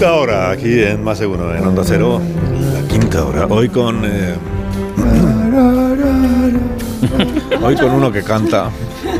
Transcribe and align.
quinta 0.00 0.14
hora 0.14 0.50
aquí 0.50 0.82
en 0.82 1.04
Más 1.04 1.18
de 1.18 1.26
Uno, 1.26 1.54
en 1.54 1.62
Onda 1.62 1.82
Cero. 1.84 2.22
La 2.72 2.88
quinta 2.88 3.22
hora. 3.22 3.44
Hoy 3.50 3.68
con. 3.68 4.00
eh, 4.06 4.34
hoy 7.62 7.76
con 7.76 7.90
uno 7.90 8.10
que 8.10 8.22
canta. 8.22 8.70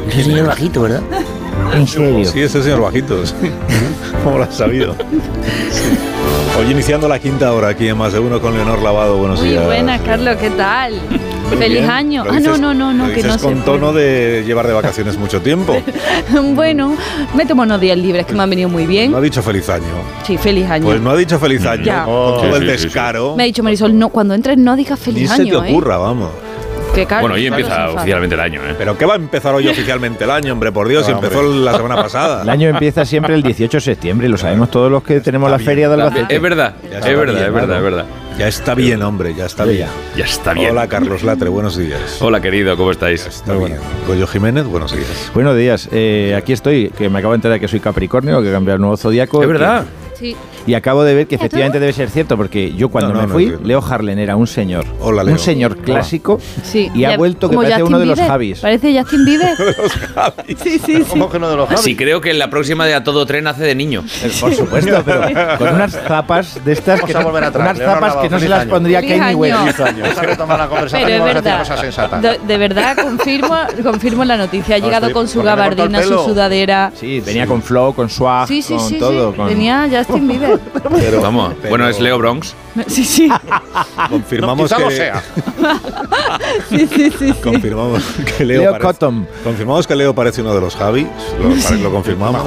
Ese 0.08 0.24
señor 0.24 0.46
bajito, 0.46 0.80
¿verdad? 0.80 1.02
En 1.74 1.86
serio. 1.86 2.24
Sí, 2.24 2.40
ese 2.40 2.62
señor 2.62 2.80
bajito. 2.80 3.26
sí. 3.26 3.34
¿Cómo 4.24 4.38
lo 4.38 4.44
has 4.44 4.54
sabido? 4.56 4.94
Sí. 5.70 5.98
Hoy 6.58 6.70
iniciando 6.70 7.08
la 7.08 7.18
quinta 7.18 7.52
hora 7.52 7.68
aquí 7.68 7.86
en 7.88 7.98
Más 7.98 8.14
de 8.14 8.18
Uno 8.18 8.40
con 8.40 8.54
Leonor 8.54 8.80
Lavado. 8.80 9.18
Buenos 9.18 9.40
Muy 9.40 9.50
días. 9.50 9.66
buenas, 9.66 10.00
Carlos, 10.00 10.36
¿qué 10.36 10.48
tal? 10.48 10.94
Feliz 11.58 11.78
bien. 11.78 11.90
año. 11.90 12.24
Lo 12.24 12.30
Ah, 12.30 12.34
no, 12.34 12.40
dices- 12.40 12.60
no, 12.60 12.74
no, 12.74 12.92
no, 12.92 13.06
lo 13.08 13.14
que 13.14 13.22
no 13.22 13.38
se 13.38 13.44
con 13.44 13.64
tono 13.64 13.92
de 13.92 14.42
llevar 14.46 14.66
de 14.66 14.72
vacaciones 14.72 15.16
mucho 15.18 15.40
tiempo. 15.40 15.76
Bueno, 16.54 16.96
me 17.34 17.44
tomo 17.46 17.62
unos 17.62 17.80
días 17.80 17.98
libres 17.98 18.26
que 18.26 18.34
me 18.34 18.42
han 18.42 18.50
venido 18.50 18.68
muy 18.68 18.86
bien. 18.86 19.10
No 19.10 19.18
ha 19.18 19.20
dicho 19.20 19.42
feliz 19.42 19.68
año. 19.68 19.84
Sí, 20.24 20.36
feliz 20.38 20.68
año. 20.70 20.84
Pues 20.84 21.00
no 21.00 21.10
ha 21.10 21.16
dicho 21.16 21.38
feliz 21.38 21.64
año. 21.66 21.82
Ya. 21.82 22.04
Con 22.04 22.14
todo 22.14 22.40
Sí, 22.40 22.46
el 22.48 22.54
sí, 22.54 22.70
sí, 22.70 22.76
sí. 22.78 22.84
descaro. 22.84 23.34
Me 23.36 23.42
ha 23.44 23.46
dicho 23.46 23.62
Marisol, 23.62 23.98
no, 23.98 24.08
cuando 24.10 24.34
entres 24.34 24.56
no 24.58 24.76
digas 24.76 24.98
Ni 25.00 25.04
feliz 25.12 25.30
se 25.30 25.36
te 25.44 25.50
año, 25.50 25.64
¿eh? 25.64 25.70
ocurra, 25.70 25.96
vamos. 25.98 26.30
Que 26.94 27.06
Carlos, 27.06 27.22
Bueno, 27.30 27.34
hoy 27.36 27.46
empieza 27.46 27.86
se 27.88 27.96
oficialmente 27.96 28.34
el 28.34 28.40
año, 28.40 28.60
¿eh? 28.68 28.74
Pero 28.76 28.98
¿qué 28.98 29.06
va 29.06 29.12
a 29.12 29.16
empezar 29.16 29.54
hoy 29.54 29.68
oficialmente 29.68 30.24
el 30.24 30.30
año, 30.30 30.52
hombre? 30.52 30.72
Por 30.72 30.88
Dios, 30.88 31.06
si 31.06 31.12
empezó 31.12 31.38
hombre. 31.40 31.60
la 31.64 31.76
semana 31.76 31.96
pasada. 31.96 32.42
El 32.42 32.48
año 32.48 32.68
empieza 32.68 33.04
siempre 33.04 33.34
el 33.36 33.42
18 33.44 33.76
de 33.76 33.80
septiembre, 33.80 34.28
lo 34.28 34.36
sabemos 34.36 34.70
todos 34.72 34.90
los 34.90 35.02
que 35.04 35.20
tenemos 35.20 35.48
la 35.50 35.60
feria 35.60 35.88
de 35.88 35.94
Albacete. 35.94 36.34
Es 36.34 36.42
verdad, 36.42 36.74
es 36.84 36.90
verdad, 37.16 37.46
es 37.46 37.52
verdad, 37.54 37.76
es 37.76 37.82
verdad. 37.82 38.04
Ya 38.40 38.48
está 38.48 38.74
bien, 38.74 39.02
hombre, 39.02 39.34
ya 39.34 39.44
está 39.44 39.66
bien. 39.66 39.86
Ya 40.16 40.24
está 40.24 40.54
bien. 40.54 40.70
Hola, 40.70 40.88
Carlos 40.88 41.22
Latre, 41.22 41.50
buenos 41.50 41.76
días. 41.76 42.22
Hola, 42.22 42.40
querido, 42.40 42.74
¿cómo 42.74 42.90
estáis? 42.90 43.26
Está 43.26 43.54
bien. 43.54 43.76
Goyo 44.06 44.26
Jiménez, 44.26 44.64
buenos 44.64 44.96
días. 44.96 45.30
Buenos 45.34 45.54
días, 45.58 45.90
eh, 45.92 46.34
aquí 46.34 46.54
estoy, 46.54 46.88
que 46.88 47.10
me 47.10 47.18
acabo 47.18 47.34
de 47.34 47.36
enterar 47.36 47.60
que 47.60 47.68
soy 47.68 47.80
Capricornio, 47.80 48.40
que 48.40 48.48
he 48.48 48.52
cambiado 48.52 48.76
el 48.76 48.80
nuevo 48.80 48.96
zodiaco. 48.96 49.42
Es 49.42 49.46
verdad. 49.48 49.84
Sí. 50.18 50.34
Y 50.70 50.74
acabo 50.74 51.02
de 51.02 51.16
ver 51.16 51.26
que 51.26 51.34
efectivamente 51.34 51.80
debe 51.80 51.92
ser 51.92 52.10
cierto, 52.10 52.36
porque 52.36 52.72
yo 52.74 52.90
cuando 52.90 53.12
No, 53.12 53.22
no, 53.22 53.26
me 53.26 53.32
fui, 53.32 53.46
no. 53.46 53.58
Leo 53.66 53.82
Harlen 53.84 54.20
era 54.20 54.36
un 54.36 54.46
señor. 54.46 54.84
Hola, 55.00 55.24
Leo. 55.24 55.32
Un 55.32 55.40
señor 55.40 55.78
clásico. 55.78 56.38
Sí. 56.62 56.88
Y 56.94 57.02
ha 57.02 57.16
vuelto 57.16 57.48
que 57.50 57.56
como 57.56 57.62
parece 57.66 57.80
Justin 57.80 57.88
uno 57.88 57.98
de 57.98 58.06
los 58.06 58.14
Bieber. 58.14 58.30
Javis. 58.30 58.60
Parece 58.60 58.96
Justin 58.96 59.24
Bieber. 59.26 59.56
sí, 60.46 60.54
sí, 60.78 60.78
sí. 60.78 61.04
¿Cómo 61.08 61.28
que 61.28 61.38
uno 61.38 61.50
de 61.50 61.56
los 61.56 61.80
Sí, 61.80 61.96
creo 61.96 62.20
que 62.20 62.30
en 62.30 62.38
la 62.38 62.50
próxima 62.50 62.86
de 62.86 62.94
A 62.94 63.02
Todo 63.02 63.26
Tren 63.26 63.48
hace 63.48 63.64
de 63.64 63.74
niño. 63.74 64.04
Eh, 64.22 64.30
Por 64.40 64.54
supuesto, 64.54 65.02
pero 65.04 65.22
con 65.58 65.74
unas 65.74 65.90
zapas 65.90 66.64
de 66.64 66.72
estas 66.72 67.02
que, 67.02 67.14
volver 67.14 67.42
atrás, 67.42 67.76
unas 67.76 67.78
zapas 67.92 68.16
que 68.18 68.28
no 68.28 68.38
se 68.38 68.48
las 68.48 68.66
pondría 68.66 69.00
Kanye 69.00 69.34
West. 69.34 69.56
Pero 70.92 71.08
es 71.08 71.24
verdad, 71.24 72.20
de, 72.20 72.38
de 72.46 72.58
verdad 72.58 72.96
confirmo, 72.96 73.56
confirmo 73.82 74.24
la 74.24 74.36
noticia. 74.36 74.76
Ha 74.76 74.78
llegado 74.78 75.10
con 75.12 75.26
su 75.26 75.42
gabardina, 75.42 76.00
su 76.04 76.16
sudadera. 76.18 76.92
Sí, 76.94 77.18
venía 77.20 77.46
con 77.48 77.60
flow, 77.60 77.92
con 77.92 78.08
swag, 78.08 78.46
Sí, 78.46 78.62
sí, 78.62 78.74
con 78.74 78.88
sí, 78.88 78.98
todo. 79.00 79.32
sí. 79.32 79.40
Tenía 79.48 79.88
Justin 79.90 80.28
Bieber. 80.28 80.59
Pero, 81.00 81.20
Vamos, 81.20 81.54
pero 81.56 81.70
bueno, 81.70 81.88
es 81.88 82.00
Leo 82.00 82.18
Bronx. 82.18 82.54
Sí, 82.86 83.04
sí. 83.04 83.28
Confirmamos 84.08 84.70
No, 84.70 84.76
que, 84.76 84.82
lo 84.84 84.90
sea. 84.90 85.22
Sí, 86.68 86.86
sí, 86.86 87.10
sí, 87.10 87.28
sí. 87.28 87.34
confirmamos 87.42 88.02
que 88.38 88.44
Leo, 88.44 88.60
Leo 88.62 88.70
parece, 88.72 88.86
Cotton. 88.86 89.26
confirmamos 89.44 89.86
que 89.86 89.96
Leo 89.96 90.14
parece 90.14 90.40
uno 90.40 90.54
de 90.54 90.60
los 90.60 90.74
Javis, 90.76 91.06
lo, 91.40 91.76
lo 91.76 91.90
confirmamos, 91.90 92.42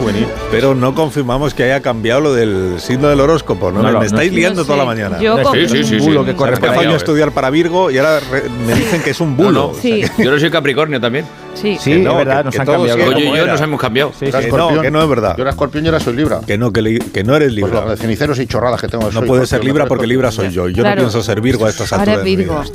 pero 0.52 0.74
no 0.76 0.94
confirmamos 0.96 1.54
que 1.54 1.64
haya 1.64 1.82
cambiado 1.82 2.22
lo 2.22 2.34
del 2.34 2.76
signo 2.80 3.08
del 3.10 3.20
horóscopo, 3.20 3.72
¿no? 3.72 3.82
No, 3.82 3.92
no, 3.92 4.00
me 4.00 4.06
estáis 4.06 4.32
no, 4.32 4.38
liando 4.38 4.62
No 4.62 4.66
toda 4.66 4.78
la 4.80 4.86
mañana. 4.86 5.20
Yo 5.20 5.38
Sí, 5.54 5.68
sí, 5.68 5.84
sí. 5.84 5.96
Un 5.96 6.06
bulo 6.06 6.20
sí. 6.22 6.26
que 6.28 6.36
corre 6.36 6.84
yo 6.84 6.94
a 6.94 6.96
estudiar 6.98 7.32
para 7.32 7.50
Virgo 7.50 7.92
y 7.92 7.98
ahora 7.98 8.20
re- 8.20 8.44
me 8.66 8.74
dicen 8.74 9.02
que 9.04 9.12
es 9.12 9.20
un 9.22 9.36
bulo. 9.38 9.52
No, 9.52 9.68
no. 9.74 9.74
Sí, 9.80 10.04
Yo 10.18 10.32
no 10.32 10.40
soy 10.40 10.50
Capricornio 10.50 11.00
también. 11.00 11.26
sí. 11.54 11.78
Sí, 11.80 11.92
Que 11.92 11.98
no, 12.00 12.12
es 12.12 12.18
verdad, 12.18 12.38
que- 12.40 12.44
nos 12.46 12.54
que 12.56 12.60
han 12.62 12.66
todos 12.66 12.78
cambiado. 12.88 13.00
siguen 13.00 13.14
Oye 13.16 13.22
y 13.24 13.26
como 13.26 13.38
yo 13.38 13.44
era. 13.44 13.52
nos 13.54 13.62
hemos 13.62 13.82
cambiado. 13.82 14.12
Sí. 14.20 14.26
Que 14.26 14.48
no, 14.52 14.82
que 14.82 14.92
no 14.92 15.04
es 15.04 15.10
verdad. 15.10 15.36
Yo 15.38 15.42
era 15.44 15.52
escorpión 15.52 15.84
y 15.86 15.88
ahora 15.88 16.00
soy 16.00 16.16
libra. 16.16 16.40
Que 16.46 16.58
no, 16.58 16.72
que, 16.72 16.82
li- 16.82 17.00
que 17.00 17.24
no 17.24 17.36
eres 17.36 17.50
Pues 17.50 17.56
Libra. 17.56 17.82
los 17.82 17.90
de 17.92 17.98
ceniceros 17.98 18.40
y 18.40 18.48
chorradas 18.48 18.82
que 18.82 18.88
tengo. 18.88 19.06
no 19.06 19.12
soy 19.12 19.28
puede 19.28 19.46
ser 19.48 19.64
Libra 19.64 19.86
porque 19.86 20.08
Libra 20.14 20.32
soy 20.32 20.50
yo. 20.52 20.70
Yo 20.70 20.84
Claro. 20.84 20.96
no 20.96 21.02
pienso 21.08 21.24
ser 21.24 21.42
Virgo 21.42 21.66
a 21.66 21.70
estas 21.70 21.92
Ahora 21.92 22.14
alturas. 22.14 22.20
es 22.20 22.26
mi 22.26 22.36
Virgo. 22.36 22.62
vida. 22.62 22.72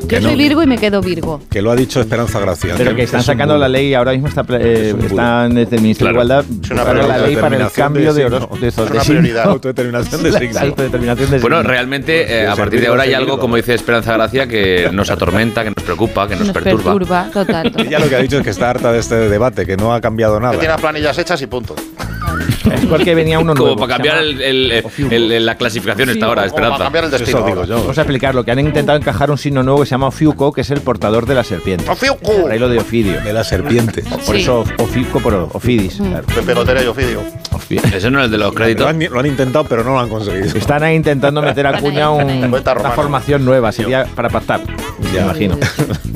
Yo 0.00 0.08
Que 0.08 0.20
soy 0.20 0.32
no. 0.32 0.38
Virgo 0.38 0.62
y 0.62 0.66
me 0.66 0.76
quedo 0.76 1.00
Virgo. 1.00 1.40
Que 1.48 1.62
lo 1.62 1.70
ha 1.70 1.76
dicho 1.76 2.00
Esperanza 2.00 2.40
Gracia. 2.40 2.74
Pero 2.76 2.96
que 2.96 3.04
están 3.04 3.22
sacando 3.22 3.56
la 3.56 3.68
ley, 3.68 3.94
ahora 3.94 4.10
mismo 4.12 4.26
está, 4.26 4.44
eh, 4.58 4.92
Es 4.98 5.04
están 5.04 5.54
desde 5.54 5.76
el 5.76 5.82
Ministerio 5.82 6.12
Claro. 6.12 6.28
de 6.28 6.34
Igualdad 6.42 6.64
Es 6.64 6.70
una 6.72 6.82
preparando 6.82 7.08
la 7.08 7.26
ley 7.26 7.36
para 7.36 7.56
el 7.56 7.70
cambio 7.70 8.12
de, 8.12 8.28
de, 8.28 8.68
Es 8.68 8.76
una 8.78 9.00
prioridad. 9.02 9.44
Autodeterminación 9.48 10.22
de 10.24 10.30
La 10.32 10.38
signo. 10.40 10.60
autodeterminación 10.60 11.30
de 11.30 11.38
Bueno, 11.38 11.62
realmente, 11.62 12.22
eh, 12.22 12.26
Puede 12.26 12.46
a 12.48 12.56
partir 12.56 12.80
de 12.80 12.86
ahora 12.88 13.02
hay 13.04 13.14
algo, 13.14 13.38
como 13.38 13.54
dice 13.56 13.72
Esperanza 13.74 14.12
Gracia, 14.14 14.48
que 14.48 14.90
nos 14.92 15.10
atormenta, 15.10 15.62
que 15.62 15.70
nos 15.70 15.84
preocupa, 15.84 16.26
que 16.26 16.34
nos, 16.34 16.46
Nos 16.48 16.54
perturba. 16.54 16.82
perturba, 16.92 17.30
total. 17.32 17.70
total. 17.70 17.86
Ella 17.86 17.98
lo 18.00 18.08
que 18.08 18.16
ha 18.16 18.18
dicho 18.18 18.38
es 18.38 18.42
que 18.42 18.50
está 18.50 18.70
harta 18.70 18.90
de 18.92 18.98
este 18.98 19.14
debate, 19.14 19.64
que 19.64 19.76
no 19.76 19.94
ha 19.94 20.00
cambiado 20.00 20.34
Que 20.34 20.40
tiene 20.40 20.56
nada. 20.58 20.68
las 20.72 20.80
planillas 20.80 21.16
hechas 21.18 21.40
y 21.40 21.46
punto. 21.46 21.76
Es 22.74 22.86
porque 22.86 23.14
venía 23.14 23.38
uno 23.38 23.54
Como 23.54 23.68
nuevo. 23.74 23.80
para 23.80 23.96
se 23.96 24.02
cambiar 24.02 24.16
llama- 24.24 24.44
el, 24.44 24.72
el- 24.72 24.84
el- 25.12 25.32
el- 25.32 25.46
la 25.46 25.56
clasificación 25.56 26.10
esta 26.10 26.28
hora, 26.28 26.42
Como 26.42 26.54
para 26.54 26.66
Esperanza. 26.66 26.84
cambiar 26.84 27.04
el 27.04 27.10
destino. 27.10 27.38
Eso 27.38 27.46
digo 27.46 27.60
ahora. 27.60 27.68
yo. 27.68 27.80
Vamos 27.80 27.98
a 27.98 28.00
explicarlo, 28.02 28.44
que 28.44 28.50
han 28.50 28.58
intentado 28.60 28.98
encajar 28.98 29.30
un 29.30 29.38
signo 29.38 29.62
nuevo 29.62 29.80
que 29.80 29.86
se 29.86 29.90
llama 29.90 30.08
Ofiuco, 30.08 30.52
que 30.52 30.60
es 30.62 30.70
el 30.70 30.80
portador 30.80 31.26
de 31.26 31.34
la 31.34 31.44
serpiente. 31.44 31.88
¡Ofiuco! 31.90 32.42
Por 32.42 32.50
ahí 32.52 32.58
lo 32.58 32.68
de 32.68 32.78
Ofidio. 32.78 33.20
De 33.22 33.32
la 33.32 33.44
serpiente. 33.44 34.02
Por 34.02 34.36
Sí. 34.36 34.42
eso 34.42 34.64
Ofiuco 34.78 35.20
por 35.20 35.34
Ofidis. 35.52 35.96
claro. 35.96 36.24
Pepe 36.34 36.54
Gotera 36.54 36.82
y 36.82 36.86
Ofidio. 36.86 37.22
¿Ese 37.68 38.10
no 38.10 38.18
es 38.20 38.26
el 38.26 38.30
de 38.30 38.38
los 38.38 38.48
Lo 38.48 38.54
créditos? 38.54 38.86
han, 38.86 38.98
lo 38.98 39.20
han 39.20 39.26
intentado, 39.26 39.64
pero 39.64 39.84
no 39.84 39.90
lo 39.90 40.00
han 40.00 40.08
conseguido. 40.08 40.56
Están 40.56 40.82
ahí 40.82 40.96
intentando 40.96 41.42
meter 41.42 41.66
a 41.66 41.78
cuña 41.80 42.10
un- 42.10 42.30
una 42.30 42.90
formación 42.94 43.44
nueva, 43.44 43.72
sería 43.72 44.06
para 44.14 44.28
pactar, 44.28 44.60
me 45.12 45.20
imagino. 45.20 45.58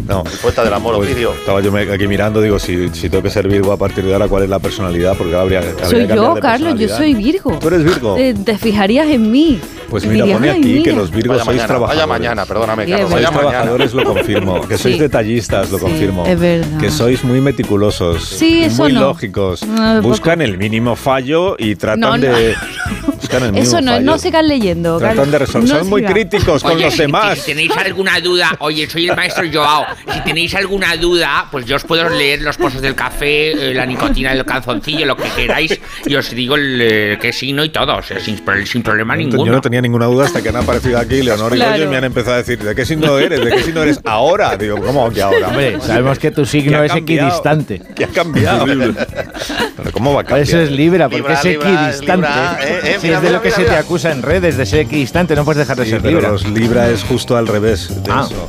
No. 0.04 0.22
Poeta 0.42 0.62
del 0.62 0.74
amor, 0.74 0.96
Pues, 0.96 1.10
Ofidio. 1.12 1.32
estaba 1.32 1.62
yo 1.62 1.74
aquí 1.74 2.06
mirando, 2.06 2.42
digo, 2.42 2.58
si, 2.58 2.90
si 2.90 3.08
tengo 3.08 3.22
que 3.22 3.30
ser 3.30 3.48
Virgo 3.48 3.72
a 3.72 3.78
partir 3.78 4.04
de 4.04 4.12
ahora, 4.12 4.28
¿cuál 4.28 4.42
es 4.42 4.50
la 4.50 4.58
personalidad? 4.58 5.16
Porque 5.16 5.34
habría, 5.34 5.60
habría 5.60 5.74
que 5.76 5.86
Soy 5.86 6.06
yo, 6.06 6.34
de 6.34 6.40
Carlos, 6.42 6.78
yo 6.78 6.88
soy 6.90 7.14
Virgo. 7.14 7.58
¿Tú 7.58 7.68
eres 7.68 7.84
Virgo? 7.84 8.18
Eh, 8.18 8.34
te 8.44 8.58
fijarías 8.58 9.06
en 9.08 9.30
mí. 9.30 9.58
Pues 9.88 10.04
mira, 10.06 10.26
pone 10.26 10.50
"Ay, 10.50 10.58
aquí 10.60 10.82
que 10.82 10.90
mira". 10.90 10.96
los 10.96 11.10
Virgos 11.10 11.36
Vaya 11.38 11.44
sois 11.44 11.56
mañana, 11.56 11.66
trabajadores. 11.68 12.06
vaya 12.06 12.18
mañana, 12.18 12.44
perdóname, 12.46 12.82
Carlos. 12.84 13.00
es 13.00 13.08
Sois 13.08 13.14
Vaya 13.14 13.30
mañana. 13.30 13.48
trabajadores, 13.50 13.94
lo 13.94 14.04
confirmo. 14.04 14.60
Que 14.68 14.76
sois 14.78 14.94
Sí. 14.96 15.00
detallistas, 15.00 15.70
lo 15.70 15.78
Sí, 15.78 15.84
confirmo. 15.84 16.26
es 16.26 16.38
verdad. 16.40 16.78
Que 16.80 16.90
sois 16.90 17.24
muy 17.24 17.40
meticulosos. 17.40 18.24
Sí, 18.28 18.62
eso 18.64 18.82
Muy 18.82 18.92
no. 18.92 19.00
lógicos. 19.00 19.64
No, 19.66 20.02
Buscan 20.02 20.42
el 20.42 20.58
mínimo 20.58 20.96
fallo 20.96 21.33
y 21.58 21.74
tratan 21.76 22.00
No, 22.00 22.16
no. 22.16 22.22
de. 22.36 22.54
El 23.42 23.56
Eso 23.58 23.80
no, 23.80 23.92
fallo. 23.92 24.04
no 24.04 24.18
sigas 24.18 24.44
leyendo. 24.44 24.98
Tratan 24.98 25.30
de 25.30 25.38
resolver. 25.38 25.68
No 25.68 25.78
Son 25.78 25.88
muy 25.88 26.04
críticos 26.04 26.62
con 26.62 26.72
Oye, 26.76 26.84
los 26.86 26.96
demás. 26.96 27.38
Si 27.38 27.46
tenéis 27.52 27.76
alguna 27.76 28.20
duda, 28.20 28.56
oye, 28.60 28.88
soy 28.88 29.08
el 29.08 29.16
maestro 29.16 29.44
Joao. 29.52 29.84
Si 30.12 30.20
tenéis 30.20 30.54
alguna 30.54 30.96
duda, 30.96 31.46
pues 31.50 31.66
yo 31.66 31.76
os 31.76 31.84
puedo 31.84 32.08
leer 32.08 32.42
los 32.42 32.56
pozos 32.56 32.80
del 32.80 32.94
café, 32.94 33.52
eh, 33.70 33.74
la 33.74 33.86
nicotina 33.86 34.34
del 34.34 34.44
calzoncillo, 34.44 35.06
lo 35.06 35.16
que 35.16 35.28
queráis, 35.36 35.78
y 36.06 36.14
os 36.14 36.30
digo 36.30 36.54
el, 36.56 36.78
eh, 36.80 37.18
qué 37.20 37.32
signo 37.32 37.64
y 37.64 37.70
todo, 37.70 37.96
o 37.96 38.02
sea, 38.02 38.20
sin, 38.20 38.38
pro- 38.38 38.64
sin 38.66 38.82
problema 38.82 39.14
Yo 39.14 39.18
ninguno. 39.20 39.52
no 39.52 39.60
tenía 39.60 39.80
ninguna 39.80 40.06
duda 40.06 40.26
hasta 40.26 40.42
que 40.42 40.48
han 40.50 40.56
aparecido 40.56 40.98
aquí 40.98 41.22
Leonor 41.22 41.52
y 41.54 41.56
Claro. 41.56 41.84
Y 41.84 41.86
me 41.86 41.96
han 41.96 42.04
empezado 42.04 42.34
a 42.34 42.38
decir, 42.38 42.58
¿de 42.58 42.74
qué 42.74 42.84
signo 42.86 43.18
eres? 43.18 43.44
¿De 43.44 43.50
qué 43.50 43.62
signo 43.62 43.82
eres 43.82 44.00
ahora? 44.04 44.56
Digo, 44.56 44.78
¿cómo 44.80 45.10
que 45.10 45.22
ahora? 45.22 45.48
Hombre, 45.48 45.78
sabemos 45.80 46.18
que 46.18 46.30
tu 46.30 46.42
¿Qué 46.42 46.46
signo 46.48 46.82
es 46.84 46.94
equidistante. 46.94 47.80
¿Qué 47.94 48.04
ha 48.04 48.08
cambiado? 48.08 48.64
Pero 48.66 49.92
¿cómo 49.92 50.14
va 50.14 50.20
a 50.20 50.24
cambiar? 50.24 50.46
eso 50.46 50.58
es 50.60 50.70
Libra, 50.70 51.08
porque 51.08 51.22
Libra, 51.22 51.34
es 51.40 51.44
equidistante. 51.44 52.28
Libra, 52.28 52.58
eh, 52.62 52.80
eh, 52.84 52.98
mira, 53.02 53.20
de 53.24 53.32
lo 53.32 53.42
que 53.42 53.48
mira, 53.48 53.56
se 53.56 53.64
te 53.64 53.76
acusa 53.76 54.12
en 54.12 54.22
redes, 54.22 54.56
de 54.56 54.66
ser 54.66 54.80
equidistante, 54.80 55.34
no 55.34 55.44
puedes 55.44 55.58
dejar 55.58 55.76
de 55.76 55.84
Sí, 55.84 55.90
ser 55.90 56.02
pero 56.02 56.16
Libra. 56.18 56.30
los 56.32 56.46
Libra 56.48 56.90
es 56.90 57.02
justo 57.04 57.36
al 57.36 57.46
revés 57.46 57.88
de 58.02 58.10
Ah. 58.12 58.26
eso. 58.28 58.48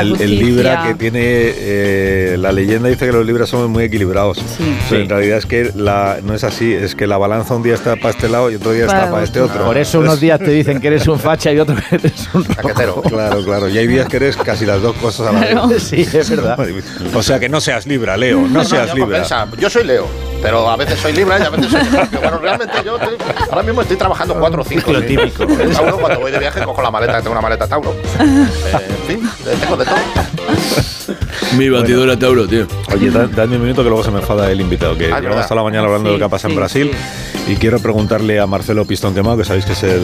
El. 0.00 0.38
Libra 0.38 0.84
que 0.86 0.94
tiene 0.94 1.20
eh, 1.22 2.36
la 2.38 2.52
leyenda 2.52 2.88
dice 2.88 3.06
que 3.06 3.12
los 3.12 3.24
Libras 3.26 3.48
somos 3.48 3.68
muy 3.68 3.84
equilibrados. 3.84 4.38
Sí. 4.38 4.76
Pero 4.88 4.88
Sí. 4.88 4.96
en 4.96 5.08
realidad 5.08 5.38
es 5.38 5.46
que 5.46 5.70
la, 5.74 6.18
no 6.22 6.34
es 6.34 6.44
así, 6.44 6.72
es 6.72 6.94
que 6.94 7.06
la 7.06 7.16
balanza 7.18 7.54
un 7.54 7.62
día 7.62 7.74
está 7.74 7.96
para 7.96 8.10
este 8.10 8.28
lado 8.28 8.50
y 8.50 8.56
otro 8.56 8.72
día 8.72 8.86
Para 8.86 8.98
está 9.00 9.10
para 9.10 9.24
este 9.24 9.40
otro. 9.40 9.64
Por 9.64 9.76
eso 9.78 10.00
unos 10.00 10.20
días 10.20 10.38
te 10.40 10.50
dicen 10.50 10.80
que 10.80 10.88
eres 10.88 11.06
un 11.08 11.18
facha 11.18 11.52
y 11.52 11.58
otros 11.58 11.80
que 11.82 11.96
eres 11.96 12.28
un 12.34 12.44
Paquetero. 12.54 13.02
Claro, 13.02 13.44
claro. 13.44 13.68
Y 13.68 13.78
hay 13.78 13.86
días 13.86 14.08
que 14.08 14.16
eres 14.16 14.36
casi 14.36 14.66
las 14.66 14.80
dos 14.82 14.94
cosas 14.96 15.28
a 15.28 15.32
la 15.32 15.40
Claro. 15.46 15.68
vez. 15.68 15.82
Sí, 15.82 16.00
es 16.12 16.30
verdad. 16.30 16.58
O 17.14 17.22
sea 17.22 17.38
que 17.38 17.48
no 17.48 17.60
seas 17.60 17.86
Libra, 17.86 18.16
Leo, 18.16 18.40
no, 18.42 18.48
No, 18.48 18.64
seas 18.64 18.86
Libra. 18.94 19.00
compensa. 19.24 19.46
Yo 19.58 19.70
soy 19.70 19.84
Leo, 19.84 20.06
pero 20.42 20.68
a 20.68 20.76
veces 20.76 20.98
soy 20.98 21.12
Libra 21.12 21.38
y 21.38 21.42
a 21.42 21.50
veces 21.50 21.70
soy. 21.70 21.80
Bueno, 22.20 22.38
realmente 22.38 22.74
yo 22.84 22.96
estoy- 22.96 23.16
ahora 23.50 23.62
mismo 23.62 23.82
estoy 23.82 23.96
trabajando 23.96 24.34
cuatro 24.34 24.62
o 24.62 24.64
cinco. 24.64 24.92
Lo 24.92 25.00
sí. 25.00 25.06
típico. 25.08 25.46
Tauro, 25.46 25.98
cuando 25.98 26.20
voy 26.20 26.32
de 26.32 26.38
viaje 26.38 26.62
cojo 26.64 26.82
la 26.82 26.90
maleta, 26.90 27.18
tengo 27.18 27.32
una 27.32 27.40
maleta 27.40 27.66
Tauro. 27.66 27.94
Eh, 28.24 28.88
en 28.88 29.06
fin, 29.20 29.30
tengo 29.60 29.76
Mi 31.58 31.68
batidora 31.68 32.18
Tauro, 32.18 32.46
tío. 32.48 32.66
Oye, 32.92 33.10
da- 33.10 33.26
dadme 33.26 33.56
un 33.56 33.62
minuto 33.62 33.82
que 33.82 33.88
luego 33.88 34.02
se 34.04 34.10
me 34.10 34.20
enfada 34.20 34.50
el 34.50 34.60
invitado, 34.60 34.96
que 34.96 35.12
Ah, 35.12 35.20
llevamos 35.20 35.44
toda 35.46 35.56
la 35.56 35.62
mañana 35.64 35.86
hablando 35.86 36.08
de 36.08 36.14
lo 36.14 36.18
que 36.18 36.24
ha 36.24 36.28
pasado 36.28 36.48
Sí, 36.50 36.54
en 36.54 36.58
Brasil. 36.60 36.90
sí. 36.92 37.33
Y 37.46 37.56
quiero 37.56 37.78
preguntarle 37.78 38.40
a 38.40 38.46
Marcelo 38.46 38.86
Pistón 38.86 39.14
Quemado, 39.14 39.36
que 39.36 39.44
sabéis 39.44 39.66
que 39.66 39.72
es 39.72 39.82
el, 39.82 40.00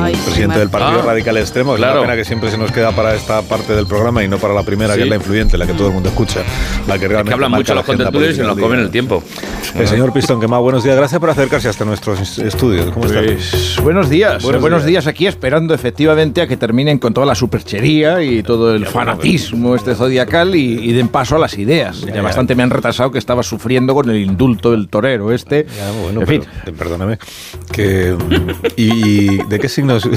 Ay, 0.00 0.14
sí, 0.14 0.20
presidente 0.24 0.46
Mar- 0.46 0.58
del 0.60 0.70
Partido 0.70 1.00
Ah, 1.02 1.06
Radical 1.06 1.36
Extremo. 1.38 1.72
que 1.72 1.74
Es 1.74 1.78
claro. 1.80 1.94
una 1.98 2.02
pena 2.08 2.16
que 2.16 2.24
siempre 2.24 2.48
se 2.48 2.58
nos 2.58 2.70
queda 2.70 2.92
para 2.92 3.12
esta 3.16 3.42
parte 3.42 3.74
del 3.74 3.88
programa 3.88 4.22
y 4.22 4.28
no 4.28 4.38
para 4.38 4.54
la 4.54 4.62
primera, 4.62 4.90
que 4.94 5.00
Sí. 5.00 5.02
es 5.02 5.08
la 5.08 5.16
influyente, 5.16 5.58
la 5.58 5.66
que 5.66 5.72
todo 5.72 5.88
el 5.88 5.94
mundo 5.94 6.10
escucha. 6.10 6.42
La 6.86 6.96
que 6.96 7.06
Es 7.06 7.10
realmente 7.10 7.30
que 7.30 7.34
hablan 7.34 7.50
marca 7.50 7.60
mucho 7.62 7.74
los 7.74 7.82
agenda 7.82 8.04
contertulios 8.04 8.34
y 8.34 8.36
se 8.36 8.44
nos 8.44 8.56
comen 8.56 8.78
el 8.78 8.90
tiempo. 8.90 9.20
El 9.74 9.88
señor 9.88 10.12
Pistón 10.12 10.40
Quemado, 10.40 10.62
buenos 10.62 10.84
días. 10.84 10.96
Gracias 10.96 11.20
por 11.20 11.28
acercarse 11.28 11.68
hasta 11.68 11.84
nuestros 11.84 12.38
estudios. 12.38 12.92
¿Cómo 12.92 13.06
está? 13.06 13.20
Pues, 13.20 13.78
buenos 13.82 14.08
días, 14.08 14.42
Buenos 14.44 14.60
buenos, 14.62 14.84
días. 14.84 15.04
días. 15.04 15.06
aquí 15.08 15.26
esperando 15.26 15.74
efectivamente 15.74 16.40
a 16.40 16.46
que 16.46 16.56
terminen 16.56 16.98
con 17.00 17.12
toda 17.12 17.26
la 17.26 17.34
superchería 17.34 18.22
y 18.22 18.44
todo 18.44 18.72
el 18.74 18.86
fanatismo 18.86 19.74
este 19.74 19.96
zodiacal 19.96 20.54
y, 20.54 20.88
y 20.88 20.92
den 20.92 21.08
paso 21.08 21.34
a 21.34 21.38
las 21.40 21.58
ideas. 21.58 22.02
Ya, 22.02 22.14
ya. 22.14 22.22
bastante 22.22 22.54
me 22.54 22.62
han 22.62 22.70
retrasado 22.70 23.10
que 23.10 23.18
estaba 23.18 23.42
sufriendo 23.42 23.92
con 23.92 24.08
el 24.08 24.18
indulto 24.18 24.70
del 24.70 24.88
torero 24.88 25.32
este. 25.32 25.66
Ya, 25.76 25.90
bueno, 26.00 26.20
en 26.20 26.26
pero- 26.26 26.42
fin, 26.42 26.50
eh, 26.66 26.72
perdóname. 26.76 27.18
Que, 27.72 28.16
y, 28.76 29.36
y 29.36 29.38
de 29.44 29.58
qué 29.58 29.68
signos? 29.68 30.08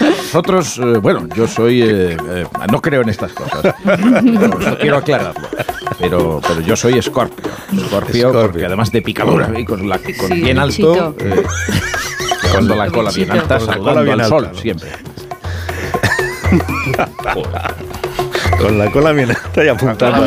nosotros, 0.00 0.78
eh, 0.78 0.98
bueno, 0.98 1.28
yo 1.34 1.46
soy, 1.46 1.82
eh, 1.82 2.16
eh, 2.16 2.46
no 2.70 2.80
creo 2.80 3.02
en 3.02 3.08
estas 3.08 3.32
cosas. 3.32 3.74
No, 4.22 4.78
quiero 4.78 4.98
aclararlo. 4.98 5.48
Pero, 5.98 6.40
pero 6.46 6.60
yo 6.60 6.76
soy 6.76 6.98
escorpio. 6.98 7.50
Escorpio, 7.72 8.28
Escorpio. 8.28 8.42
porque 8.42 8.66
además 8.66 8.90
de 8.90 9.02
picadura 9.02 9.50
y 9.58 9.64
con, 9.64 9.88
la, 9.88 9.98
con 9.98 10.28
Sí, 10.28 10.34
bien 10.42 10.58
alto, 10.58 11.14
eh, 11.18 11.42
cuando 12.50 12.74
la 12.74 12.88
cola 12.90 13.10
bien 13.10 13.30
alta, 13.30 13.60
saludando 13.60 14.02
bien 14.02 14.20
al 14.20 14.28
sol, 14.28 14.50
siempre. 14.54 14.90
Con 18.58 18.78
la 18.78 18.90
cola 18.90 19.12
bien 19.12 19.30
alta 19.30 19.64
y 19.64 19.68
apuntando. 19.68 20.24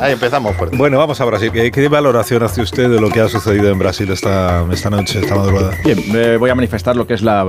Ahí, 0.00 0.12
empezamos 0.12 0.56
fuerte. 0.56 0.76
Bueno, 0.76 0.98
vamos 0.98 1.20
a 1.20 1.24
Brasil. 1.24 1.50
¿Qué, 1.52 1.70
qué 1.70 1.88
valoración 1.88 2.42
hace 2.42 2.62
usted 2.62 2.88
de 2.90 3.00
lo 3.00 3.08
que 3.10 3.20
ha 3.20 3.28
sucedido 3.28 3.70
en 3.70 3.78
Brasil 3.78 4.10
esta, 4.10 4.64
esta 4.72 4.90
noche, 4.90 5.20
esta 5.20 5.34
madrugada? 5.34 5.72
Bien, 5.84 5.98
eh, 6.14 6.36
voy 6.38 6.50
a 6.50 6.54
manifestar 6.54 6.96
lo 6.96 7.06
que 7.06 7.14
es 7.14 7.22
la, 7.22 7.46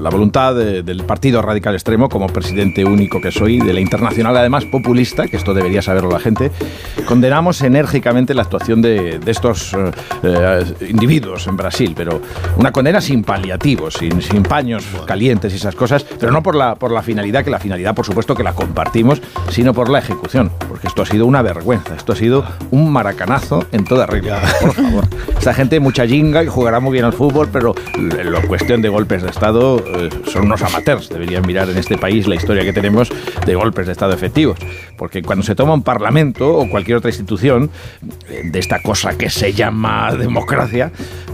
la 0.00 0.10
voluntad 0.10 0.54
de- 0.54 0.82
del 0.82 1.04
Partido 1.04 1.42
Radical 1.42 1.74
Extremo, 1.74 2.08
como 2.08 2.26
presidente 2.28 2.84
único 2.84 3.20
que 3.20 3.30
soy, 3.30 3.58
de 3.60 3.72
la 3.72 3.80
internacional 3.80 4.36
además 4.36 4.64
populista, 4.64 5.26
que 5.28 5.36
esto 5.36 5.54
debería 5.54 5.82
saberlo 5.82 6.10
la 6.10 6.20
gente. 6.20 6.50
Condenamos 7.06 7.60
enérgicamente 7.62 8.34
la 8.34 8.42
actuación 8.42 8.80
de, 8.82 9.18
de 9.18 9.30
estos 9.30 9.74
eh, 9.74 9.90
eh, 10.22 10.64
individuos 10.88 11.46
en 11.46 11.56
Brasil, 11.56 11.92
pero 11.96 12.20
una 12.56 12.72
condena 12.72 13.00
sin 13.00 13.22
paliativos, 13.24 13.94
sin, 13.94 14.20
sin 14.22 14.42
paños 14.42 14.84
calientes 15.06 15.52
y 15.52 15.56
esas 15.56 15.74
cosas, 15.74 16.04
pero 16.18 16.32
no 16.32 16.42
por 16.42 16.54
la, 16.54 16.74
por 16.76 16.90
la 16.90 17.02
finalidad, 17.02 17.44
que 17.44 17.50
la 17.50 17.58
finalidad 17.58 17.94
por 17.94 18.06
supuesto 18.06 18.34
que 18.34 18.42
la 18.42 18.52
compartimos, 18.54 19.20
sino 19.50 19.74
por 19.74 19.88
la 19.90 19.98
ejecución, 19.98 20.50
porque 20.68 20.86
esto 20.86 21.02
ha 21.02 21.06
sido 21.06 21.26
una 21.26 21.42
vergüenza, 21.42 21.94
esto 21.94 22.12
ha 22.12 22.16
sido 22.16 22.44
un 22.70 22.90
maracanazo 22.90 23.64
en 23.72 23.84
toda 23.84 24.06
regla, 24.06 24.40
por 24.60 24.72
favor. 24.74 25.04
Esta 25.38 25.52
gente 25.54 25.78
mucha 25.80 26.06
jinga 26.06 26.42
y 26.42 26.46
jugará 26.46 26.80
muy 26.80 26.92
bien 26.92 27.04
al 27.04 27.12
fútbol, 27.12 27.48
pero 27.52 27.74
en 27.96 28.30
lo 28.32 28.40
cuestión 28.48 28.80
de 28.82 28.88
golpes 28.88 29.22
de 29.22 29.28
Estado 29.30 29.73
eh, 29.78 30.10
son 30.30 30.44
unos 30.46 30.62
amateurs. 30.62 31.08
Deberían 31.08 31.46
mirar 31.46 31.68
en 31.70 31.78
este 31.78 31.96
país 31.98 32.26
la 32.26 32.34
historia 32.34 32.62
que 32.64 32.72
tenemos 32.72 33.10
de 33.46 33.54
golpes 33.54 33.86
de 33.86 33.92
Estado 33.92 34.12
efectivos. 34.12 34.58
Porque 34.96 35.22
cuando 35.22 35.44
se 35.44 35.54
toma 35.54 35.74
un 35.74 35.82
parlamento 35.82 36.56
o 36.56 36.68
cualquier 36.68 36.98
otra 36.98 37.10
institución 37.10 37.70
eh, 38.28 38.42
de 38.44 38.58
esta 38.58 38.80
cosa 38.82 39.16
que 39.16 39.30
se 39.30 39.52
llama 39.52 40.14
democracia, 40.14 40.90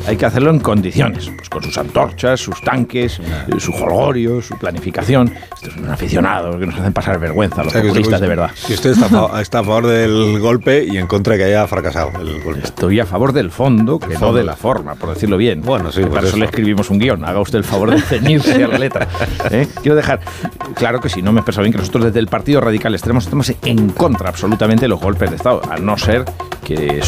hay 0.07 0.17
que 0.17 0.27
hacerlo 0.27 0.51
en 0.51 0.61
condiciones, 0.61 1.31
pues 1.37 1.49
con 1.49 1.63
sus 1.63 1.77
antorchas, 1.79 2.41
sus 2.41 2.61
tanques, 2.63 3.19
eh, 3.21 3.61
su 3.61 3.73
jolgorio, 3.73 4.41
su 4.43 4.57
planificación. 4.59 5.33
Estos 5.55 5.75
son 5.75 5.91
aficionados 5.91 6.57
que 6.57 6.67
nos 6.67 6.75
hacen 6.79 6.93
pasar 6.93 7.19
vergüenza 7.19 7.59
los 7.63 7.69
O 7.69 7.71
sea, 7.71 7.83
que 7.83 7.89
usted- 7.89 8.01
populistas 8.01 8.21
de 8.21 8.29
verdad. 8.29 8.51
Que 8.67 8.75
usted 8.75 8.91
está 8.91 9.07
a, 9.07 9.09
fa- 9.29 9.41
está 9.43 9.59
a 9.59 9.65
favor 9.65 9.87
del 9.87 10.39
golpe 10.41 10.85
y 10.85 10.97
en 10.97 11.07
contra 11.07 11.35
de 11.35 11.39
que 11.41 11.45
haya 11.45 11.67
fracasado 11.67 12.11
el 12.21 12.41
golpe. 12.43 12.61
Estoy 12.65 13.01
a 13.01 13.07
favor 13.07 13.33
del 13.33 13.51
fondo, 13.51 13.99
que 13.99 14.17
no 14.19 14.33
de 14.33 14.43
la 14.45 14.57
forma, 14.57 14.95
por 14.95 15.11
decirlo 15.13 15.37
bien. 15.37 15.61
Bueno, 15.63 15.93
sí, 15.93 16.01
pues 16.01 16.11
para 16.13 16.21
eso 16.23 16.29
eso. 16.29 16.37
le 16.39 16.45
escribimos 16.47 16.89
un 16.91 16.99
guion. 16.99 17.25
Haga 17.25 17.41
usted 17.41 17.59
el 17.59 17.65
favor 17.65 17.91
de 17.91 18.01
ceñirse 18.01 18.30
a 18.37 18.69
la 18.69 18.79
letra. 18.79 19.09
¿eh? 19.51 19.67
Quiero 19.83 19.97
dejar 19.97 20.21
claro 20.75 21.01
que 21.01 21.09
si 21.09 21.23
no 21.23 21.33
me 21.33 21.39
he 21.39 21.41
expresado 21.41 21.63
bien, 21.63 21.73
que 21.73 21.79
nosotros 21.79 22.05
desde 22.05 22.19
el 22.19 22.27
Partido 22.27 22.61
Radical 22.61 22.95
Extremo 22.95 23.19
estamos 23.19 23.53
en 23.65 23.91
contra 23.91 24.29
absolutamente 24.29 24.83
de 24.83 24.89
los 24.89 25.01
golpes 25.01 25.31
de 25.31 25.37
Estado, 25.37 25.63
a 25.71 25.77
no 25.77 25.97
ser 25.97 26.25
que 26.77 27.01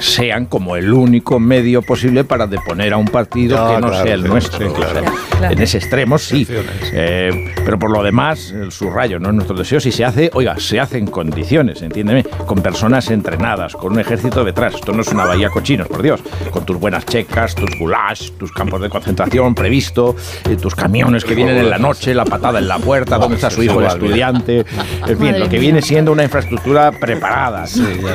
sean 0.00 0.46
como 0.46 0.76
el 0.76 0.92
único 0.92 1.40
medio 1.40 1.82
posible 1.82 2.24
para 2.24 2.46
deponer 2.46 2.92
a 2.92 2.96
un 2.98 3.06
partido 3.06 3.56
No, 3.56 3.74
que 3.74 3.80
no 3.80 3.88
claro, 3.88 4.04
sea 4.04 4.14
el 4.14 4.22
sí, 4.22 4.28
nuestro. 4.28 4.68
sí, 4.68 4.74
claro. 4.74 5.00
Claro. 5.38 5.54
En 5.54 5.62
ese 5.62 5.78
extremo 5.78 6.18
sí. 6.18 6.46
Eh, 6.92 7.52
pero 7.64 7.78
por 7.78 7.90
lo 7.90 8.02
demás, 8.02 8.50
el 8.50 8.70
subrayo, 8.72 9.18
no 9.18 9.28
es 9.30 9.34
nuestro 9.34 9.56
deseo. 9.56 9.80
Si 9.80 9.90
se 9.90 10.04
hace, 10.04 10.30
oiga, 10.34 10.58
se 10.58 10.78
hace 10.78 10.98
en 10.98 11.06
condiciones, 11.06 11.80
entiéndeme, 11.80 12.24
con 12.46 12.60
personas 12.60 13.10
entrenadas, 13.10 13.74
con 13.74 13.92
un 13.92 14.00
ejército 14.00 14.44
detrás. 14.44 14.74
Esto 14.74 14.92
no 14.92 15.00
es 15.00 15.08
una 15.08 15.24
bahía 15.24 15.48
cochinos, 15.48 15.88
por 15.88 16.02
Dios. 16.02 16.20
Con 16.50 16.66
tus 16.66 16.78
buenas 16.78 17.06
checas, 17.06 17.54
tus 17.54 17.70
gulags, 17.78 18.32
tus 18.38 18.52
campos 18.52 18.82
de 18.82 18.90
concentración 18.90 19.54
previsto, 19.54 20.14
eh, 20.48 20.56
tus 20.56 20.74
camiones 20.74 21.24
que 21.24 21.34
vienen 21.34 21.56
en 21.56 21.70
la 21.70 21.78
noche, 21.78 22.14
la 22.14 22.24
patada 22.26 22.58
en 22.58 22.68
la 22.68 22.78
puerta, 22.78 23.16
donde 23.16 23.36
está 23.36 23.48
su 23.50 23.62
hijo 23.62 23.80
el 23.80 23.86
estudiante. 23.86 24.66
En 25.06 25.18
fin, 25.18 25.38
lo 25.40 25.48
que 25.48 25.58
viene 25.58 25.80
siendo 25.80 26.12
una 26.12 26.24
infraestructura 26.24 26.92
preparada. 26.92 27.64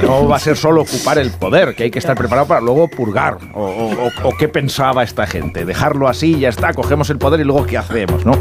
No 0.04 0.28
va 0.28 0.36
a 0.36 0.40
ser 0.40 0.56
solo 0.58 0.75
ocupar 0.82 1.18
el 1.18 1.32
poder, 1.32 1.76
que 1.76 1.84
hay 1.84 1.92
que 1.92 2.00
estar 2.00 2.16
preparado 2.18 2.48
para 2.48 2.62
luego 2.62 2.88
purgar. 2.88 3.38
O, 3.54 3.64
o- 3.64 4.28
o- 4.30 4.38
qué 4.38 4.48
pensaba 4.48 5.04
esta 5.04 5.26
gente. 5.28 5.66
Dejarlo 5.66 6.08
así, 6.08 6.40
ya 6.40 6.50
está, 6.50 6.74
cogemos 6.74 7.10
el 7.10 7.18
poder 7.18 7.40
y 7.40 7.44
luego 7.44 7.66
qué 7.66 7.78
hacemos, 7.78 8.26
¿no? 8.26 8.34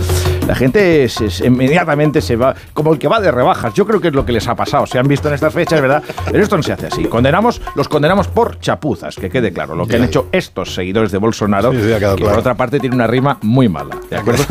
La 0.47 0.55
gente 0.55 1.09
se- 1.09 1.31
se- 1.31 1.47
inmediatamente 1.47 2.21
se 2.21 2.37
va, 2.37 2.55
como 2.73 2.93
el 2.93 2.99
que 2.99 3.09
va 3.09 3.21
de 3.21 3.31
rebajas. 3.31 3.75
Yo 3.75 3.87
creo 3.87 4.01
que 4.01 4.09
es 4.09 4.15
lo 4.15 4.25
que 4.27 4.33
les 4.33 4.47
ha 4.49 4.55
pasado. 4.55 4.87
Se 4.87 4.99
han 4.99 5.09
visto 5.09 5.29
en 5.29 5.35
estas 5.35 5.53
fechas, 5.53 5.81
¿verdad? 5.81 6.03
Pero 6.31 6.43
esto 6.43 6.57
no 6.57 6.63
se 6.63 6.73
hace 6.73 6.87
así. 6.89 7.05
Condenamos, 7.05 7.61
los 7.75 7.89
condenamos 7.89 8.29
por 8.29 8.59
chapuzas, 8.61 9.17
que 9.17 9.31
quede 9.31 9.53
claro. 9.53 9.75
Lo 9.75 9.87
que 9.87 9.97
han 9.97 10.05
hecho 10.05 10.29
estos 10.33 10.75
seguidores 10.75 11.13
de 11.13 11.19
Bolsonaro, 11.19 11.73
Sí, 11.73 11.79
sí, 11.81 11.89
que 11.89 11.99
claro. 11.99 12.17
por 12.17 12.39
otra 12.39 12.55
parte 12.55 12.79
tiene 12.81 12.95
una 12.97 13.07
rima 13.07 13.39
muy 13.43 13.69
mala. 13.69 13.97
¿De 14.11 14.17
acuerdo? 14.17 14.45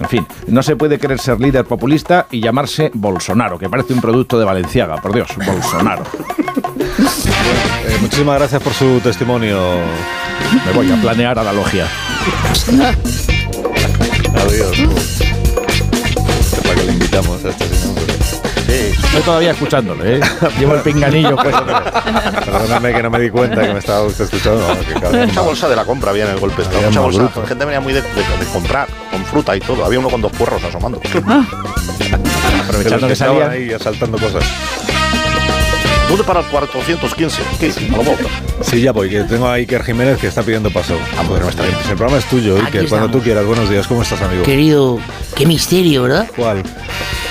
En 0.00 0.08
fin, 0.08 0.26
no 0.48 0.62
se 0.62 0.74
puede 0.76 0.98
querer 0.98 1.18
ser 1.20 1.40
líder 1.40 1.64
populista 1.64 2.26
y 2.30 2.40
llamarse 2.40 2.90
Bolsonaro, 2.94 3.58
que 3.58 3.68
parece 3.68 3.92
un 3.94 4.00
producto 4.00 4.38
de 4.38 4.44
Valenciaga, 4.44 4.96
por 4.96 5.12
Dios, 5.14 5.28
Bolsonaro. 5.46 6.02
Eh, 7.86 7.98
muchísimas 8.00 8.38
gracias 8.38 8.62
por 8.62 8.72
su 8.72 9.00
testimonio. 9.00 9.58
Me 10.66 10.72
voy 10.72 10.90
a 10.90 10.96
planear 11.00 11.38
a 11.38 11.42
la 11.44 11.52
logia. 11.52 11.86
Adiós. 14.46 14.76
¿Para 16.62 16.74
qué 16.74 16.82
le 16.84 16.92
invitamos 16.92 17.44
a 17.44 17.48
este 17.50 17.68
señor? 17.68 18.02
Estoy 18.68 19.20
todavía 19.22 19.50
escuchándole, 19.50 20.16
¿eh? 20.16 20.20
Llevo 20.58 20.74
el 20.76 20.80
pinganillo 20.80 21.36
pues. 21.36 21.54
Perdóname 22.44 22.94
que 22.94 23.02
no 23.02 23.10
me 23.10 23.18
di 23.20 23.28
cuenta 23.30 23.60
que 23.66 23.72
me 23.74 23.78
estaba 23.80 24.02
usted 24.04 24.24
escuchando. 24.24 24.66
no, 24.66 25.10
que 25.10 25.26
Mucha 25.26 25.40
bolsa 25.42 25.68
de 25.68 25.76
la 25.76 25.84
compra 25.84 26.10
había 26.10 26.24
en 26.24 26.30
el 26.30 26.38
golpe. 26.40 26.62
Había 26.64 26.88
Mucha 26.88 27.00
bolsa. 27.00 27.18
bruto. 27.20 27.42
La 27.42 27.48
gente 27.48 27.64
venía 27.66 27.80
muy 27.80 27.92
de, 27.92 28.00
de- 28.00 28.08
de 28.08 28.46
comprar, 28.50 28.88
con 29.10 29.22
fruta 29.26 29.54
y 29.56 29.60
todo. 29.60 29.84
Había 29.84 29.98
uno 29.98 30.08
con 30.08 30.22
dos 30.22 30.32
puerros 30.32 30.62
asomando. 30.64 30.98
Aprovechando 32.64 33.08
que 33.08 33.16
salía. 33.16 33.50
ahí 33.50 33.72
asaltando 33.74 34.16
cosas. 34.18 34.42
¿Dónde 36.12 36.26
para 36.26 36.40
el 36.40 36.46
415? 36.48 37.42
¿Qué? 37.58 37.72
Sí, 38.60 38.82
ya 38.82 38.92
voy, 38.92 39.08
que 39.08 39.22
tengo 39.22 39.46
a 39.46 39.54
Iker 39.54 39.82
Jiménez 39.82 40.18
que 40.18 40.26
está 40.26 40.42
pidiendo 40.42 40.70
paso. 40.70 40.94
Ah, 41.16 41.22
bueno, 41.26 41.48
está 41.48 41.62
bien. 41.62 41.74
Pues 41.74 41.88
el 41.88 41.96
programa 41.96 42.18
es 42.18 42.26
tuyo, 42.26 42.56
Iker, 42.56 42.70
cuando 42.70 42.84
estamos. 42.84 43.12
tú 43.12 43.22
quieras. 43.22 43.46
Buenos 43.46 43.70
días, 43.70 43.86
¿cómo 43.86 44.02
estás, 44.02 44.20
amigo? 44.20 44.42
Querido, 44.42 44.98
qué 45.34 45.46
misterio, 45.46 46.02
¿verdad? 46.02 46.28
¿Cuál? 46.36 46.64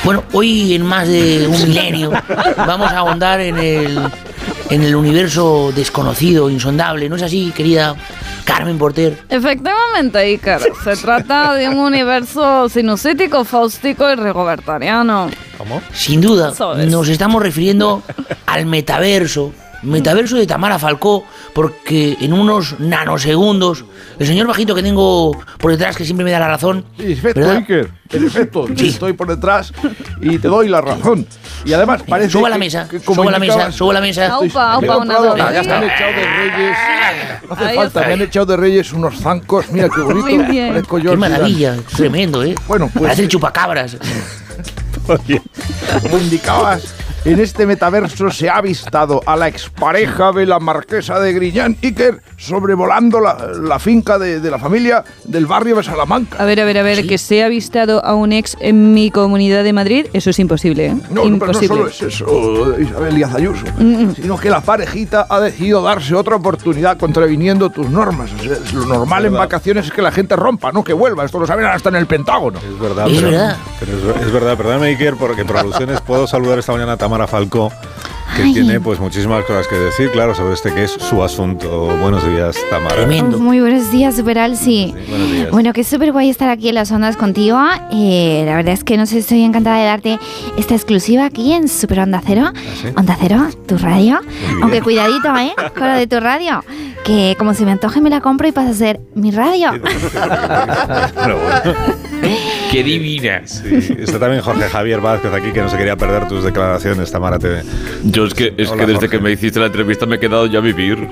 Bueno, 0.04 0.24
hoy 0.32 0.74
en 0.74 0.84
más 0.84 1.08
de 1.08 1.46
un 1.48 1.62
milenio 1.62 2.10
vamos 2.58 2.92
a 2.92 2.98
ahondar 2.98 3.40
en 3.40 3.60
el, 3.60 4.00
en 4.72 4.84
el 4.84 4.96
universo 4.96 5.72
desconocido, 5.76 6.50
insondable. 6.50 7.08
¿No 7.10 7.16
es 7.18 7.22
así, 7.24 7.52
querida 7.56 7.96
Carmen 8.46 8.78
Porter? 8.78 9.22
Efectivamente, 9.30 10.18
Iker. 10.18 10.62
Se 10.84 10.96
trata 10.96 11.54
de 11.54 11.70
un 11.70 11.78
universo 11.78 12.68
sinusítico, 12.70 13.44
faustico 13.46 14.10
y 14.12 14.16
rigobertariano. 14.16 15.30
¿Cómo? 15.58 15.82
Sin 15.94 16.22
duda, 16.22 16.52
Eso 16.54 16.76
es. 16.78 16.90
nos 16.90 17.08
estamos 17.10 17.44
refiriendo 17.44 18.02
al 18.48 18.66
metaverso. 18.66 19.54
Metaverso 19.84 20.36
de 20.38 20.46
Tamara 20.48 20.78
Falcó, 20.80 21.24
porque 21.54 22.18
en 22.22 22.34
unos 22.34 22.80
nanosegundos, 22.80 23.86
el 24.20 24.28
señor 24.28 24.48
bajito 24.48 24.76
que 24.76 24.84
tengo 24.84 25.38
por 25.58 25.72
detrás, 25.72 25.96
que 25.98 26.06
siempre 26.06 26.24
me 26.24 26.32
da 26.32 26.40
la 26.40 26.48
razón, 26.48 26.86
Perfecto, 26.98 27.40
¿verdad? 27.40 27.56
Iker. 27.58 27.90
Perfecto. 28.10 28.68
Sí. 28.76 28.88
Estoy 28.90 29.14
por 29.14 29.28
detrás 29.28 29.72
y 30.22 30.38
te 30.38 30.48
doy 30.48 30.68
la 30.68 30.82
razón. 30.82 31.26
Y 31.66 31.74
además 31.74 32.04
parece. 32.08 32.30
Suba 32.32 32.50
la 32.50 32.58
mesa, 32.58 32.88
que 32.90 33.00
como 33.00 33.22
suba 33.24 33.32
la 33.32 33.40
mesa, 33.40 33.72
suba 33.72 33.94
la 33.94 34.02
mesa. 34.02 34.28
Aupa, 34.34 34.74
aupa, 34.74 34.98
una 34.98 35.20
me 35.36 35.42
han 35.42 35.56
echado 35.56 36.12
de 36.12 36.26
Reyes. 36.26 36.78
No 37.48 37.54
hace 37.56 37.66
Ahí 37.66 37.76
falta, 37.76 38.00
está. 38.00 38.08
me 38.08 38.14
han 38.14 38.22
echado 38.22 38.46
de 38.48 38.58
Reyes 38.58 38.94
unos 38.94 39.16
zancos. 39.18 39.70
Mira 39.72 39.88
qué 39.90 40.02
bonito. 40.02 40.26
Muy 40.28 40.38
bien. 40.52 40.84
Qué 40.84 41.18
maravilla, 41.18 41.78
tremendo, 41.96 42.44
¿eh? 42.44 42.56
Bueno, 42.68 42.90
pues- 42.94 43.04
Parece 43.04 43.24
el 43.24 43.28
chupacabras. 43.30 43.98
Oye, 45.08 45.42
Como 46.02 46.18
indicabas, 46.18 46.94
En 47.24 47.40
este 47.40 47.68
metaverso 47.68 48.32
se 48.32 48.50
ha 48.50 48.58
avistado 48.58 49.22
a 49.28 49.36
la 49.36 49.48
expareja 49.48 50.32
de 50.32 50.48
la 50.48 50.60
marquesa 50.60 51.20
de 51.20 51.34
Griñán 51.34 51.78
Iker 51.84 52.20
sobrevolando 52.36 53.20
la, 53.20 53.38
la 53.62 53.78
finca 53.78 54.18
de, 54.18 54.40
de 54.40 54.50
la 54.50 54.58
familia 54.58 55.04
del 55.26 55.46
barrio 55.46 55.76
de 55.76 55.84
Salamanca. 55.84 56.38
A 56.42 56.46
ver, 56.46 56.60
a 56.60 56.66
ver, 56.66 56.80
a 56.80 56.84
ver, 56.84 57.06
que 57.06 57.20
se 57.20 57.44
ha 57.44 57.46
avistado 57.46 58.04
a 58.04 58.16
un 58.16 58.32
ex 58.34 58.58
en 58.60 58.94
mi 58.96 59.12
comunidad 59.12 59.64
de 59.64 59.72
Madrid, 59.72 60.08
eso 60.14 60.32
es 60.32 60.40
imposible, 60.40 60.88
¿eh? 60.88 60.96
No, 61.12 61.26
no, 61.26 61.38
pero 61.38 61.54
no 61.54 61.62
solo 61.62 61.88
es 61.88 62.02
eso, 62.02 62.80
Isabel 62.80 63.14
Díaz 63.16 63.36
Ayuso, 63.36 63.66
sino 64.16 64.38
que 64.38 64.50
la 64.50 64.62
parejita 64.62 65.28
ha 65.30 65.40
decidido 65.40 65.84
darse 65.84 66.16
otra 66.16 66.38
oportunidad 66.38 66.98
contraviniendo 66.98 67.70
tus 67.70 67.88
normas. 67.88 68.32
O 68.34 68.44
sea, 68.44 68.54
es 68.54 68.74
lo 68.74 68.86
normal 68.88 69.26
en 69.28 69.34
vacaciones 69.34 69.86
es 69.86 69.92
que 69.92 70.02
la 70.02 70.12
gente 70.12 70.36
rompa, 70.36 70.72
no 70.72 70.84
que 70.84 70.94
vuelva. 70.94 71.24
Esto 71.24 71.40
lo 71.40 71.46
saben 71.46 71.66
hasta 71.68 71.90
en 71.90 71.98
el 71.98 72.08
Pentágono. 72.08 72.58
Es 72.58 72.80
verdad, 72.80 73.08
Es 73.08 73.18
pero, 73.20 73.30
verdad. 73.30 73.58
pero 73.80 73.92
es, 74.16 74.26
es 74.26 74.32
verdad, 74.32 74.58
perdóname 74.58 74.88
Iker, 74.88 75.16
porque 75.18 75.46
por 75.46 75.58
alusiones 75.58 76.02
puedo 76.02 76.26
saludar 76.26 76.58
esta 76.58 76.72
mañana 76.72 76.94
a 76.94 76.98
Tamara 77.12 77.28
Falcó, 77.28 77.70
que 78.38 78.44
Ay. 78.44 78.54
tiene 78.54 78.80
pues 78.80 78.98
muchísimas 78.98 79.44
cosas 79.44 79.68
que 79.68 79.76
decir, 79.76 80.10
claro, 80.12 80.34
sobre 80.34 80.54
este 80.54 80.74
que 80.74 80.86
es 80.86 80.92
su 80.92 81.22
asunto. 81.22 81.88
Buenos 81.98 82.26
días, 82.26 82.56
Tamara. 82.70 82.96
Tremendo. 82.96 83.38
Muy 83.38 83.60
buenos 83.60 83.92
días, 83.92 84.16
Superal, 84.16 84.56
sí. 84.56 84.96
Sí, 84.96 85.10
buenos 85.10 85.30
días. 85.30 85.52
Bueno, 85.52 85.74
que 85.74 85.82
es 85.82 85.88
súper 85.90 86.14
guay 86.14 86.30
estar 86.30 86.48
aquí 86.48 86.70
en 86.70 86.76
las 86.76 86.90
ondas 86.90 87.18
contigo. 87.18 87.60
Eh, 87.92 88.44
la 88.46 88.56
verdad 88.56 88.74
es 88.74 88.86
que 88.86 88.96
no 88.96 89.06
sé, 89.06 89.18
estoy 89.18 89.44
encantada 89.44 89.80
de 89.80 89.84
darte 89.88 90.20
esta 90.56 90.74
exclusiva 90.74 91.26
aquí 91.26 91.52
en 91.52 91.68
Super 91.68 92.00
Onda 92.00 92.22
Cero. 92.26 92.54
sí? 92.82 92.88
Onda 92.96 93.18
Cero, 93.20 93.50
tu 93.68 93.78
radio. 93.78 94.22
Aunque 94.62 94.82
cuidadito, 94.82 95.36
¿eh? 95.36 95.52
Con 95.78 95.90
lo 95.90 95.96
de 95.96 96.08
tu 96.08 96.22
radio. 96.22 96.64
Que 97.04 97.36
como 97.38 97.54
se 97.54 97.66
me 97.66 97.72
antoje 97.72 98.00
me 98.00 98.10
la 98.10 98.22
compro 98.22 98.48
y 98.48 98.54
pasa 98.54 98.70
a 98.70 98.74
ser 98.74 99.02
mi 99.16 99.32
radio. 99.32 99.72
Pero 99.82 101.40
bueno, 101.42 101.76
Qué 102.72 102.84
divina. 102.84 103.42
sí. 103.46 103.96
Está 104.00 104.18
también 104.18 104.42
Jorge 104.42 104.64
Javier 104.70 105.02
Vázquez 105.02 105.34
aquí, 105.34 105.52
que 105.52 105.62
no 105.62 105.70
se 105.70 105.78
quería 105.78 105.98
perder 105.98 106.28
tus 106.30 106.44
declaraciones, 106.44 107.12
Tamara. 107.12 107.38
Te... 107.38 107.64
Yo 108.04 108.26
es 108.26 108.34
que, 108.34 108.54
es 108.58 108.70
Hola, 108.70 108.80
que 108.80 108.86
desde 108.94 109.02
Jorge. 109.02 109.10
que 109.10 109.20
me 109.20 109.32
hiciste 109.32 109.60
la 109.60 109.66
entrevista 109.66 110.06
me 110.06 110.16
he 110.16 110.20
quedado 110.20 110.46
ya 110.46 110.60
a 110.60 110.62
vivir. 110.62 110.98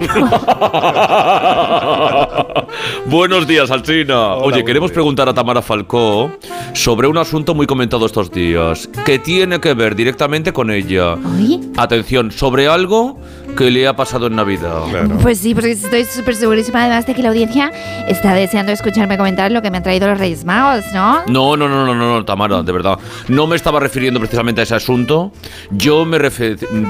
Buenos 3.07 3.47
días, 3.47 3.71
Alcina. 3.71 4.35
Hola, 4.35 4.45
Oye, 4.45 4.63
queremos 4.63 4.89
días. 4.89 4.95
preguntar 4.95 5.27
a 5.29 5.33
Tamara 5.33 5.61
Falcó 5.61 6.31
sobre 6.73 7.07
un 7.07 7.17
asunto 7.17 7.53
muy 7.53 7.67
comentado 7.67 8.05
estos 8.05 8.31
días, 8.31 8.89
que 9.05 9.19
tiene 9.19 9.59
que 9.59 9.73
ver 9.73 9.95
directamente 9.95 10.53
con 10.53 10.71
ella. 10.71 11.13
Oye. 11.15 11.59
Atención, 11.77 12.31
sobre 12.31 12.67
algo 12.67 13.19
que 13.59 13.69
le 13.69 13.85
ha 13.85 13.93
pasado 13.93 14.27
en 14.27 14.37
Navidad. 14.37 14.83
Claro. 14.89 15.17
Pues 15.21 15.39
sí, 15.39 15.53
porque 15.53 15.71
estoy 15.71 16.05
súper 16.05 16.33
segurísima 16.35 16.79
además 16.79 17.05
de 17.05 17.13
que 17.13 17.21
la 17.21 17.27
audiencia 17.27 17.73
está 18.07 18.33
deseando 18.33 18.71
escucharme 18.71 19.17
comentar 19.17 19.51
lo 19.51 19.61
que 19.61 19.69
me 19.69 19.75
han 19.77 19.83
traído 19.83 20.07
los 20.07 20.17
Reyes 20.17 20.45
Magos, 20.45 20.85
¿no? 20.93 21.23
No, 21.27 21.57
no, 21.57 21.67
no, 21.67 21.85
no, 21.85 21.93
no, 21.93 22.13
no, 22.15 22.23
Tamara, 22.23 22.63
de 22.63 22.71
verdad. 22.71 22.97
No 23.27 23.47
me 23.47 23.57
estaba 23.57 23.81
refiriendo 23.81 24.17
precisamente 24.21 24.61
a 24.61 24.63
ese 24.63 24.75
asunto. 24.75 25.33
Yo 25.71 26.05
me, 26.05 26.17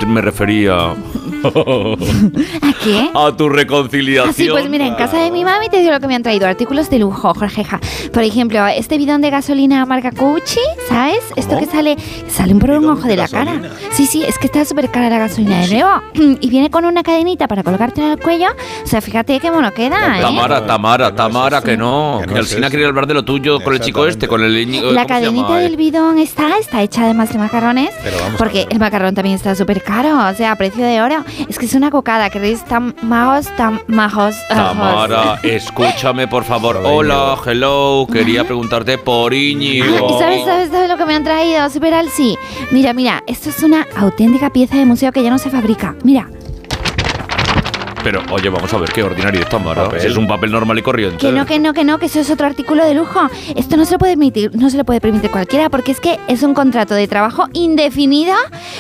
me 0.05 0.21
refería 0.21 0.75
¿A 1.43 2.73
qué? 2.83 3.09
a 3.15 3.35
tu 3.35 3.49
reconciliación. 3.49 4.29
Ah, 4.29 4.33
sí, 4.33 4.47
pues 4.49 4.69
mira, 4.69 4.85
en 4.85 4.93
casa 4.93 5.17
de 5.17 5.31
mi 5.31 5.43
mami 5.43 5.69
te 5.69 5.79
digo 5.79 5.91
lo 5.91 5.99
que 5.99 6.07
me 6.07 6.15
han 6.15 6.21
traído. 6.23 6.45
Artículos 6.47 6.89
de 6.91 6.99
lujo, 6.99 7.33
Jorgeja. 7.33 7.79
Por 8.13 8.23
ejemplo, 8.23 8.65
este 8.67 8.97
bidón 8.99 9.21
de 9.21 9.31
gasolina 9.31 9.85
marca 9.87 10.11
Gucci, 10.15 10.59
¿sabes? 10.87 11.19
Esto 11.35 11.55
¿Cómo? 11.55 11.61
que 11.61 11.71
sale, 11.71 11.97
sale 12.27 12.53
por 12.55 12.69
un 12.71 12.81
¿Bidón 12.81 12.93
ojo 12.97 13.03
de 13.03 13.09
de 13.09 13.15
la 13.17 13.23
gasolina? 13.23 13.61
cara. 13.69 13.73
Sí, 13.91 14.05
sí, 14.05 14.23
es 14.23 14.37
que 14.37 14.45
está 14.45 14.65
súper 14.65 14.89
cara 14.91 15.09
la 15.09 15.17
gasolina 15.19 15.61
de 15.65 15.67
nuevo. 15.73 15.89
Y 16.41 16.49
viene 16.59 16.69
con 16.69 16.85
una 16.85 17.03
cadenita 17.03 17.47
para 17.47 17.63
colgarte 17.63 18.01
en 18.01 18.11
el 18.11 18.19
cuello. 18.19 18.47
O 18.83 18.87
sea, 18.87 19.01
fíjate 19.01 19.39
qué 19.39 19.51
mono 19.51 19.71
queda, 19.73 20.19
¿eh? 20.19 20.21
Tamara, 20.21 20.65
Tamara, 20.65 21.07
Que 21.07 21.11
no 21.11 21.15
es 21.15 21.15
Tamara, 21.15 21.61
que 21.61 21.77
no. 21.77 22.17
Que 22.21 22.27
Que, 22.27 22.33
no 22.33 22.39
es 22.41 22.49
Alcina 22.49 22.69
quería 22.69 22.87
hablar 22.87 23.07
de 23.07 23.13
lo 23.13 23.23
tuyo 23.23 23.59
con 23.61 23.73
el 23.73 23.79
chico 23.79 24.05
este, 24.05 24.27
con 24.27 24.43
el 24.43 24.53
La 24.59 24.81
¿cómo 24.81 24.99
se 24.99 25.05
cadenita 25.07 25.47
llama? 25.47 25.59
del 25.59 25.77
bidón 25.77 26.19
está, 26.19 26.57
está 26.57 26.81
hecha 26.81 27.03
además 27.03 27.31
de 27.31 27.39
macarrones. 27.39 27.91
Pero 28.03 28.17
vamos 28.17 28.35
a 28.35 28.37
Porque 28.37 28.67
el 28.69 28.79
macarrón 28.79 29.15
también 29.15 29.35
está 29.35 29.55
súper 29.55 29.81
caro, 29.83 30.27
o 30.29 30.33
sea, 30.33 30.51
a 30.51 30.55
precio 30.55 30.85
de 30.85 31.01
oro. 31.01 31.23
Es 31.47 31.57
que 31.57 31.65
es 31.65 31.73
una 31.73 31.91
cocada, 31.91 32.29
que 32.29 32.39
reis 32.39 32.63
tan 32.65 32.95
majos, 33.01 33.47
tan 33.55 33.81
majos. 33.87 34.35
Tamara, 34.49 35.39
escúchame 35.43 36.27
por 36.27 36.43
favor. 36.43 36.79
Hola, 36.83 37.35
hello. 37.45 38.07
Quería 38.11 38.43
preguntarte 38.43 38.97
por 38.97 39.33
Íñigo. 39.33 39.85
¿Y 40.15 40.19
sabes, 40.19 40.43
sabes, 40.45 40.69
sabes 40.71 40.89
lo 40.89 40.97
que 40.97 41.05
me 41.05 41.15
han 41.15 41.23
traído? 41.23 41.69
Super 41.69 41.93
Alsi. 41.93 42.37
Mira, 42.71 42.93
mira, 42.93 43.23
esto 43.27 43.49
es 43.49 43.63
una 43.63 43.87
auténtica 43.95 44.49
pieza 44.49 44.77
de 44.77 44.85
museo 44.85 45.11
que 45.11 45.23
ya 45.23 45.29
no 45.29 45.37
se 45.37 45.49
fabrica. 45.49 45.95
Mira, 46.03 46.29
Pero, 48.03 48.21
oye, 48.31 48.49
vamos 48.49 48.73
a 48.73 48.77
ver 48.77 48.89
qué 48.91 49.03
ordinario 49.03 49.41
es 49.41 49.49
Tamara. 49.49 49.85
Papel. 49.85 50.01
Si 50.01 50.07
es 50.07 50.17
un 50.17 50.27
papel 50.27 50.51
normal 50.51 50.79
y 50.79 50.81
corriente. 50.81 51.17
que 51.17 51.31
no, 51.31 51.45
que 51.45 51.59
no, 51.59 51.73
que 51.73 51.83
no, 51.83 51.99
que 51.99 52.05
eso 52.05 52.19
es 52.19 52.29
otro 52.29 52.47
artículo 52.47 52.85
de 52.85 52.93
lujo. 52.93 53.29
Esto 53.55 53.77
no 53.77 53.85
se 53.85 53.93
lo 53.93 53.99
puede 53.99 54.13
permitir, 54.13 54.55
no 54.55 54.69
se 54.69 54.77
lo 54.77 54.85
puede 54.85 55.01
permitir 55.01 55.31
cualquiera 55.31 55.69
porque 55.69 55.91
es 55.91 55.99
que 55.99 56.19
es 56.27 56.43
un 56.43 56.53
contrato 56.53 56.95
de 56.95 57.07
trabajo 57.07 57.47
indefinido 57.53 58.35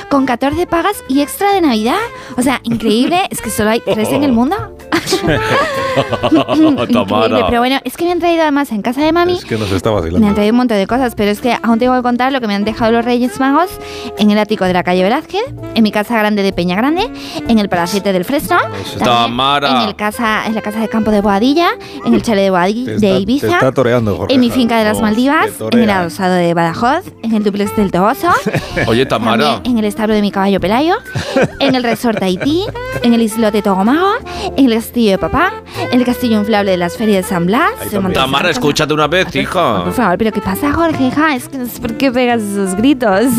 con 0.09 0.25
14 0.25 0.67
pagas 0.67 1.03
y 1.07 1.21
extra 1.21 1.53
de 1.53 1.61
Navidad. 1.61 1.99
O 2.37 2.41
sea, 2.41 2.61
increíble, 2.63 3.21
es 3.29 3.41
que 3.41 3.49
solo 3.49 3.71
hay 3.71 3.81
tres 3.81 4.09
en 4.09 4.23
el 4.23 4.31
mundo. 4.31 4.78
Increíble, 6.89 7.43
pero 7.49 7.59
bueno, 7.61 7.79
es 7.83 7.97
que 7.97 8.05
me 8.05 8.11
han 8.11 8.19
traído 8.19 8.41
además 8.43 8.71
en 8.71 8.81
casa 8.81 9.01
de 9.01 9.11
mami 9.11 9.33
Es 9.33 9.45
que 9.45 9.57
nos 9.57 9.71
está 9.71 9.89
Me 9.91 9.97
han 9.97 10.01
vacilando. 10.03 10.33
traído 10.35 10.51
un 10.53 10.57
montón 10.57 10.77
de 10.77 10.87
cosas, 10.87 11.13
pero 11.15 11.31
es 11.31 11.41
que 11.41 11.57
aún 11.61 11.79
tengo 11.79 11.95
que 11.95 12.01
contar 12.01 12.31
lo 12.31 12.39
que 12.41 12.47
me 12.47 12.55
han 12.55 12.63
dejado 12.63 12.91
los 12.91 13.05
Reyes 13.05 13.39
Magos 13.39 13.69
en 14.17 14.31
el 14.31 14.37
ático 14.39 14.65
de 14.65 14.73
la 14.73 14.83
calle 14.83 15.03
Velázquez, 15.03 15.43
en 15.75 15.83
mi 15.83 15.91
casa 15.91 16.17
grande 16.17 16.43
de 16.43 16.53
Peña 16.53 16.75
Grande, 16.75 17.09
en 17.47 17.59
el 17.59 17.69
Palacete 17.69 18.13
del 18.13 18.25
Fresno, 18.25 18.57
Tamara. 19.03 19.83
en, 19.83 19.89
el 19.89 19.95
casa, 19.95 20.45
en 20.45 20.55
la 20.55 20.61
casa 20.61 20.79
de 20.79 20.87
campo 20.87 21.11
de 21.11 21.21
Boadilla, 21.21 21.69
en 22.05 22.13
el 22.13 22.21
chalet 22.21 22.45
de, 22.45 22.51
Boadi- 22.51 22.85
Te 22.85 22.97
de 22.99 23.19
Ibiza, 23.19 23.47
está 23.53 23.71
toreando, 23.71 24.15
Jorge. 24.17 24.33
en 24.33 24.39
mi 24.39 24.49
finca 24.51 24.77
de 24.79 24.85
las 24.85 24.97
Oh, 24.99 25.01
Maldivas, 25.01 25.49
en 25.71 25.79
el 25.79 25.89
adosado 25.89 26.33
de 26.35 26.53
Badajoz, 26.53 27.03
en 27.23 27.33
el 27.33 27.43
duplex 27.43 27.75
del 27.77 27.91
Toboso, 27.91 28.27
Oye, 28.87 29.05
Tamara. 29.05 29.55
también 29.55 29.73
en 29.73 29.79
el 29.79 29.85
establo 29.85 30.13
de 30.13 30.21
mi 30.21 30.31
caballo 30.31 30.59
Pelayo, 30.59 30.95
en 31.59 31.75
el 31.75 31.83
resort 31.83 32.21
Haití, 32.21 32.65
en 33.03 33.13
el 33.13 33.21
islote 33.21 33.61
Togomago, 33.61 34.11
en 34.57 34.65
el 34.65 34.73
castillo 34.79 35.11
de 35.11 35.17
papá, 35.17 35.51
el 35.91 36.05
castillo 36.05 36.39
inflable 36.39 36.71
de 36.71 36.77
las 36.77 36.95
ferias 36.95 37.25
de 37.25 37.29
San 37.29 37.45
Blas. 37.45 37.73
Tamara, 38.13 38.49
escúchate 38.49 38.93
una 38.93 39.07
vez, 39.07 39.35
hija. 39.35 39.83
Por 39.83 39.91
favor, 39.93 40.17
pero 40.17 40.31
¿qué 40.31 40.39
pasa, 40.39 40.71
Jorge? 40.71 41.07
hija? 41.07 41.35
Es 41.35 41.49
que 41.49 41.57
no 41.57 41.65
sé 41.65 41.81
por 41.81 41.95
qué 41.95 42.09
pegas 42.11 42.41
esos 42.41 42.75
gritos. 42.75 43.25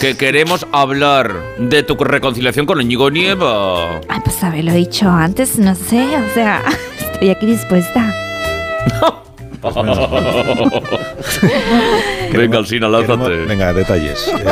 Que 0.00 0.16
queremos 0.16 0.66
hablar 0.72 1.32
de 1.58 1.84
tu 1.84 1.94
reconciliación 1.94 2.66
con 2.66 2.80
Íñigo 2.80 3.08
Nieva. 3.08 4.00
Ay, 4.08 4.20
pues 4.24 4.42
haberlo 4.42 4.72
dicho 4.72 5.08
antes, 5.08 5.58
no 5.60 5.76
sé, 5.76 6.04
o 6.16 6.34
sea, 6.34 6.60
estoy 7.12 7.30
aquí 7.30 7.46
dispuesta. 7.46 8.12
Venga, 12.32 12.58
Alcina, 12.58 12.88
Queremos- 12.88 13.08
lánzate. 13.08 13.44
Venga, 13.46 13.72
detalles. 13.72 14.32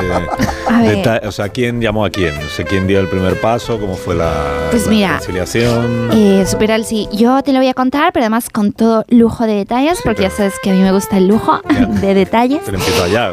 Eh, 0.70 0.76
A 0.76 0.82
ver. 0.82 0.96
deta- 0.98 1.20
o 1.26 1.32
sea, 1.32 1.48
¿quién 1.48 1.80
llamó 1.80 2.04
a 2.04 2.10
quién? 2.10 2.32
No 2.40 2.48
sé 2.48 2.64
quién 2.64 2.86
dio 2.86 3.00
el 3.00 3.08
primer 3.08 3.40
paso, 3.40 3.80
cómo 3.80 3.96
fue 3.96 4.14
la, 4.14 4.32
Pues 4.70 4.84
la 4.86 4.90
mira, 4.92 5.08
reconciliación. 5.14 6.10
Eh, 6.14 6.44
super 6.46 6.70
Alsi, 6.70 7.08
yo 7.12 7.42
te 7.42 7.52
lo 7.52 7.58
voy 7.58 7.66
a 7.66 7.74
contar, 7.74 8.12
pero 8.12 8.22
además 8.24 8.48
con 8.50 8.70
todo 8.72 9.04
lujo 9.08 9.46
de 9.48 9.54
detalles, 9.54 9.96
Sí, 9.98 10.02
porque 10.04 10.22
ya 10.22 10.30
sabes 10.30 10.54
que 10.62 10.70
a 10.70 10.72
mí 10.72 10.78
me 10.80 10.92
gusta 10.92 11.16
el 11.16 11.26
lujo 11.26 11.60
Ya. 11.68 11.86
de 11.86 12.14
detalles. 12.14 12.60
Pero 12.64 12.78
empiezo 12.78 13.02
allá. 13.02 13.32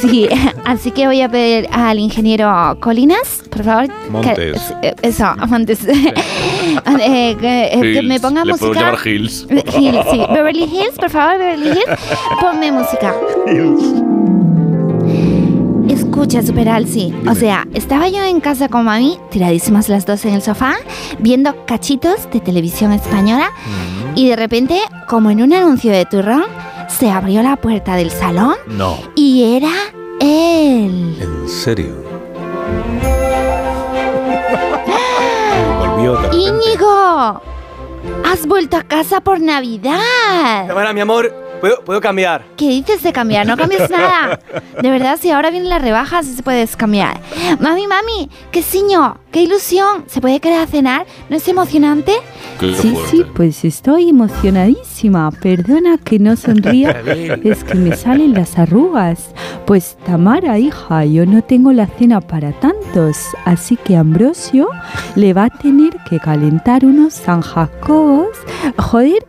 Sí, 0.00 0.28
así 0.64 0.92
que 0.92 1.06
voy 1.08 1.20
a 1.22 1.28
pedir 1.28 1.68
al 1.72 1.98
ingeniero 1.98 2.76
Colinas, 2.80 3.42
por 3.50 3.64
favor. 3.64 3.88
Montes. 4.08 4.62
Que, 4.80 4.88
eh, 4.88 4.94
eso, 5.02 5.26
Montes. 5.48 5.80
Eh, 5.88 7.36
que, 7.40 7.64
eh, 7.72 7.92
que 7.94 8.02
me 8.02 8.20
ponga 8.20 8.44
Le 8.44 8.54
puedo 8.54 8.72
música. 8.72 8.86
llamar 8.92 9.06
Hills. 9.06 9.46
Hills, 9.76 10.06
sí. 10.10 10.22
Beverly 10.32 10.64
Hills, 10.64 10.94
por 10.96 11.10
favor, 11.10 11.38
Beverly 11.38 11.68
Hills. 11.70 12.00
Ponme 12.40 12.70
música. 12.76 13.14
Escucha, 15.88 16.42
Super 16.42 16.68
Alsi. 16.68 17.14
O 17.28 17.34
sea, 17.34 17.66
estaba 17.74 18.08
yo 18.08 18.22
en 18.24 18.40
casa 18.40 18.68
con 18.68 18.84
mami, 18.84 19.18
tiradísimas 19.30 19.88
las 19.88 20.06
dos 20.06 20.24
en 20.24 20.34
el 20.34 20.42
sofá, 20.42 20.74
viendo 21.18 21.64
cachitos 21.66 22.28
de 22.32 22.40
televisión 22.40 22.92
española, 22.92 23.50
y 24.14 24.28
de 24.28 24.36
repente, 24.36 24.80
como 25.08 25.30
en 25.30 25.42
un 25.42 25.52
anuncio 25.52 25.92
de 25.92 26.04
turrón, 26.06 26.44
se 26.88 27.10
abrió 27.10 27.42
la 27.42 27.56
puerta 27.56 27.96
del 27.96 28.10
salón 28.10 28.54
No, 28.66 28.96
y 29.14 29.56
era 29.56 29.70
él. 30.20 31.16
en 31.20 31.48
serio. 31.48 31.94
Volvió 35.78 36.16
de 36.16 36.22
repente. 36.22 36.36
¡Íñigo! 36.68 37.42
¡Has 38.24 38.46
vuelto 38.46 38.76
a 38.76 38.82
casa 38.82 39.20
por 39.20 39.40
Navidad! 39.40 40.66
Tamara, 40.66 40.92
mi 40.92 41.00
amor, 41.00 41.32
¿puedo, 41.60 41.82
puedo 41.84 42.00
cambiar? 42.00 42.44
¿Qué 42.56 42.68
dices 42.68 43.02
de 43.02 43.12
cambiar? 43.12 43.46
No 43.46 43.56
cambies 43.56 43.88
nada. 43.90 44.38
De 44.80 44.90
verdad, 44.90 45.18
si 45.20 45.30
ahora 45.30 45.50
vienen 45.50 45.68
las 45.70 45.82
rebajas, 45.82 46.26
sí 46.26 46.34
se 46.34 46.42
puedes 46.42 46.76
cambiar. 46.76 47.20
Mami, 47.60 47.86
mami, 47.86 48.30
qué 48.50 48.62
ciño, 48.62 49.18
qué 49.32 49.42
ilusión. 49.42 50.04
¿Se 50.06 50.20
puede 50.20 50.40
quedar 50.40 50.60
a 50.60 50.66
cenar? 50.66 51.06
¿No 51.28 51.36
es 51.36 51.46
emocionante? 51.48 52.12
Qué 52.60 52.74
Sí, 52.74 52.90
fuerte. 52.90 53.10
sí, 53.10 53.24
pues 53.34 53.64
estoy 53.64 54.08
emocionadísima. 54.10 55.30
Perdona 55.30 55.98
que 55.98 56.18
no 56.18 56.36
sonría, 56.36 56.90
es 57.44 57.64
que 57.64 57.74
me 57.74 57.94
salen 57.96 58.34
las 58.34 58.58
arrugas. 58.58 59.30
Pues 59.66 59.96
Tamara, 60.06 60.58
hija, 60.58 61.04
yo 61.04 61.26
no 61.26 61.42
tengo 61.42 61.72
la 61.72 61.86
cena 61.86 62.20
para 62.20 62.52
tantos, 62.52 63.18
así 63.44 63.76
que 63.76 63.96
Ambrosio 63.96 64.68
le 65.16 65.32
va 65.34 65.44
a 65.44 65.50
tener 65.50 65.96
que 66.08 66.18
calentar 66.20 66.84
unos 66.84 67.14
San 67.14 67.40
Jacobos. 67.42 68.28
Joder, 68.78 69.26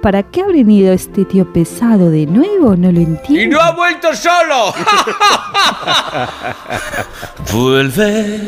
¿para 0.00 0.22
qué 0.24 0.42
ha 0.42 0.46
venido 0.46 0.92
este 0.92 1.24
tío 1.24 1.52
pesado 1.52 2.10
de 2.10 2.26
nuevo? 2.26 2.76
No 2.76 2.90
lo 2.90 3.00
¡Y 3.00 3.04
entiendo. 3.04 3.56
no 3.56 3.62
ha 3.62 3.72
vuelto 3.72 4.14
solo! 4.14 4.74
vuelve, 7.52 8.40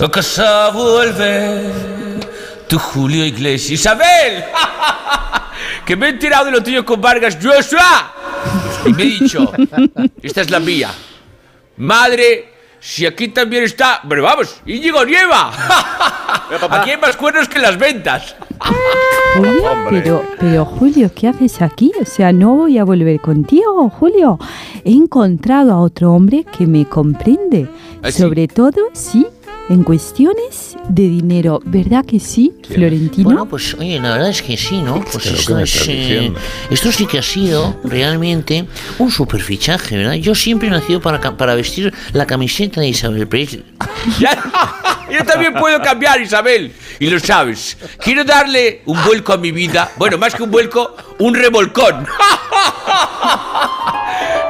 a 0.00 0.08
casa 0.10 0.70
vuelve, 0.70 1.62
tu 2.68 2.78
Julio 2.78 3.24
Iglesias. 3.24 3.80
¡Isabel! 3.80 4.44
que 5.86 5.96
me 5.96 6.06
he 6.06 6.10
enterado 6.10 6.46
de 6.46 6.50
lo 6.52 6.62
tuyo 6.62 6.84
con 6.84 7.00
Vargas 7.00 7.38
Joshua. 7.42 8.12
Y 8.86 8.92
me 8.92 9.02
he 9.02 9.06
dicho, 9.06 9.52
esta 10.22 10.40
es 10.40 10.50
la 10.50 10.60
mía. 10.60 10.90
Madre, 11.78 12.53
si 12.84 13.06
aquí 13.06 13.28
también 13.28 13.64
está... 13.64 14.02
Pero 14.06 14.22
vamos, 14.22 14.60
Íñigo 14.66 15.02
Nieva. 15.06 15.50
aquí 16.70 16.90
hay 16.90 16.98
más 16.98 17.16
cuernos 17.16 17.48
que 17.48 17.58
las 17.58 17.78
ventas. 17.78 18.36
Julio, 19.34 19.72
Hombre. 19.72 20.02
pero, 20.02 20.24
pero 20.38 20.64
Julio, 20.66 21.10
¿qué 21.14 21.28
haces 21.28 21.62
aquí? 21.62 21.92
O 21.98 22.04
sea, 22.04 22.30
no 22.30 22.56
voy 22.56 22.76
a 22.76 22.84
volver 22.84 23.18
contigo, 23.22 23.88
Julio. 23.88 24.38
He 24.84 24.92
encontrado 24.92 25.72
a 25.72 25.80
otro 25.80 26.12
hombre 26.12 26.44
que 26.44 26.66
me 26.66 26.84
comprende. 26.84 27.68
¿Ah, 28.02 28.10
sí? 28.10 28.20
Sobre 28.20 28.48
todo, 28.48 28.90
sí, 28.92 29.26
en 29.68 29.82
cuestiones 29.82 30.76
de 30.88 31.02
dinero. 31.02 31.60
¿Verdad 31.64 32.04
que 32.04 32.20
sí, 32.20 32.52
Florentino? 32.68 33.24
Bueno, 33.24 33.46
pues 33.46 33.74
oye, 33.74 33.98
la 34.00 34.12
verdad 34.12 34.30
es 34.30 34.42
que 34.42 34.56
sí, 34.56 34.80
¿no? 34.82 35.00
Pues 35.00 35.24
Pero, 35.24 35.34
¿qué 35.34 35.40
esto, 35.40 35.58
es, 35.58 35.88
eh, 35.88 36.32
esto 36.70 36.92
sí 36.92 37.06
que 37.06 37.18
ha 37.18 37.22
sido 37.22 37.76
realmente 37.84 38.66
un 38.98 39.10
superfichaje, 39.10 39.96
¿verdad? 39.96 40.14
Yo 40.14 40.34
siempre 40.34 40.68
he 40.68 40.70
nacido 40.70 41.00
para, 41.00 41.20
para 41.36 41.54
vestir 41.54 41.92
la 42.12 42.26
camiseta 42.26 42.80
de 42.80 42.88
Isabel 42.88 43.26
Presley. 43.26 43.64
Yo 45.10 45.24
también 45.24 45.54
puedo 45.54 45.80
cambiar, 45.80 46.20
Isabel. 46.20 46.72
Y 46.98 47.08
lo 47.08 47.20
sabes. 47.20 47.76
Quiero 47.98 48.24
darle 48.24 48.82
un 48.86 49.02
vuelco 49.04 49.32
a 49.32 49.36
mi 49.36 49.52
vida. 49.52 49.92
Bueno, 49.96 50.18
más 50.18 50.34
que 50.34 50.42
un 50.42 50.50
vuelco, 50.50 50.96
un 51.18 51.34
revolcón. 51.34 52.06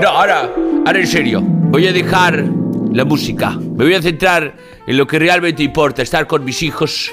No, 0.00 0.08
ahora, 0.08 0.50
ahora 0.84 0.98
en 0.98 1.06
serio. 1.06 1.40
Voy 1.40 1.86
a 1.86 1.92
dejar 1.92 2.44
la 2.92 3.04
música. 3.04 3.50
Me 3.50 3.84
voy 3.84 3.94
a 3.94 4.02
centrar 4.02 4.54
en 4.86 4.96
lo 4.96 5.06
que 5.06 5.18
realmente 5.18 5.62
importa, 5.62 6.02
estar 6.02 6.26
con 6.26 6.44
mis 6.44 6.62
hijos. 6.62 7.12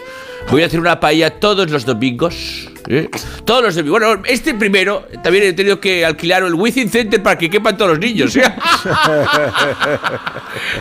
Voy 0.49 0.63
a 0.63 0.65
hacer 0.65 0.79
una 0.79 0.99
paella 0.99 1.39
todos 1.39 1.69
los 1.69 1.85
domingos. 1.85 2.70
¿Eh? 2.87 3.09
Todos 3.45 3.63
los. 3.75 3.89
Bueno, 3.89 4.21
este 4.25 4.53
primero 4.53 5.07
también 5.23 5.45
he 5.45 5.53
tenido 5.53 5.79
que 5.79 6.05
alquilar 6.05 6.43
el 6.43 6.53
Within 6.53 6.89
Center 6.89 7.21
para 7.21 7.37
que 7.37 7.49
quepan 7.49 7.77
todos 7.77 7.91
los 7.91 7.99
niños. 7.99 8.35
¿eh? 8.35 8.43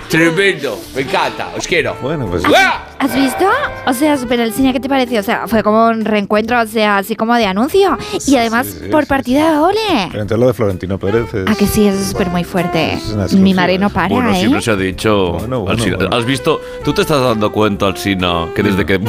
Tremendo. 0.08 0.80
Me 0.94 1.02
encanta. 1.02 1.48
Os 1.56 1.66
quiero. 1.66 1.96
Bueno, 2.02 2.26
pues 2.26 2.44
¡Uah! 2.46 2.86
¿Has 2.98 3.14
visto? 3.14 3.46
O 3.86 3.94
sea, 3.94 4.16
super 4.18 4.40
el 4.40 4.52
cine, 4.52 4.72
¿qué 4.72 4.80
te 4.80 4.88
pareció? 4.88 5.20
O 5.20 5.22
sea, 5.22 5.46
fue 5.48 5.62
como 5.62 5.86
un 5.88 6.04
reencuentro, 6.04 6.60
o 6.60 6.66
sea, 6.66 6.98
así 6.98 7.16
como 7.16 7.34
de 7.34 7.46
anuncio. 7.46 7.96
Y 8.26 8.36
además, 8.36 8.66
sí, 8.66 8.88
por 8.90 9.04
sí, 9.04 9.08
partida 9.08 9.44
de 9.44 9.50
pero 9.50 9.64
ole. 9.64 10.02
entonces 10.04 10.38
lo 10.38 10.46
de 10.46 10.52
Florentino 10.52 10.98
Pérez 10.98 11.32
es... 11.32 11.48
A 11.48 11.54
que 11.54 11.66
sí, 11.66 11.86
es 11.86 12.08
súper 12.10 12.28
muy 12.28 12.44
fuerte. 12.44 12.94
Es 12.94 13.08
una 13.08 13.26
Mi 13.28 13.54
madre 13.54 13.78
no 13.78 13.88
para, 13.88 14.08
Bueno, 14.08 14.32
¿eh? 14.32 14.36
siempre 14.36 14.60
se 14.60 14.70
ha 14.70 14.76
dicho. 14.76 15.32
Bueno, 15.32 15.60
bueno. 15.60 16.08
¿Has 16.12 16.24
visto? 16.26 16.60
¿Tú 16.84 16.92
te 16.92 17.02
estás 17.02 17.22
dando 17.22 17.50
cuenta, 17.50 17.86
Alsina, 17.86 18.48
que 18.54 18.62
desde 18.62 18.84
que 18.84 19.00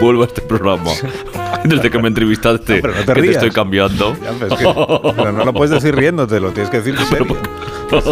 vuelvo 0.00 0.22
a 0.22 0.26
este 0.26 0.40
programa, 0.42 0.90
desde 1.64 1.90
que 1.90 1.98
me 1.98 2.08
entrevistaste, 2.08 2.76
No, 2.76 2.82
pero 2.82 2.94
no 2.94 3.00
te 3.00 3.06
que 3.06 3.12
te 3.14 3.20
rías. 3.20 3.34
estoy 3.36 3.50
cambiando? 3.50 4.16
Ya, 4.22 4.30
pero, 4.38 4.54
es 4.54 4.60
que- 4.60 5.12
pero 5.16 5.32
no 5.32 5.44
lo 5.44 5.52
puedes 5.52 5.70
decir 5.70 5.94
riéndote, 5.94 6.40
lo 6.40 6.50
tienes 6.50 6.70
que 6.70 6.78
decir 6.80 6.94
en 6.98 7.06
serio. 7.06 7.36
Es 7.92 8.04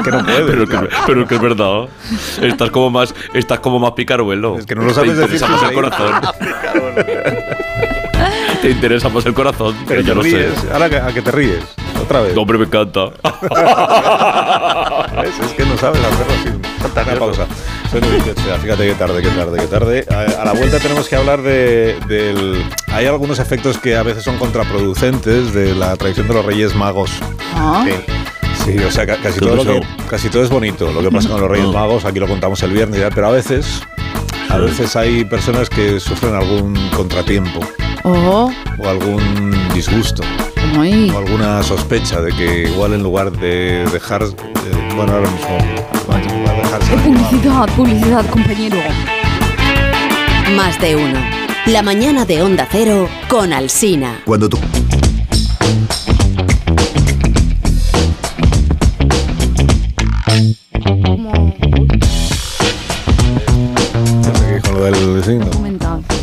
que 0.00 0.10
no 0.12 0.24
puedes. 0.24 0.42
Pero 0.46 0.64
que, 0.68 0.78
pero 1.08 1.26
que 1.26 1.34
es 1.34 1.40
verdad. 1.40 1.88
Estás 2.40 2.70
como 2.70 2.88
más, 2.88 3.12
estás 3.34 3.58
como 3.58 3.80
más 3.80 3.90
picaruelo. 3.92 4.56
Es 4.58 4.64
que 4.66 4.76
no 4.76 4.82
lo 4.82 4.94
sabes 4.94 5.14
Te 5.16 5.22
decir 5.26 5.34
interesa 5.42 5.48
más 5.48 5.58
sin 5.60 5.68
el 5.70 5.74
corazón. 5.74 6.12
Te 8.62 8.70
interesa 8.70 9.08
más 9.08 9.26
el 9.26 9.34
corazón. 9.34 9.74
Pero 9.88 10.02
Pero 10.02 10.04
te 10.04 10.14
lo 10.14 10.22
sé. 10.22 10.28
ríes. 10.30 10.66
Ahora 10.72 10.88
que- 10.88 10.96
a 10.98 11.06
que 11.08 11.20
te 11.22 11.32
ríes. 11.32 11.64
Otra 12.00 12.20
vez. 12.20 12.34
No, 12.36 12.42
hombre, 12.42 12.58
me 12.58 12.66
encanta. 12.66 13.06
¿Ves? 15.20 15.36
Es 15.40 15.52
que 15.54 15.66
no 15.66 15.76
sabes 15.78 16.00
hacerlo 16.04 16.32
así. 16.40 16.50
Una 16.92 17.18
pausa. 17.18 17.46
Son 17.90 18.00
18 18.00 18.34
ya. 18.46 18.56
Fíjate 18.58 18.86
qué 18.88 18.94
tarde, 18.94 19.22
qué 19.22 19.28
tarde, 19.28 19.58
qué 19.60 19.66
tarde. 19.66 20.06
A, 20.10 20.42
a 20.42 20.44
la 20.44 20.52
vuelta 20.52 20.78
tenemos 20.78 21.08
que 21.08 21.16
hablar 21.16 21.42
de, 21.42 21.96
del... 22.08 22.64
Hay 22.92 23.06
algunos 23.06 23.38
efectos 23.38 23.78
que 23.78 23.96
a 23.96 24.02
veces 24.02 24.22
son 24.24 24.38
contraproducentes 24.38 25.52
de 25.54 25.74
la 25.74 25.96
tradición 25.96 26.28
de 26.28 26.34
los 26.34 26.44
Reyes 26.46 26.74
Magos. 26.74 27.10
Ah. 27.54 27.84
Sí, 28.64 28.76
o 28.78 28.90
sea, 28.90 29.06
ca- 29.06 29.16
casi 29.18 29.38
¿Qué 29.38 29.46
todo, 29.46 29.56
lo 29.56 29.64
que, 29.64 29.80
pasó? 29.80 30.08
casi 30.10 30.28
todo 30.28 30.42
es 30.42 30.50
bonito, 30.50 30.90
lo 30.92 31.00
que 31.00 31.10
pasa 31.10 31.28
con 31.28 31.40
los 31.40 31.50
Reyes 31.50 31.68
Ah. 31.70 31.72
Magos, 31.72 32.04
aquí 32.04 32.18
lo 32.18 32.26
contamos 32.26 32.62
el 32.64 32.72
viernes, 32.72 32.98
ya, 33.00 33.10
pero 33.10 33.28
a 33.28 33.30
veces, 33.30 33.80
a 34.48 34.56
veces 34.56 34.96
hay 34.96 35.24
personas 35.24 35.68
que 35.68 36.00
sufren 36.00 36.34
algún 36.34 36.74
contratiempo 36.96 37.60
Oh, 38.02 38.50
o 38.78 38.88
algún 38.88 39.52
disgusto 39.74 40.22
ay. 40.78 41.10
o 41.14 41.18
alguna 41.18 41.62
sospecha 41.62 42.20
de 42.20 42.32
que 42.32 42.68
igual 42.68 42.92
en 42.94 43.02
lugar 43.02 43.30
de 43.32 43.84
dejar, 43.92 44.22
eh, 44.22 44.28
bueno, 44.96 45.12
ahora 45.12 45.28
mismo, 45.30 45.58
dejarse 46.78 46.90
llevar- 46.96 47.04
Publicidad, 47.04 47.68
publicidad, 47.76 48.26
compañero. 48.30 48.76
Más 50.56 50.78
de 50.80 50.96
uno. 50.96 51.18
La 51.66 51.82
mañana 51.82 52.24
de 52.24 52.42
Onda 52.42 52.66
Cero 52.70 53.08
con 53.28 53.52
Alsina. 53.52 54.20
Cuando 54.24 54.48
tú... 54.48 54.58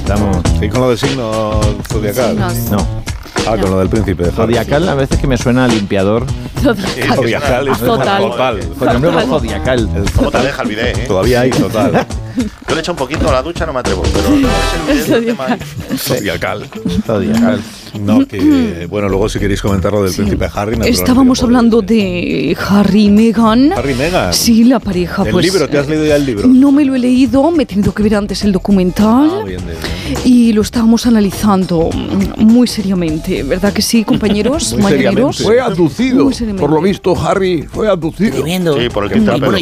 Estamos, 0.03 0.37
seguís 0.59 0.71
con 0.71 0.81
lo 0.81 0.89
del 0.89 0.97
signo 0.97 1.59
zodiacal. 1.89 2.31
Signos. 2.53 2.71
No. 2.71 3.12
Ah, 3.47 3.57
con 3.57 3.71
lo 3.71 3.79
del 3.79 3.89
príncipe. 3.89 4.23
de 4.23 4.29
Harry. 4.29 4.35
Zodiacal 4.37 4.89
a 4.89 4.95
veces 4.95 5.19
que 5.19 5.27
me 5.27 5.37
suena 5.37 5.65
a 5.65 5.67
limpiador. 5.67 6.25
Zodiacal. 6.61 7.15
Zodiacal 7.15 7.67
es 7.67 7.77
Total. 7.79 8.21
total. 8.21 8.59
Con 8.79 8.89
el 8.89 9.01
nombre 9.01 9.25
Zodiacal. 9.25 9.89
¿Cómo 10.15 10.31
te 10.31 10.37
deja 10.39 10.61
el 10.63 10.67
bidet, 10.69 10.97
eh? 10.97 11.05
Todavía 11.07 11.41
hay 11.41 11.49
total. 11.51 11.91
Yo 12.67 12.75
le 12.75 12.81
echo 12.81 12.91
un 12.93 12.97
poquito 12.97 13.29
a 13.29 13.33
la 13.33 13.41
ducha, 13.41 13.65
no 13.65 13.73
me 13.73 13.79
atrevo. 13.81 14.01
Pero 14.13 14.29
no 14.29 14.47
es 14.93 15.09
el 15.09 15.21
bidet. 15.25 15.63
Zodiacal. 15.97 16.67
Zodiacal. 17.05 17.61
No, 17.99 18.25
que 18.27 18.87
bueno, 18.89 19.09
luego 19.09 19.29
si 19.29 19.39
queréis 19.39 19.61
comentar 19.61 19.91
lo 19.91 20.03
del 20.03 20.13
príncipe 20.13 20.47
Harry. 20.53 20.77
Estábamos 20.85 21.43
hablando 21.43 21.81
de 21.81 22.55
Harry 22.69 23.05
y 23.05 23.11
Meghan. 23.11 23.73
Harry 23.73 23.91
y 23.91 23.95
Meghan. 23.95 24.33
Sí, 24.33 24.63
la 24.63 24.79
pareja, 24.79 25.23
El 25.23 25.31
pues. 25.31 25.45
libro, 25.45 25.67
¿te 25.67 25.77
has 25.77 25.87
leído 25.87 26.05
ya 26.05 26.15
el 26.15 26.25
libro? 26.25 26.47
No 26.47 26.71
me 26.71 26.85
lo 26.85 26.95
he 26.95 26.99
leído, 26.99 27.51
me 27.51 27.63
he 27.63 27.65
tenido 27.65 27.93
que 27.93 28.03
ver 28.03 28.15
antes 28.15 28.43
el 28.43 28.51
documental. 28.51 29.29
Ah, 29.31 29.43
bien, 29.45 29.61
bien, 29.65 29.77
bien. 29.81 30.17
Y 30.25 30.53
lo 30.53 30.61
estábamos 30.61 31.05
analizando 31.05 31.89
muy 32.37 32.67
seriamente, 32.67 33.43
¿verdad 33.43 33.73
que 33.73 33.81
sí, 33.81 34.03
compañeros? 34.03 34.73
Muy 34.79 34.91
seriamente. 34.91 35.43
Fue 35.43 35.59
abducido. 35.59 36.25
Muy 36.25 36.33
seriamente. 36.33 36.61
Por 36.61 36.71
lo 36.71 36.81
visto, 36.81 37.15
Harry 37.15 37.63
fue 37.63 37.87
abducido. 37.87 38.35
Tremendo. 38.35 38.79
Sí, 38.79 38.89
por 38.89 39.05
el 39.05 39.11
que 39.11 39.19
está 39.19 39.37
bueno, 39.37 39.57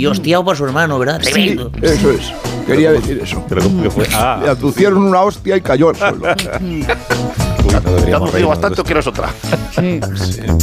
y 0.00 0.06
hostiao 0.06 0.42
por 0.42 0.56
su 0.56 0.64
hermano, 0.64 0.98
¿verdad? 0.98 1.20
Tremendo. 1.20 1.70
Eso 1.82 2.10
es. 2.10 2.32
Quería 2.66 2.92
decir 2.92 3.20
eso. 3.22 3.44
Pero 3.50 3.62
¿cómo 3.62 3.82
que 3.82 3.90
fue? 3.90 4.06
Ah, 4.14 4.40
Le 4.42 4.48
una 4.88 5.20
hostia 5.20 5.56
y 5.58 5.60
cayó 5.60 5.90
al 5.90 5.96
suelo. 5.96 6.26
no 7.72 7.80
Te 7.80 7.90
lucido 7.90 8.26
reírnos 8.26 8.48
bastante 8.48 8.82
quieres 8.82 9.06
otra. 9.06 9.30
Sí. 9.74 10.00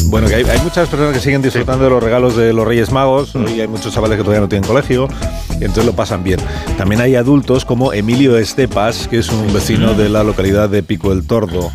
Bueno, 0.08 0.28
que 0.28 0.36
hay, 0.36 0.44
hay 0.44 0.60
muchas 0.62 0.90
personas 0.90 1.14
que 1.14 1.20
siguen 1.20 1.42
disfrutando 1.42 1.86
de 1.86 1.90
los 1.90 2.04
regalos 2.04 2.36
de 2.36 2.54
los 2.54 2.68
Reyes 2.68 2.92
Magos. 2.92 3.36
Hoy 3.36 3.62
hay 3.62 3.68
muchos 3.68 3.94
chavales 3.94 4.18
que 4.18 4.24
todavía 4.24 4.42
no 4.42 4.50
tienen 4.50 4.68
colegio 4.68 5.08
y 5.52 5.64
entonces 5.64 5.86
lo 5.86 5.94
pasan 5.94 6.24
bien. 6.24 6.40
También 6.78 7.02
hay 7.02 7.16
adultos 7.16 7.66
como 7.66 7.94
Emilio 7.94 8.38
Estepas, 8.38 9.08
que 9.08 9.20
es 9.20 9.30
un 9.30 9.52
vecino 9.54 9.94
de 9.94 10.10
la 10.10 10.24
localidad 10.24 10.70
de 10.70 10.84
Pico 10.84 11.12
el 11.12 11.26
Tordo, 11.26 11.72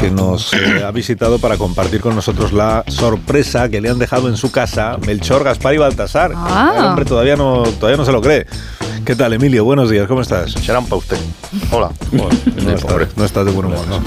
que 0.00 0.10
nos 0.10 0.52
eh, 0.54 0.84
ha 0.84 0.90
visitado 0.90 1.38
para 1.38 1.56
compartir 1.56 2.00
con 2.00 2.14
nosotros 2.14 2.52
la 2.52 2.84
sorpresa 2.88 3.68
que 3.68 3.80
le 3.80 3.90
han 3.90 3.98
dejado 3.98 4.28
en 4.28 4.36
su 4.36 4.50
casa 4.50 4.96
Melchor, 5.06 5.44
Gaspar 5.44 5.74
y 5.74 5.78
Baltasar. 5.78 6.32
Ah. 6.34 6.74
El 6.78 6.84
hombre 6.84 7.04
todavía 7.04 7.36
no, 7.36 7.64
todavía 7.64 7.96
no 7.96 8.04
se 8.04 8.12
lo 8.12 8.20
cree. 8.20 8.46
¿Qué 9.06 9.14
tal, 9.14 9.32
Emilio? 9.32 9.64
Buenos 9.64 9.88
días, 9.88 10.08
¿cómo 10.08 10.20
estás? 10.20 10.50
Serán 10.50 10.84
para 10.86 10.96
usted. 10.96 11.16
Hola. 11.70 11.92
Bueno, 12.10 12.28
no, 12.56 12.70
estás, 12.72 13.16
no 13.16 13.24
estás 13.24 13.46
de 13.46 13.52
buen 13.52 13.66
humor, 13.66 13.86
¿no? 13.86 14.02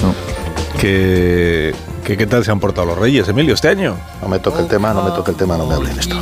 ¿Qué, 0.78 1.74
qué, 2.04 2.18
qué 2.18 2.28
tal 2.28 2.44
se 2.44 2.52
han 2.52 2.60
portado 2.60 2.88
los 2.88 2.98
reyes, 2.98 3.26
Emilio, 3.30 3.54
este 3.54 3.70
año? 3.70 3.96
No 4.22 4.28
me 4.28 4.40
toque 4.40 4.60
el 4.60 4.68
tema, 4.68 4.94
no 4.94 5.02
me 5.02 5.12
toque 5.12 5.32
el 5.32 5.38
tema, 5.38 5.56
no 5.56 5.66
me 5.68 5.76
hablen 5.76 5.96
de 5.96 6.02
esto. 6.02 6.22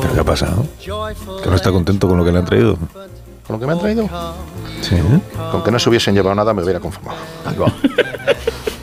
¿Pero 0.00 0.12
qué 0.12 0.20
ha 0.20 0.24
pasado? 0.24 0.66
¿Que 0.84 1.48
no 1.48 1.54
está 1.54 1.70
contento 1.70 2.08
con 2.08 2.18
lo 2.18 2.24
que 2.24 2.32
le 2.32 2.38
han 2.40 2.44
traído? 2.44 2.76
¿Con 3.46 3.54
lo 3.54 3.60
que 3.60 3.66
me 3.66 3.72
han 3.74 3.78
traído? 3.78 4.08
Sí. 4.80 4.96
Con 5.52 5.62
que 5.62 5.70
no 5.70 5.78
se 5.78 5.88
hubiesen 5.88 6.16
llevado 6.16 6.34
nada 6.34 6.52
me 6.52 6.64
hubiera 6.64 6.80
conformado. 6.80 7.18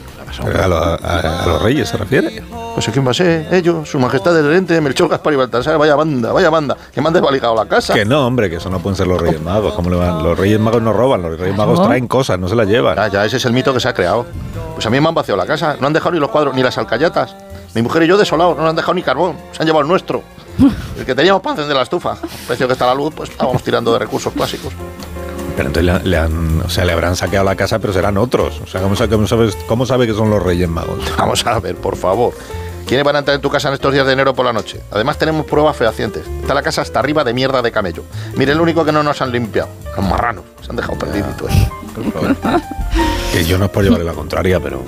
¿A, 0.42 0.68
lo- 0.68 0.78
a- 0.78 0.96
a 0.96 1.46
los 1.48 1.62
reyes 1.62 1.90
se 1.90 1.98
refiere? 1.98 2.44
Pues 2.74 2.88
¿quién 2.92 3.06
va 3.06 3.12
a 3.12 3.14
ser? 3.14 3.48
Ellos, 3.54 3.90
su 3.90 4.00
majestad 4.00 4.34
del 4.34 4.48
Rente, 4.48 4.80
Melchor, 4.82 5.10
Gaspar 5.10 5.34
y 5.34 5.36
Baltasar, 5.36 5.78
vaya 5.78 5.96
banda, 5.96 6.32
vaya 6.32 6.50
banda, 6.50 6.78
que 6.94 7.02
me 7.02 7.08
han 7.08 7.14
desvalijado 7.14 7.54
la 7.56 7.66
casa. 7.66 7.94
Que 7.94 8.06
no, 8.06 8.26
hombre, 8.26 8.50
que 8.50 8.56
eso 8.56 8.70
no 8.70 8.80
pueden 8.80 8.96
ser 8.96 9.08
los 9.08 9.20
reyes 9.22 9.42
magos. 9.42 9.74
¿Cómo 9.74 9.90
le 9.90 9.98
van? 9.98 10.24
Los 10.24 10.38
reyes 10.38 10.60
magos 10.60 10.82
no 10.82 10.94
roban, 10.94 11.22
los 11.22 11.38
reyes 11.40 11.56
magos 11.58 11.84
traen 11.84 12.08
cosas, 12.08 12.40
no 12.40 12.48
se 12.48 12.56
las 12.56 12.68
llevan. 12.68 12.96
Ya, 12.96 13.08
ya, 13.10 13.26
ese 13.26 13.38
es 13.38 13.46
el 13.46 13.54
mito 13.54 13.74
que 13.74 13.80
se 13.80 13.90
ha 13.90 13.94
creado. 13.94 14.26
Pues 14.74 14.86
a 14.86 14.90
mí 14.90 15.00
me 15.02 15.08
han 15.08 15.14
vaciado 15.16 15.38
la 15.38 15.46
casa, 15.46 15.76
no 15.80 15.88
han 15.88 15.94
dejado 15.94 16.12
ni 16.14 16.20
los 16.20 16.30
cuadros, 16.30 16.56
ni 16.56 16.64
las 16.64 16.78
alcayatas. 16.78 17.36
Mi 17.76 17.82
mujer 17.82 18.04
y 18.04 18.08
yo 18.08 18.18
desolados, 18.18 18.56
no 18.56 18.64
nos 18.64 18.70
han 18.72 18.76
dejado 18.76 18.94
ni 18.94 19.04
carbón, 19.04 19.36
se 19.52 19.62
han 19.62 19.66
llevado 19.68 19.82
el 19.84 19.88
nuestro. 19.88 20.24
El 20.98 21.06
que 21.06 21.16
teníamos 21.16 21.42
para 21.42 21.54
encender 21.54 21.76
la 21.78 21.84
estufa. 21.84 22.14
El 22.22 22.46
precio 22.48 22.68
que 22.68 22.74
está 22.74 22.86
la 22.86 22.94
luz, 22.94 23.14
pues 23.16 23.30
estábamos 23.30 23.64
tirando 23.64 23.94
de 23.94 24.00
recursos 24.00 24.32
clásicos. 24.34 24.74
Pero 25.56 25.68
entonces 25.70 26.04
le, 26.04 26.10
le 26.10 26.18
han, 26.18 26.62
o 26.62 26.70
sea, 26.70 26.86
le 26.86 26.94
habrán 26.94 27.16
saqueado 27.16 27.46
la 27.46 27.56
casa, 27.56 27.80
pero 27.80 27.94
serán 27.94 28.18
otros. 28.18 28.62
O 28.64 28.68
sea, 28.68 28.82
¿cómo, 28.82 28.96
sa- 28.96 29.08
cómo 29.08 29.28
sabes, 29.28 29.58
cómo 29.68 29.86
sabe 29.86 30.08
que 30.08 30.14
son 30.14 30.30
los 30.30 30.42
Reyes 30.42 30.70
Magos? 30.70 31.00
Vamos 31.18 31.46
a 31.46 31.60
ver, 31.60 31.76
por 31.76 31.96
favor. 31.96 32.34
¿Quiénes 32.88 33.06
van 33.06 33.16
a 33.16 33.20
entrar 33.20 33.36
en 33.36 33.42
tu 33.42 33.50
casa 33.50 33.70
en 33.70 33.76
estos 33.76 33.94
días 33.94 34.06
de 34.06 34.12
enero 34.14 34.34
por 34.34 34.46
la 34.46 34.52
noche? 34.52 34.82
Además 34.92 35.18
tenemos 35.18 35.46
pruebas 35.46 35.78
fehacientes. 35.78 36.24
Está 36.42 36.54
la 36.54 36.62
casa 36.62 36.82
hasta 36.82 37.00
arriba 37.00 37.24
de 37.24 37.34
mierda 37.34 37.62
de 37.62 37.72
camello. 37.72 38.04
Mire, 38.36 38.52
el 38.52 38.60
único 38.60 38.84
que 38.84 38.92
no 38.92 39.02
nos 39.02 39.22
han 39.22 39.32
limpiado. 39.32 39.70
Los 39.96 40.06
marranos. 40.06 40.44
Se 40.62 40.72
han 40.72 40.76
dejado 40.76 40.98
perdiditos. 41.00 41.52
Que 43.32 43.46
yo 43.46 43.58
no 43.58 43.66
es 43.66 43.72
por 43.72 43.84
llevarle 43.84 44.06
la 44.06 44.14
contraria, 44.14 44.60
pero 44.60 44.84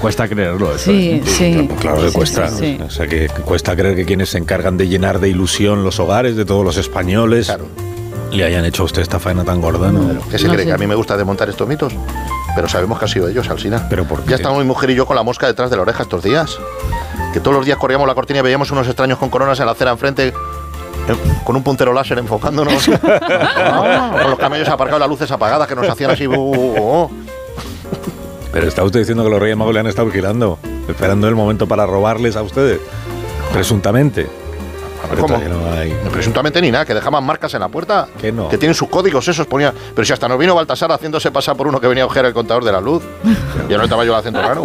Cuesta 0.00 0.28
creerlo 0.28 0.74
eso. 0.74 0.84
Sí, 0.90 1.22
sí. 1.24 1.64
pues 1.68 1.80
claro 1.80 2.02
que 2.02 2.08
Sí, 2.10 2.14
cuesta. 2.14 2.48
sí, 2.50 2.56
sí. 2.76 2.78
O 2.84 2.90
sea, 2.90 3.06
que 3.06 3.28
que 3.28 3.42
cuesta 3.42 3.74
creer 3.74 3.96
que 3.96 4.04
quienes 4.04 4.28
se 4.28 4.36
encargan 4.38 4.76
de 4.76 4.86
llenar 4.88 5.20
de 5.20 5.30
ilusión 5.30 5.82
los 5.84 5.98
hogares 5.98 6.36
de 6.36 6.44
todos 6.44 6.62
los 6.64 6.76
españoles 6.76 7.46
Claro. 7.46 7.64
Le 8.32 8.44
hayan 8.44 8.64
hecho 8.64 8.82
a 8.82 8.86
usted 8.86 9.02
esta 9.02 9.18
faena 9.18 9.44
tan 9.44 9.60
gorda, 9.60 9.90
¿no? 9.92 10.20
¿Qué 10.30 10.38
se 10.38 10.46
No 10.46 10.52
cree? 10.52 10.64
sé. 10.64 10.68
Que 10.68 10.74
a 10.74 10.78
mí 10.78 10.86
me 10.86 10.94
gusta 10.94 11.16
desmontar 11.16 11.48
estos 11.48 11.66
mitos. 11.68 11.92
Pero 12.54 12.68
sabemos 12.68 12.98
que 12.98 13.04
han 13.04 13.08
sido 13.10 13.28
ellos, 13.28 13.48
Alsina. 13.48 13.86
¿Pero 13.88 14.04
por 14.04 14.22
qué? 14.22 14.30
Ya 14.30 14.36
estamos 14.36 14.58
mi 14.58 14.64
mujer 14.64 14.90
y 14.90 14.94
yo 14.94 15.06
con 15.06 15.16
la 15.16 15.22
mosca 15.22 15.46
detrás 15.46 15.70
de 15.70 15.76
la 15.76 15.82
oreja 15.82 16.02
estos 16.02 16.22
días. 16.22 16.58
Que 17.32 17.40
todos 17.40 17.56
los 17.56 17.66
días 17.66 17.78
corríamos 17.78 18.06
la 18.06 18.14
cortina 18.14 18.40
y 18.40 18.42
veíamos 18.42 18.70
unos 18.70 18.86
extraños 18.86 19.18
con 19.18 19.30
coronas 19.30 19.58
en 19.60 19.66
la 19.66 19.72
acera 19.72 19.90
enfrente. 19.92 20.32
Con 21.44 21.54
un 21.54 21.62
puntero 21.62 21.92
láser 21.92 22.18
enfocándonos. 22.18 22.86
Con 22.86 24.30
los 24.30 24.38
camellos 24.38 24.68
aparcados, 24.68 24.98
las 25.00 25.08
luces 25.08 25.30
apagadas 25.30 25.68
que 25.68 25.76
nos 25.76 25.88
hacían 25.88 26.10
así. 26.10 26.26
Pero 26.26 27.08
está 28.68 28.82
usted 28.82 29.00
diciendo 29.00 29.22
que 29.22 29.30
los 29.30 29.38
Reyes 29.38 29.56
Magos 29.56 29.72
le 29.74 29.80
han 29.80 29.86
estado 29.86 30.06
vigilando, 30.08 30.58
esperando 30.88 31.28
el 31.28 31.36
momento 31.36 31.68
para 31.68 31.86
robarles 31.86 32.34
a 32.36 32.42
ustedes, 32.42 32.80
presuntamente. 33.52 34.28
Pero 35.08 35.22
¿Cómo? 35.22 35.34
todavía 35.34 35.48
no 35.48 35.72
hay- 35.72 35.96
Presuntamente 36.12 36.60
ni 36.60 36.70
nada, 36.70 36.84
que 36.84 36.94
dejaban 36.94 37.22
marcas 37.24 37.52
en 37.54 37.60
la 37.60 37.68
puerta. 37.68 38.08
Que 38.20 38.32
no. 38.32 38.48
Que 38.48 38.58
tienen 38.58 38.74
sus 38.74 38.88
códigos, 38.88 39.26
esos 39.28 39.46
ponía. 39.46 39.72
Pero 39.94 40.04
si 40.04 40.12
hasta 40.12 40.28
nos 40.28 40.38
vino 40.38 40.54
Baltasar 40.54 40.90
haciéndose 40.92 41.30
pasar 41.30 41.56
por 41.56 41.66
uno 41.66 41.80
que 41.80 41.86
venía 41.88 42.04
a 42.04 42.06
ojear 42.06 42.24
el 42.26 42.32
contador 42.34 42.64
de 42.64 42.72
la 42.72 42.80
luz. 42.80 43.02
Yo 43.68 43.76
no 43.78 43.84
estaba 43.84 44.04
yo 44.04 44.12
el 44.12 44.18
acento 44.18 44.40
raro. 44.42 44.64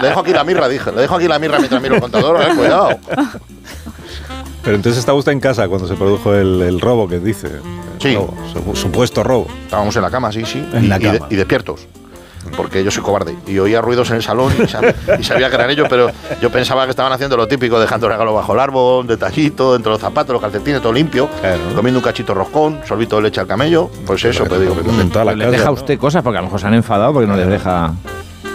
Le 0.00 0.08
dejo 0.08 0.20
aquí 0.20 0.32
la 0.32 0.44
mirra, 0.44 0.68
dije. 0.68 0.90
Le 0.92 1.02
dejo 1.02 1.14
aquí 1.16 1.28
la 1.28 1.38
mirra 1.38 1.58
mientras 1.58 1.80
miro 1.82 1.96
el 1.96 2.00
contador, 2.00 2.40
eh, 2.42 2.48
cuidado. 2.56 2.90
Pero 4.62 4.76
entonces 4.76 4.98
estaba 4.98 5.16
usted 5.18 5.32
en 5.32 5.40
casa 5.40 5.68
cuando 5.68 5.86
se 5.88 5.94
produjo 5.94 6.34
el, 6.34 6.60
el 6.62 6.80
robo 6.80 7.08
que 7.08 7.18
dice. 7.20 7.48
Sí. 8.00 8.14
robo, 8.14 8.34
supuesto 8.74 9.22
robo. 9.24 9.46
Estábamos 9.64 9.94
en 9.96 10.02
la 10.02 10.10
cama, 10.10 10.30
sí, 10.32 10.44
sí. 10.44 10.64
En 10.72 10.84
y, 10.84 10.88
la 10.88 10.96
y 10.96 11.00
de- 11.02 11.12
cama. 11.18 11.26
y 11.30 11.36
despiertos. 11.36 11.86
Porque 12.56 12.82
yo 12.82 12.90
soy 12.90 13.02
cobarde. 13.02 13.36
Y 13.46 13.58
oía 13.58 13.80
ruidos 13.80 14.10
en 14.10 14.16
el 14.16 14.22
salón 14.22 14.52
y, 14.58 14.62
sab- 14.62 14.94
y 15.20 15.24
sabía 15.24 15.48
que 15.48 15.54
eran 15.56 15.70
ellos, 15.70 15.86
pero 15.90 16.10
yo 16.40 16.50
pensaba 16.50 16.84
que 16.84 16.90
estaban 16.90 17.12
haciendo 17.12 17.36
lo 17.36 17.46
típico, 17.46 17.78
dejando 17.78 18.06
el 18.06 18.12
regalo 18.12 18.32
bajo 18.34 18.52
el 18.54 18.60
árbol, 18.60 19.00
un 19.02 19.06
detallito, 19.06 19.74
dentro 19.74 19.92
de 19.92 19.94
los 19.96 20.00
zapatos, 20.00 20.32
los 20.32 20.40
calcetines, 20.42 20.80
todo 20.80 20.92
limpio, 20.92 21.28
Claro. 21.40 21.58
comiendo 21.76 21.98
un 22.00 22.04
cachito 22.04 22.32
de 22.32 22.38
roscón, 22.38 22.80
sorbito 22.86 23.16
de 23.16 23.22
leche 23.22 23.40
al 23.40 23.46
camello. 23.46 23.90
Pues 24.06 24.24
eso, 24.24 24.44
pues 24.46 24.60
digo, 24.60 24.74
Pero 24.74 25.00
en 25.00 25.10
toda 25.10 25.24
la 25.26 25.32
¿Le 25.34 25.44
casa, 25.44 25.50
deja 25.56 25.64
¿no? 25.66 25.72
usted 25.72 25.98
cosas? 25.98 26.22
Porque 26.22 26.38
a 26.38 26.40
lo 26.40 26.46
mejor 26.46 26.60
se 26.60 26.66
han 26.66 26.74
enfadado 26.74 27.12
porque 27.12 27.26
no 27.28 27.36
les 27.36 27.48
deja, 27.48 27.92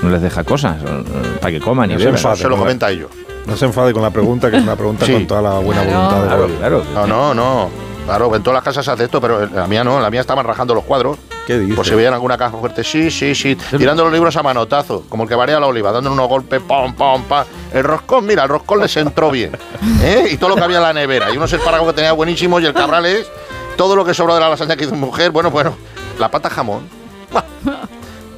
no 0.01 0.09
les 0.09 0.21
deja 0.21 0.43
cosas 0.43 0.77
eh, 0.81 1.03
para 1.39 1.51
que 1.51 1.59
coman 1.59 1.89
y 1.91 1.93
No 1.93 1.99
se 1.99 2.05
beban. 2.11 2.37
se 2.37 2.49
lo 2.49 2.57
comenta 2.57 2.87
a 2.87 2.91
ellos. 2.91 3.09
No 3.45 3.55
se 3.57 3.65
enfade 3.65 3.93
con 3.93 4.01
la 4.01 4.09
pregunta, 4.11 4.49
que 4.49 4.57
es 4.57 4.63
una 4.63 4.75
pregunta 4.75 5.05
Sí. 5.05 5.13
con 5.13 5.27
toda 5.27 5.41
la 5.41 5.59
buena 5.59 5.83
Claro. 5.83 5.99
voluntad. 5.99 6.37
del 6.37 6.57
Claro, 6.57 6.81
claro. 6.91 7.07
No, 7.07 7.33
no, 7.33 7.33
no. 7.33 7.69
Claro, 8.05 8.35
en 8.35 8.43
todas 8.43 8.55
las 8.55 8.63
casas 8.63 8.83
se 8.83 8.91
hace 8.91 9.03
esto, 9.05 9.21
pero 9.21 9.43
en 9.43 9.55
la 9.55 9.65
mía 9.67 9.83
no. 9.83 9.95
En 9.97 10.03
la 10.03 10.09
mía 10.09 10.21
estaban 10.21 10.45
rajando 10.45 10.73
los 10.75 10.83
cuadros. 10.83 11.17
¿Qué 11.45 11.59
dice? 11.59 11.75
Por 11.75 11.85
si 11.85 11.93
veían 11.95 12.13
alguna 12.13 12.37
caja 12.37 12.57
fuerte. 12.57 12.83
Sí, 12.83 13.11
sí, 13.11 13.35
sí. 13.35 13.57
Tirando 13.77 14.03
los 14.03 14.13
libros 14.13 14.35
a 14.37 14.43
manotazo, 14.43 15.03
como 15.09 15.23
el 15.23 15.29
que 15.29 15.35
varía 15.35 15.59
la 15.59 15.67
oliva, 15.67 15.91
dándole 15.91 16.13
unos 16.13 16.29
golpes, 16.29 16.61
pam, 16.61 16.95
pam, 16.95 17.23
pam. 17.23 17.45
El 17.73 17.83
roscón, 17.83 18.25
mira, 18.25 18.43
el 18.43 18.49
roscón 18.49 18.79
les 18.79 18.95
entró 18.97 19.29
bien. 19.29 19.51
¿eh? 20.01 20.29
Y 20.31 20.37
todo 20.37 20.49
lo 20.49 20.55
que 20.55 20.63
había 20.63 20.77
en 20.77 20.83
la 20.83 20.93
nevera. 20.93 21.31
Y 21.31 21.37
unos 21.37 21.51
espárragos 21.51 21.89
que 21.89 21.95
tenía 21.95 22.13
buenísimos 22.13 22.61
y 22.61 22.65
el 22.65 22.73
cabrales. 22.73 23.27
Todo 23.75 23.95
lo 23.95 24.05
que 24.05 24.13
sobró 24.13 24.35
de 24.35 24.39
la 24.39 24.49
lasaña 24.49 24.75
que 24.75 24.85
hizo 24.85 24.95
mujer. 24.95 25.31
Bueno, 25.31 25.51
bueno. 25.51 25.75
La 26.19 26.29
pata 26.29 26.49
jamón. 26.49 26.87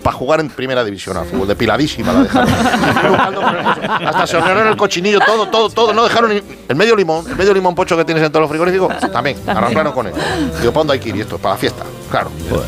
Para 0.02 0.18
jugar 0.18 0.40
en 0.40 0.50
primera 0.50 0.84
división 0.84 1.18
al 1.18 1.26
fútbol, 1.26 1.48
depiladísima 1.48 2.14
la 2.14 2.22
dejaron. 2.22 2.48
Hasta 4.06 4.28
se 4.28 4.38
hornearon 4.38 4.68
el 4.68 4.78
cochinillo, 4.78 5.20
todo, 5.20 5.48
todo, 5.48 5.68
todo. 5.72 5.94
No 5.96 6.04
dejaron 6.04 6.30
ni 6.30 6.44
el 6.70 6.76
medio 6.76 6.96
limón, 6.96 7.26
el 7.28 7.36
medio 7.36 7.56
limón 7.56 7.74
pocho 7.74 7.98
que 7.98 8.06
tienes 8.06 8.24
en 8.24 8.32
todos 8.32 8.42
los 8.42 8.50
frigoríficos, 8.52 9.00
también. 9.12 9.38
Arrancaron 9.48 9.94
con 9.94 10.06
él. 10.06 10.14
Digo, 10.60 10.72
¿para 10.72 10.82
dónde 10.82 10.94
hay 10.94 11.00
que 11.00 11.10
ir? 11.10 11.16
Y 11.16 11.22
esto, 11.22 11.40
para 11.40 11.56
la 11.56 11.60
fiesta, 11.60 11.84
claro. 12.12 12.30
Bueno, 12.48 12.66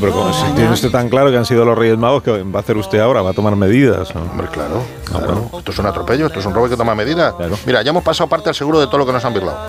pero 0.00 0.12
como 0.12 0.32
si 0.32 0.44
tiene 0.52 0.70
usted 0.70 0.90
tan 0.90 1.08
claro 1.08 1.30
que 1.30 1.36
han 1.36 1.44
sido 1.44 1.64
los 1.64 1.76
Reyes 1.76 1.98
Magos, 1.98 2.22
¿qué 2.22 2.42
va 2.42 2.58
a 2.60 2.62
hacer 2.62 2.76
usted 2.76 2.98
ahora? 3.00 3.22
¿Va 3.22 3.30
a 3.30 3.32
tomar 3.32 3.56
medidas? 3.56 4.10
o? 4.14 4.18
Hombre, 4.20 4.46
claro, 4.52 4.82
claro. 5.04 5.50
Esto 5.58 5.72
es 5.72 5.78
un 5.78 5.86
atropello, 5.86 6.26
esto 6.26 6.38
es 6.40 6.46
un 6.46 6.54
robo 6.54 6.68
que 6.68 6.76
toma 6.76 6.94
medidas. 6.94 7.34
Claro. 7.34 7.58
Mira, 7.66 7.82
ya 7.82 7.90
hemos 7.90 8.04
pasado 8.04 8.28
parte 8.28 8.48
al 8.48 8.54
seguro 8.54 8.80
de 8.80 8.86
todo 8.86 8.98
lo 8.98 9.06
que 9.06 9.12
nos 9.12 9.24
han 9.24 9.34
birlado. 9.34 9.68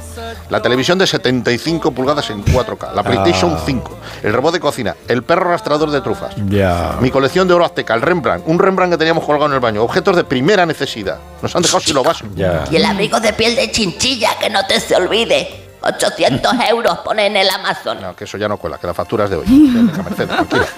La 0.49 0.62
televisión 0.62 0.97
de 0.99 1.08
75 1.08 1.91
pulgadas 1.91 2.30
en 2.30 2.43
4K, 2.45 2.93
la 2.93 3.02
PlayStation 3.04 3.58
5, 3.65 3.97
el 4.23 4.34
robot 4.34 4.54
de 4.54 4.60
cocina, 4.60 4.95
el 5.08 5.23
perro 5.23 5.49
rastrador 5.49 5.89
de 5.89 6.02
trufas, 6.02 6.36
Ya. 6.47 6.97
mi 7.02 7.10
colección 7.10 7.47
de 7.47 7.54
oro 7.56 7.65
azteca, 7.65 7.93
el 7.95 8.02
Rembrandt, 8.02 8.47
un 8.47 8.60
Rembrandt 8.60 8.93
que 8.93 8.97
teníamos 8.97 9.23
colgado 9.26 9.47
en 9.47 9.54
el 9.54 9.60
baño, 9.60 9.82
objetos 9.84 10.15
de 10.15 10.23
primera 10.23 10.65
necesidad. 10.65 11.17
Nos 11.41 11.56
han 11.56 11.62
dejado 11.63 11.80
sin 11.80 11.95
lo 11.95 12.04
vaso. 12.04 12.26
Ya. 12.36 12.65
Y 12.69 12.76
el 12.76 12.86
abrigo 12.86 13.19
de 13.19 13.34
piel 13.34 13.56
de 13.56 13.71
chinchilla, 13.71 14.30
que 14.39 14.49
no 14.49 14.65
te 14.67 14.80
se 14.80 14.95
olvide. 14.95 15.62
800 15.84 16.54
euros 16.69 16.98
pone 17.00 17.28
en 17.28 17.38
el 17.38 17.50
Amazon. 17.50 18.00
No, 18.02 18.15
que 18.15 18.24
eso 18.24 18.38
ya 18.38 18.48
no 18.48 18.58
cuela, 18.58 18.78
que 18.78 18.88
la 18.88 18.93
factura 18.93 19.26
es 19.26 19.30
de 19.32 19.36
hoy. 19.38 19.48
Mercedes, 19.48 20.30
tranquila. 20.30 20.65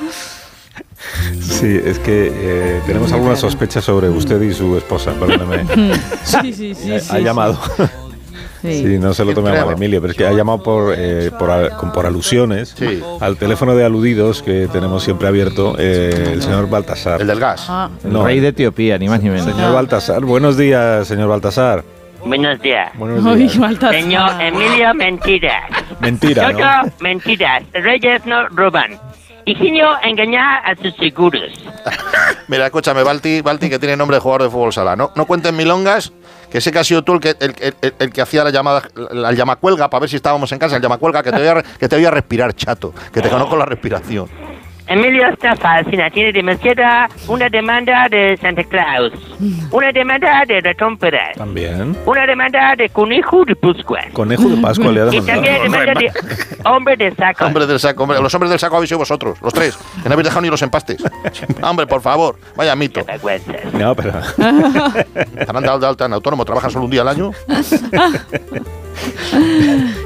Sí, 1.39 1.79
es 1.83 1.99
que 1.99 2.31
eh, 2.33 2.81
tenemos 2.85 3.11
algunas 3.13 3.39
sospechas 3.39 3.83
sobre 3.83 4.09
usted 4.09 4.41
y 4.41 4.53
su 4.53 4.75
esposa, 4.75 5.11
perdóneme. 5.13 5.63
Sí, 6.23 6.51
sí, 6.53 6.73
sí. 6.75 6.91
ha, 6.93 6.99
sí, 6.99 7.07
ha 7.15 7.19
llamado. 7.19 7.57
Sí. 7.77 7.83
Sí, 8.61 8.97
no 8.97 9.13
se 9.13 9.23
lo 9.23 9.35
tome 9.35 9.55
a 9.55 9.63
mal, 9.63 9.75
Emilio, 9.75 10.01
pero 10.01 10.09
es 10.11 10.17
que 10.17 10.25
ha 10.25 10.31
llamado 10.31 10.63
por, 10.63 10.95
eh, 10.97 11.29
por, 11.37 11.51
al- 11.51 11.77
con- 11.77 11.91
por 11.91 12.07
alusiones 12.07 12.73
Sí. 12.75 12.99
al 13.19 13.37
teléfono 13.37 13.75
de 13.75 13.85
aludidos 13.85 14.41
que 14.41 14.67
tenemos 14.73 15.03
siempre 15.03 15.27
abierto, 15.27 15.75
eh, 15.77 16.31
el 16.33 16.41
señor 16.41 16.67
Baltasar. 16.67 17.21
El 17.21 17.27
del 17.27 17.39
gas. 17.39 17.65
Ah, 17.69 17.91
El 18.03 18.13
No. 18.13 18.23
rey 18.25 18.39
de 18.39 18.47
Etiopía, 18.47 18.97
ni 18.97 19.07
más 19.07 19.21
ni 19.21 19.29
menos. 19.29 19.45
Señor 19.45 19.71
Baltasar, 19.71 20.25
buenos 20.25 20.57
días, 20.57 21.07
señor 21.07 21.27
Baltasar. 21.29 21.83
Buenos 22.25 22.59
días. 22.61 22.91
Buenos 22.97 23.25
Ay, 23.25 23.47
días. 23.47 23.79
Señor 23.91 24.41
Emilio, 24.41 24.93
mentiras. 24.95 25.63
Mentira, 25.99 26.51
¿no? 26.51 26.91
Mentiras. 26.99 27.63
Reyes 27.73 28.25
no 28.25 28.47
roban. 28.49 28.99
Ingenio 29.45 29.89
engañar 30.03 30.61
a 30.65 30.75
sus 30.75 30.95
seguros. 30.95 31.51
Mira, 32.47 32.65
escúchame, 32.65 33.03
Balti, 33.03 33.41
Balti, 33.41 33.69
que 33.69 33.77
tiene 33.77 33.95
nombre 33.95 34.17
de 34.17 34.21
jugador 34.21 34.43
de 34.43 34.49
fútbol 34.49 34.73
sala. 34.73 34.95
No, 34.95 35.11
no 35.15 35.25
cuenten 35.25 35.55
milongas, 35.55 36.11
que 36.51 36.61
sé 36.61 36.71
que 36.71 36.79
ha 36.79 36.83
sido 36.83 37.03
tú 37.03 37.13
el 37.13 37.19
que, 37.19 37.29
el, 37.39 37.53
el- 37.59 37.75
el- 37.81 37.93
el 37.99 38.11
que 38.11 38.21
hacía 38.21 38.43
la 38.43 38.49
llamada, 38.49 38.81
la, 39.11 39.31
llamacuelga 39.33 39.87
para 39.91 40.01
ver 40.01 40.09
si 40.09 40.15
estábamos 40.15 40.51
en 40.51 40.57
casa, 40.57 40.77
el 40.77 40.81
llamacuelga, 40.81 41.21
que 41.21 41.31
te 41.31 41.37
voy 41.37 41.47
a, 41.47 41.53
re- 41.55 41.63
que 41.79 41.87
te 41.87 41.95
voy 41.95 42.05
a 42.05 42.11
respirar, 42.11 42.53
chato, 42.55 42.91
que 43.13 43.21
te 43.21 43.29
conozco 43.29 43.55
la 43.55 43.65
respiración. 43.65 44.27
Emilio 44.87 45.27
está 45.29 45.55
falsina. 45.55 46.09
Tiene 46.11 46.31
demasiada 46.31 47.09
una 47.27 47.49
demanda 47.49 48.07
de 48.09 48.37
Santa 48.37 48.63
Claus. 48.63 49.13
Una 49.71 49.91
demanda 49.91 50.43
de 50.47 50.61
ratón 50.61 50.97
Pérez. 50.97 51.35
También. 51.37 51.97
Una 52.05 52.27
demanda 52.27 52.75
de 52.77 52.89
conejo 52.89 53.43
de 53.45 53.55
Pascua. 53.55 54.01
Conejo 54.13 54.47
de 54.47 54.61
Pascua 54.61 54.91
le 54.91 55.01
ha 55.01 55.13
Y 55.13 55.21
también 55.21 55.63
demanda 55.63 55.93
de 55.93 56.11
hombre 56.65 56.97
de 56.97 57.15
saco. 57.15 57.45
Hombre 57.45 57.65
del 57.65 57.79
saco, 57.79 58.03
hombre, 58.03 58.21
los 58.21 58.33
hombres 58.33 58.49
del 58.51 58.59
saco 58.59 58.75
habéis 58.75 58.89
sido 58.89 58.99
vosotros, 58.99 59.41
los 59.41 59.53
tres, 59.53 59.77
que 60.03 60.09
no 60.09 60.13
habéis 60.13 60.25
dejado 60.25 60.41
ni 60.41 60.49
los 60.49 60.61
empastes. 60.61 61.01
hombre, 61.63 61.87
por 61.87 62.01
favor, 62.01 62.37
vaya 62.55 62.75
mito. 62.75 63.03
Vergüenzas. 63.05 63.73
No, 63.73 63.95
pero. 63.95 64.11
Estarán 65.37 65.63
dado 65.63 65.79
de 65.79 65.87
alta 65.87 66.05
en 66.05 66.13
autónomo, 66.13 66.45
trabajan 66.45 66.69
solo 66.69 66.85
un 66.85 66.91
día 66.91 67.01
al 67.01 67.07
año. 67.07 67.31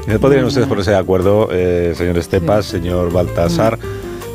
¿No 0.06 0.18
podrían 0.18 0.44
ustedes 0.44 0.66
ponerse 0.66 0.90
de 0.90 0.98
acuerdo, 0.98 1.48
eh, 1.52 1.94
señor 1.96 2.18
Estepas, 2.18 2.66
señor 2.66 3.12
Baltasar? 3.12 3.78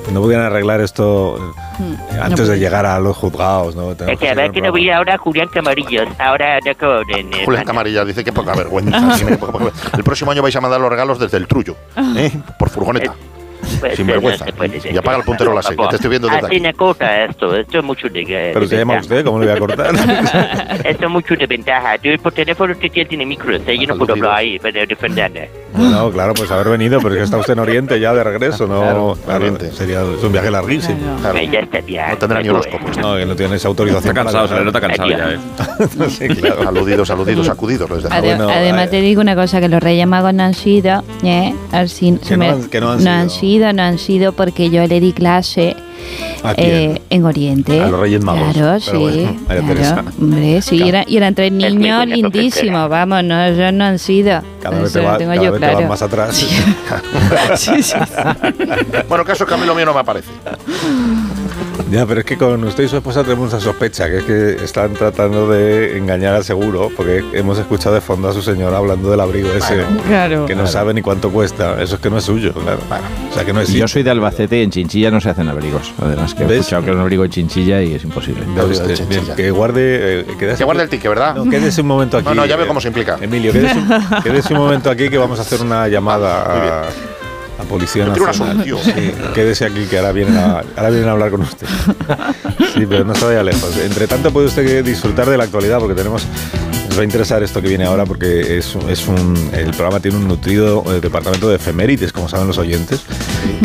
Que 0.05 0.11
¿No 0.11 0.21
podrían 0.21 0.41
arreglar 0.41 0.81
esto 0.81 1.53
eh, 1.79 2.19
antes 2.21 2.47
de 2.47 2.57
llegar 2.59 2.85
a 2.85 2.99
los 2.99 3.17
juzgados? 3.17 3.75
¿no? 3.75 3.95
Tenemos 3.95 4.13
Es 4.13 4.19
que 4.19 4.29
a 4.29 4.33
ver 4.35 4.51
que 4.51 4.61
no 4.61 4.71
voy 4.71 4.89
ahora 4.89 5.17
Julián 5.17 5.47
Camarillos. 5.47 6.07
Ahora 6.19 6.59
no 6.65 6.75
con 6.77 7.09
el- 7.11 7.45
Julián 7.45 7.65
Camarilla 7.65 8.05
dice 8.05 8.23
que 8.23 8.31
poca 8.31 8.53
vergüenza. 8.55 9.15
tiene 9.17 9.37
poca 9.37 9.53
vergüenza. 9.53 9.97
El 9.97 10.03
próximo 10.03 10.31
año 10.31 10.41
vais 10.41 10.55
a 10.55 10.61
mandar 10.61 10.79
los 10.79 10.89
regalos 10.89 11.19
desde 11.19 11.37
el 11.37 11.47
Trullo, 11.47 11.75
¿eh? 12.15 12.31
por 12.59 12.69
furgoneta. 12.69 13.13
Pues, 13.80 13.95
Sin 13.95 14.08
no 14.08 14.13
vergüenza. 14.13 14.45
ser. 14.45 14.93
Y 14.93 14.97
apaga 14.97 15.17
el 15.17 15.23
puntero 15.23 15.56
que 15.56 15.62
favor. 15.62 15.89
te 15.89 15.95
estoy 15.95 16.10
viendo 16.10 16.28
desde 16.28 16.45
Así 16.47 16.65
aquí. 16.65 16.73
corta 16.78 17.23
esto. 17.25 17.56
Esto 17.56 17.78
es 17.80 17.84
mucho 17.84 18.08
de, 18.10 18.19
de 18.25 18.51
Pero 18.54 18.67
se 18.67 18.78
llama 18.78 18.97
usted, 18.99 19.23
¿cómo 19.25 19.39
le 19.39 19.47
voy 19.47 19.56
a 19.56 19.60
cortar? 19.60 19.95
Esto 20.86 21.06
es 21.06 21.12
mucho 21.12 21.36
de 21.36 21.47
ventaja. 21.47 21.95
Yo 21.97 22.12
por 22.21 22.32
teléfono 22.34 22.73
usted 22.73 23.08
tiene 23.08 23.25
micros. 23.25 23.62
¿eh? 23.67 23.78
Yo 23.80 23.88
no 23.88 23.97
puedo 23.97 24.13
hablar 24.13 24.36
ahí 24.38 24.60
para 24.60 24.86
defenderle. 24.86 25.49
no, 25.75 26.12
claro, 26.12 26.34
pues 26.34 26.49
haber 26.51 26.69
venido, 26.69 26.99
pero 27.01 27.13
es 27.15 27.17
que 27.19 27.23
está 27.25 27.38
usted 27.38 27.54
en 27.54 27.60
Oriente 27.60 27.99
ya 27.99 28.13
de 28.13 28.23
regreso, 28.23 28.67
¿no? 28.67 28.82
Claro, 28.82 29.17
Claro, 29.25 29.39
Oriente. 29.45 29.71
sería 29.71 30.01
es 30.01 30.23
un 30.23 30.32
viaje 30.32 30.51
larguísimo. 30.51 31.17
Claro. 31.21 31.39
Ya 31.41 31.60
está, 31.60 31.80
ya. 31.82 32.10
No 32.10 32.17
tendrá 32.17 32.41
ni 32.41 32.49
Pues, 32.49 32.65
horóscopo. 32.67 33.01
No, 33.01 33.15
que 33.17 33.25
no 33.25 33.36
tienes 33.36 33.65
autorización. 33.65 34.10
Está 34.10 34.23
cansado, 34.23 34.47
se 34.47 34.56
le 34.56 34.65
nota 34.65 34.82
cansado 34.82 35.10
ya, 35.10 35.32
¿eh? 35.32 35.38
sí, 36.10 36.28
claro. 36.30 36.67
Aludidos, 36.69 37.10
aludidos, 37.10 37.45
sacudidos. 37.47 37.89
Les 37.89 38.04
deja. 38.04 38.15
Ade- 38.17 38.36
bueno, 38.36 38.49
además 38.49 38.86
eh. 38.88 38.91
te 38.91 39.01
digo 39.01 39.21
una 39.21 39.36
cosa, 39.36 39.60
que 39.60 39.67
los 39.69 39.82
Reyes 39.82 40.08
Magos 40.08 40.34
no 40.34 40.43
han 40.43 40.54
sido, 40.54 41.04
¿eh? 41.23 41.54
Así, 41.71 42.17
Que 42.28 42.38
no 42.38 42.45
han- 42.45 42.69
que 42.69 42.80
no 42.82 42.89
han 42.91 42.99
sido. 42.99 43.30
sido, 43.30 43.54
no 43.59 43.81
han 43.83 43.97
sido 43.97 44.33
porque 44.33 44.69
yo 44.69 44.85
le 44.87 44.99
di 44.99 45.13
clase 45.13 45.75
¿A 46.43 46.53
quién? 46.53 46.69
eh, 46.69 47.01
en 47.09 47.25
Oriente. 47.25 47.81
A 47.81 47.87
los 47.87 47.99
Reyes 47.99 48.21
Magos. 48.23 48.53
Claro, 48.53 48.79
Pero 48.85 48.99
sí. 49.09 49.27
bueno, 49.47 49.73
claro, 49.75 50.03
hombre, 50.21 50.61
sí, 50.61 50.77
Claro. 50.77 50.89
era- 50.89 51.03
y 51.07 51.17
eran 51.17 51.33
tres 51.35 51.51
niños 51.51 52.05
lindísimos, 52.07 52.89
vamos, 52.89 53.23
no, 53.23 53.43
ellos 53.45 53.73
no 53.73 53.83
han 53.85 53.97
sido. 53.99 54.41
Cada 54.61 54.79
vez 54.79 54.89
Eso 54.89 54.99
te, 54.99 55.05
va, 55.05 55.11
lo 55.13 55.17
tengo 55.17 55.31
cada 55.31 55.43
yo 55.45 55.51
vez 55.51 55.59
te 55.61 55.65
claro. 55.67 55.79
vas 55.79 55.89
más 55.89 56.01
atrás. 56.01 56.35
Sí, 57.55 57.81
sí, 57.83 57.93
Bueno, 59.09 59.23
caso 59.25 59.43
es 59.43 59.47
que 59.47 59.53
a 59.53 59.57
mí 59.57 59.65
lo 59.65 59.73
mío 59.75 59.85
no 59.85 59.93
me 59.93 59.99
aparece. 60.01 60.29
Ya, 61.91 62.06
pero 62.06 62.21
es 62.21 62.26
que 62.26 62.36
con 62.36 62.63
usted 62.63 62.84
y 62.86 62.88
su 62.88 62.98
esposa 62.98 63.24
tenemos 63.24 63.54
una 63.54 63.62
sospecha, 63.62 64.10
que 64.10 64.17
es 64.17 64.24
que 64.24 64.63
están 64.65 64.93
tratando 64.93 65.48
de 65.50 65.98
engañar 65.98 66.34
al 66.34 66.43
seguro, 66.43 66.89
porque 66.98 67.24
hemos 67.34 67.60
escuchado 67.60 67.93
de 67.93 68.02
fondo 68.02 68.28
a 68.28 68.34
su 68.34 68.41
señora 68.41 68.78
hablando 68.78 69.12
del 69.12 69.19
abrigo 69.19 69.50
ese, 69.54 69.84
Claro. 70.08 70.45
que 70.48 70.56
no 70.56 70.62
Claro. 70.63 70.67
sabe 70.67 70.93
ni 70.95 71.02
cuánto 71.04 71.30
cuesta. 71.30 71.82
Eso 71.82 71.95
es 71.95 72.02
que 72.02 72.10
no 72.10 72.17
es 72.17 72.24
suyo, 72.24 72.54
claro. 72.54 72.80
O 73.30 73.34
sea, 73.34 73.45
que 73.45 73.54
no 73.54 73.62
es 73.62 73.69
yo 73.71 73.88
soy 73.88 74.02
de 74.02 74.10
Albacete 74.10 74.60
y 74.60 74.63
en 74.63 74.71
Chinchilla 74.71 75.12
no 75.12 75.21
se 75.21 75.30
hacen 75.30 75.48
abrigos. 75.48 75.93
Además, 76.02 76.34
que 76.34 76.43
he 76.43 76.48
¿Ves? 76.48 76.60
escuchado 76.62 76.84
que 76.86 76.89
es 76.89 76.95
un 76.95 77.02
abrigo 77.02 77.24
en 77.24 77.32
Chinchilla 77.32 77.82
y 77.84 77.93
es 77.93 78.04
imposible. 78.04 78.41
Vea 78.56 78.63
usted, 78.65 79.08
bien, 79.08 79.21
que 79.36 79.52
guarde, 79.52 80.21
eh, 80.21 80.26
Que 80.58 80.63
guarde 80.63 80.84
el 80.84 80.89
ticket, 80.89 81.10
¿verdad? 81.10 81.36
No, 81.36 81.50
quédese 81.50 81.82
un 81.82 81.88
momento 81.88 82.17
aquí. 82.17 82.28
No, 82.28 82.34
no, 82.34 82.45
ya 82.48 82.56
veo 82.56 82.65
eh, 82.65 82.67
cómo 82.67 82.82
se 82.82 82.88
implica. 82.88 83.17
Emilio, 83.21 83.52
quédese, 83.54 83.78
un- 83.78 84.21
quédese 84.24 84.54
un 84.54 84.60
momento 84.60 84.89
aquí 84.89 85.08
que 85.10 85.17
vamos 85.19 85.38
a 85.38 85.43
hacer 85.43 85.62
una 85.62 85.88
llamada 85.88 86.82
a, 86.82 86.84
a 87.59 87.63
Policía 87.63 88.03
un 88.03 88.09
Nacional. 88.09 88.59
asunto. 88.61 88.79
Sí, 88.83 89.11
quédese 89.33 89.65
aquí 89.65 89.85
que 89.89 89.97
ahora 89.97 90.11
vienen, 90.11 90.37
a, 90.37 90.59
ahora 90.75 90.89
vienen 90.89 91.09
a 91.09 91.11
hablar 91.11 91.31
con 91.31 91.41
usted. 91.41 91.67
Sí, 92.73 92.85
pero 92.87 93.05
no 93.05 93.15
se 93.15 93.25
vaya 93.25 93.43
lejos. 93.43 93.77
Entre 93.77 94.07
tanto 94.07 94.31
puede 94.31 94.47
usted 94.47 94.83
disfrutar 94.83 95.29
de 95.29 95.37
la 95.37 95.45
actualidad 95.45 95.79
porque 95.79 95.95
tenemos... 95.95 96.25
Nos 96.89 96.99
va 96.99 97.01
a 97.01 97.05
interesar 97.05 97.43
esto 97.43 97.61
que 97.61 97.67
viene 97.67 97.83
ahora 97.83 98.05
porque 98.05 98.57
es, 98.57 98.73
es 98.87 99.05
un, 99.07 99.49
el 99.51 99.71
programa 99.71 99.99
tiene 99.99 100.15
un 100.17 100.29
nutrido 100.29 100.81
eh, 100.87 101.01
departamento 101.01 101.49
de 101.49 101.57
efemérides, 101.57 102.13
como 102.13 102.29
saben 102.29 102.47
los 102.47 102.57
oyentes, 102.57 103.01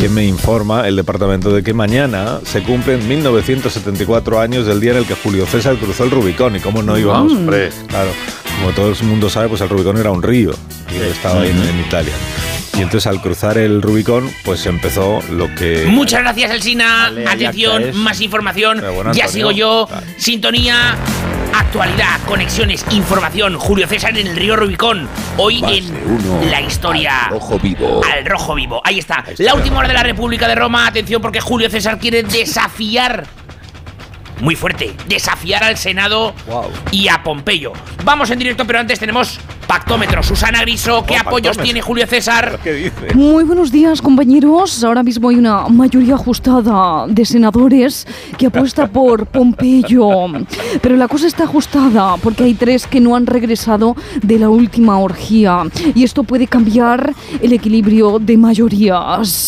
que 0.01 0.09
me 0.09 0.25
informa 0.27 0.89
el 0.89 0.97
departamento 0.97 1.53
de 1.53 1.63
que 1.63 1.73
mañana 1.73 2.41
se 2.45 2.65
cumplen 2.65 3.07
1974 3.07 4.41
años 4.41 4.67
del 4.67 4.81
día 4.81 4.93
en 4.93 4.97
el 4.99 5.05
que 5.07 5.15
Julio 5.15 5.47
César 5.47 5.77
cruzó 5.77 6.03
el 6.05 6.11
Rubicón. 6.11 6.57
¿Y 6.57 6.61
cómo 6.61 6.83
no 6.83 6.99
íbamos? 6.99 7.33
Hombre. 7.33 7.71
Claro, 7.87 8.11
como 8.59 8.73
todo 8.75 8.89
el 8.91 9.01
mundo 9.05 9.31
sabe, 9.31 9.49
pues 9.49 9.61
el 9.61 9.69
Rubicón 9.69 9.97
era 9.99 10.11
un 10.11 10.23
río 10.25 10.53
y 10.93 10.97
estaba 11.09 11.43
ahí 11.43 11.51
en, 11.51 11.57
en 11.63 11.81
Italia. 11.87 12.13
Y 12.81 12.83
entonces 12.83 13.07
al 13.09 13.21
cruzar 13.21 13.59
el 13.59 13.83
Rubicón, 13.83 14.33
pues 14.43 14.65
empezó 14.65 15.21
lo 15.31 15.55
que... 15.55 15.85
Muchas 15.87 16.23
gracias, 16.23 16.51
Elsina. 16.51 17.11
Vale, 17.11 17.27
ahí 17.29 17.45
Atención, 17.45 17.95
más 17.99 18.23
información. 18.23 18.83
Bueno, 18.95 19.13
ya 19.13 19.29
sigo 19.29 19.51
yo. 19.51 19.87
Sintonía. 20.17 20.97
Actualidad, 21.53 22.19
conexiones, 22.27 22.87
información. 22.91 23.59
Julio 23.59 23.87
César 23.87 24.17
en 24.17 24.29
el 24.29 24.35
río 24.35 24.57
Rubicón. 24.57 25.11
Hoy 25.37 25.63
en 25.63 26.51
la 26.51 26.63
historia. 26.63 27.25
Al 27.27 27.33
rojo 27.33 27.59
vivo. 27.59 28.01
Al 28.03 28.25
rojo 28.25 28.55
vivo. 28.55 28.81
Ahí 28.83 28.99
está. 28.99 29.27
La 29.37 29.53
última 29.55 29.81
hora 29.81 29.89
de 29.89 29.95
la 29.95 30.03
República 30.03 30.49
de 30.49 30.55
Roma. 30.55 30.87
Atención, 30.87 31.21
porque 31.21 31.43
Julio 31.43 31.69
César 31.69 31.99
quiere 31.99 32.23
desafiar. 32.23 33.27
Muy 34.41 34.57
fuerte. 34.57 34.95
Desafiar 35.07 35.65
al 35.65 35.77
Senado 35.77 36.33
y 36.93 37.09
a 37.09 37.23
Pompeyo. 37.23 37.75
Vamos 38.05 38.31
en 38.31 38.39
directo, 38.39 38.67
pero 38.67 38.79
antes 38.79 38.99
tenemos 38.99 39.39
pactómetro. 39.75 40.21
Susana 40.25 40.63
Griso, 40.63 41.05
¿qué 41.07 41.15
Oh, 41.15 41.21
apoyos 41.21 41.51
pactómetro. 41.57 41.63
tiene 41.63 41.81
Julio 41.81 42.05
César? 42.09 42.59
¿Qué 42.65 42.73
dice? 42.73 43.15
Muy 43.15 43.45
buenos 43.45 43.71
días, 43.71 44.03
compañeros. 44.03 44.83
Ahora 44.83 45.05
mismo 45.05 45.29
hay 45.29 45.37
una 45.37 45.69
mayoría 45.69 46.15
ajustada 46.15 47.07
de 47.07 47.25
senadores 47.25 48.05
que 48.37 48.47
apuesta 48.47 48.89
por 48.89 49.27
Pompeyo. 49.31 50.09
Pero 50.83 50.97
la 50.97 51.07
cosa 51.07 51.29
está 51.29 51.45
ajustada 51.45 52.17
porque 52.17 52.43
hay 52.43 52.55
tres 52.55 52.89
que 52.89 52.99
no 52.99 53.15
han 53.15 53.27
regresado 53.27 53.95
de 54.21 54.41
la 54.41 54.49
última 54.49 54.99
orgía. 54.99 55.63
Y 55.95 56.03
esto 56.03 56.25
puede 56.25 56.49
cambiar 56.49 57.15
el 57.41 57.53
equilibrio 57.53 58.19
de 58.19 58.37
mayorías. 58.37 59.47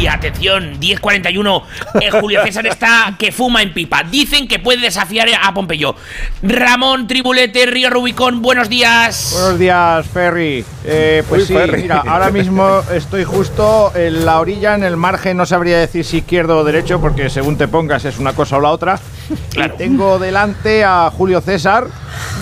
Y 0.00 0.06
atención, 0.08 0.80
10.41, 0.80 1.62
eh, 2.00 2.10
Julio 2.20 2.42
César 2.44 2.66
está 2.66 3.14
que 3.18 3.30
fuma 3.32 3.62
en 3.62 3.72
pipa. 3.72 4.02
Dicen 4.02 4.46
que 4.48 4.58
puede 4.58 4.80
desafiar 4.80 5.28
a 5.40 5.54
Pompeyo. 5.54 5.94
Ramón 6.42 7.06
Tribulete, 7.06 7.64
Río 7.66 7.90
Rubicón, 7.90 8.42
buenos 8.42 8.68
días. 8.68 9.30
Buenos 9.40 9.58
días, 9.58 9.63
Ferry. 9.70 10.64
Eh, 10.84 11.22
pues 11.28 11.42
Uy, 11.42 11.46
sí, 11.48 11.54
Ferry. 11.54 11.82
mira, 11.82 12.02
ahora 12.06 12.30
mismo 12.30 12.80
estoy 12.92 13.24
justo 13.24 13.92
en 13.94 14.24
la 14.24 14.40
orilla, 14.40 14.74
en 14.74 14.84
el 14.84 14.96
margen, 14.96 15.36
no 15.36 15.46
sabría 15.46 15.78
decir 15.78 16.04
si 16.04 16.18
izquierdo 16.18 16.58
o 16.58 16.64
derecho, 16.64 17.00
porque 17.00 17.30
según 17.30 17.56
te 17.56 17.68
pongas 17.68 18.04
es 18.04 18.18
una 18.18 18.32
cosa 18.32 18.56
o 18.56 18.60
la 18.60 18.70
otra. 18.70 18.98
Y 19.56 19.68
tengo 19.78 20.18
delante 20.18 20.84
a 20.84 21.10
Julio 21.10 21.40
César, 21.40 21.86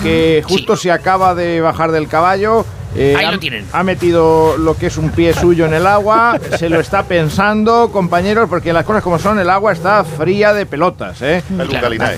que 0.01 0.43
justo 0.47 0.75
se 0.75 0.91
acaba 0.91 1.33
de 1.35 1.61
bajar 1.61 1.91
del 1.91 2.07
caballo. 2.07 2.65
Eh, 2.95 3.15
Ahí 3.17 3.25
ha, 3.25 3.31
lo 3.31 3.39
tienen. 3.39 3.65
ha 3.71 3.81
metido 3.83 4.55
lo 4.57 4.77
que 4.77 4.85
es 4.85 4.97
un 4.97 5.09
pie 5.09 5.33
suyo 5.33 5.65
en 5.65 5.73
el 5.73 5.87
agua, 5.87 6.37
se 6.59 6.69
lo 6.69 6.79
está 6.79 7.01
pensando, 7.01 7.89
compañeros, 7.91 8.47
porque 8.47 8.71
las 8.71 8.85
cosas 8.85 9.01
como 9.01 9.17
son, 9.17 9.39
el 9.39 9.49
agua 9.49 9.71
está 9.73 10.03
fría 10.03 10.53
de 10.53 10.67
pelotas, 10.67 11.19
¿eh? 11.23 11.41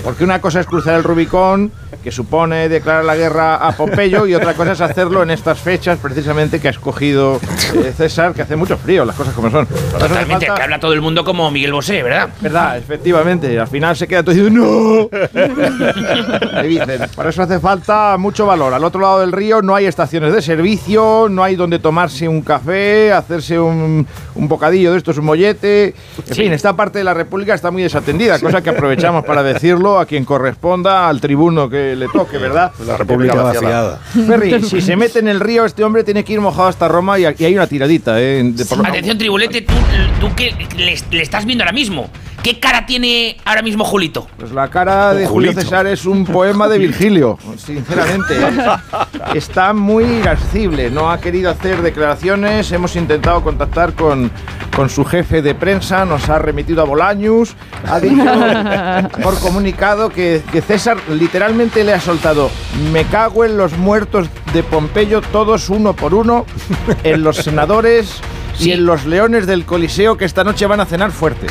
Porque 0.04 0.22
una 0.24 0.38
cosa 0.42 0.60
es 0.60 0.66
cruzar 0.66 0.96
el 0.96 1.02
Rubicón, 1.02 1.72
que 2.06 2.12
supone 2.12 2.68
declarar 2.68 3.04
la 3.04 3.16
guerra 3.16 3.56
a 3.56 3.72
Pompeyo, 3.72 4.28
y 4.28 4.34
otra 4.36 4.54
cosa 4.54 4.70
es 4.72 4.80
hacerlo 4.80 5.24
en 5.24 5.32
estas 5.32 5.58
fechas, 5.58 5.98
precisamente 6.00 6.60
que 6.60 6.68
ha 6.68 6.70
escogido 6.70 7.40
eh, 7.74 7.92
César, 7.96 8.32
que 8.32 8.42
hace 8.42 8.54
mucho 8.54 8.76
frío, 8.76 9.04
las 9.04 9.16
cosas 9.16 9.34
como 9.34 9.50
son. 9.50 9.66
Totalmente, 9.66 10.46
falta- 10.46 10.54
que 10.54 10.62
habla 10.62 10.78
todo 10.78 10.92
el 10.92 11.00
mundo 11.02 11.24
como 11.24 11.50
Miguel 11.50 11.72
Bosé, 11.72 12.04
¿verdad? 12.04 12.28
¿Verdad? 12.40 12.76
Efectivamente. 12.78 13.58
Al 13.58 13.66
final 13.66 13.96
se 13.96 14.06
queda 14.06 14.22
todo 14.22 14.36
diciendo 14.36 15.08
¡No! 15.10 15.18
Ahí 16.52 16.68
dicen. 16.68 17.00
Por 17.16 17.26
eso 17.26 17.42
hace 17.42 17.58
falta 17.58 18.16
mucho 18.18 18.46
valor. 18.46 18.72
Al 18.72 18.84
otro 18.84 19.00
lado 19.00 19.18
del 19.18 19.32
río 19.32 19.60
no 19.60 19.74
hay 19.74 19.86
estaciones 19.86 20.32
de 20.32 20.40
servicio, 20.42 21.26
no 21.28 21.42
hay 21.42 21.56
donde 21.56 21.80
tomarse 21.80 22.28
un 22.28 22.40
café, 22.42 23.12
hacerse 23.12 23.58
un, 23.58 24.06
un 24.36 24.48
bocadillo 24.48 24.92
de 24.92 24.98
estos, 24.98 25.18
un 25.18 25.24
mollete. 25.24 25.92
En 26.28 26.34
fin, 26.36 26.52
esta 26.52 26.76
parte 26.76 26.98
de 26.98 27.04
la 27.04 27.14
República 27.14 27.52
está 27.52 27.72
muy 27.72 27.82
desatendida, 27.82 28.38
cosa 28.38 28.62
que 28.62 28.70
aprovechamos 28.70 29.24
para 29.24 29.42
decirlo 29.42 29.98
a 29.98 30.06
quien 30.06 30.24
corresponda, 30.24 31.08
al 31.08 31.20
tribuno 31.20 31.68
que 31.68 31.95
le 31.96 32.06
toque, 32.08 32.38
¿verdad? 32.38 32.72
La 32.86 32.96
República 32.96 33.34
vaciada. 33.34 33.98
Ferry, 34.26 34.62
si 34.68 34.80
se 34.80 34.96
mete 34.96 35.18
en 35.18 35.28
el 35.28 35.40
río, 35.40 35.64
este 35.64 35.82
hombre 35.84 36.04
tiene 36.04 36.24
que 36.24 36.32
ir 36.34 36.40
mojado 36.40 36.68
hasta 36.68 36.88
Roma 36.88 37.18
y 37.18 37.24
aquí 37.24 37.44
hay 37.44 37.54
una 37.54 37.66
tiradita, 37.66 38.20
¿eh? 38.20 38.42
De 38.44 38.64
por 38.64 38.78
lo- 38.78 38.86
Atención, 38.86 39.18
Tribulete, 39.18 39.62
tú, 39.62 39.74
tú 40.20 40.34
que 40.34 40.52
le, 40.76 40.96
le 41.10 41.22
estás 41.22 41.44
viendo 41.44 41.64
ahora 41.64 41.72
mismo. 41.72 42.10
¿Qué 42.46 42.60
cara 42.60 42.86
tiene 42.86 43.38
ahora 43.44 43.60
mismo 43.60 43.84
Julito? 43.84 44.28
Pues 44.38 44.52
la 44.52 44.70
cara 44.70 45.12
de 45.14 45.26
Julio. 45.26 45.52
César 45.52 45.84
es 45.88 46.06
un 46.06 46.24
poema 46.24 46.68
de 46.68 46.78
Virgilio, 46.86 47.36
sinceramente. 47.56 48.36
Está 49.34 49.72
muy 49.72 50.04
irascible, 50.04 50.88
no 50.88 51.10
ha 51.10 51.18
querido 51.20 51.50
hacer 51.50 51.82
declaraciones, 51.82 52.70
hemos 52.70 52.94
intentado 52.94 53.42
contactar 53.42 53.94
con, 53.94 54.30
con 54.76 54.88
su 54.88 55.04
jefe 55.04 55.42
de 55.42 55.56
prensa, 55.56 56.04
nos 56.04 56.28
ha 56.28 56.38
remitido 56.38 56.82
a 56.82 56.84
Bolaños, 56.84 57.56
ha 57.84 57.98
dicho 57.98 58.22
por 59.24 59.40
comunicado 59.40 60.10
que, 60.10 60.40
que 60.52 60.62
César 60.62 60.98
literalmente 61.10 61.82
le 61.82 61.94
ha 61.94 62.00
soltado, 62.00 62.48
me 62.92 63.02
cago 63.06 63.44
en 63.44 63.56
los 63.56 63.76
muertos 63.76 64.28
de 64.54 64.62
Pompeyo, 64.62 65.20
todos 65.20 65.68
uno 65.68 65.96
por 65.96 66.14
uno, 66.14 66.46
en 67.02 67.24
los 67.24 67.38
senadores... 67.38 68.20
Y 68.58 68.72
en 68.72 68.86
los 68.86 69.04
leones 69.04 69.46
del 69.46 69.64
Coliseo 69.64 70.16
que 70.16 70.24
esta 70.24 70.44
noche 70.44 70.66
van 70.66 70.80
a 70.80 70.86
cenar 70.86 71.10
fuerte. 71.12 71.46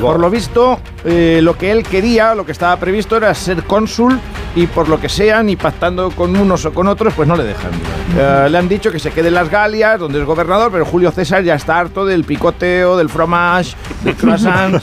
Por 0.00 0.18
lo 0.20 0.30
visto, 0.30 0.80
eh, 1.04 1.40
lo 1.42 1.56
que 1.56 1.70
él 1.70 1.82
quería, 1.84 2.34
lo 2.34 2.44
que 2.44 2.52
estaba 2.52 2.76
previsto 2.76 3.16
era 3.16 3.32
ser 3.34 3.62
cónsul 3.64 4.18
y 4.56 4.66
por 4.66 4.88
lo 4.88 5.00
que 5.00 5.08
sea, 5.08 5.42
ni 5.42 5.56
pactando 5.56 6.10
con 6.10 6.34
unos 6.36 6.64
o 6.64 6.72
con 6.72 6.88
otros, 6.88 7.14
pues 7.14 7.28
no 7.28 7.36
le 7.36 7.44
dejan. 7.44 7.70
Eh, 8.16 8.48
le 8.50 8.58
han 8.58 8.68
dicho 8.68 8.90
que 8.90 8.98
se 8.98 9.10
quede 9.10 9.28
en 9.28 9.34
las 9.34 9.50
Galias, 9.50 10.00
donde 10.00 10.18
es 10.18 10.24
gobernador, 10.24 10.72
pero 10.72 10.84
Julio 10.84 11.10
César 11.12 11.44
ya 11.44 11.54
está 11.54 11.78
harto 11.78 12.04
del 12.04 12.24
picoteo, 12.24 12.96
del 12.96 13.08
fromage, 13.08 13.76
del 14.02 14.14
croissant. 14.16 14.82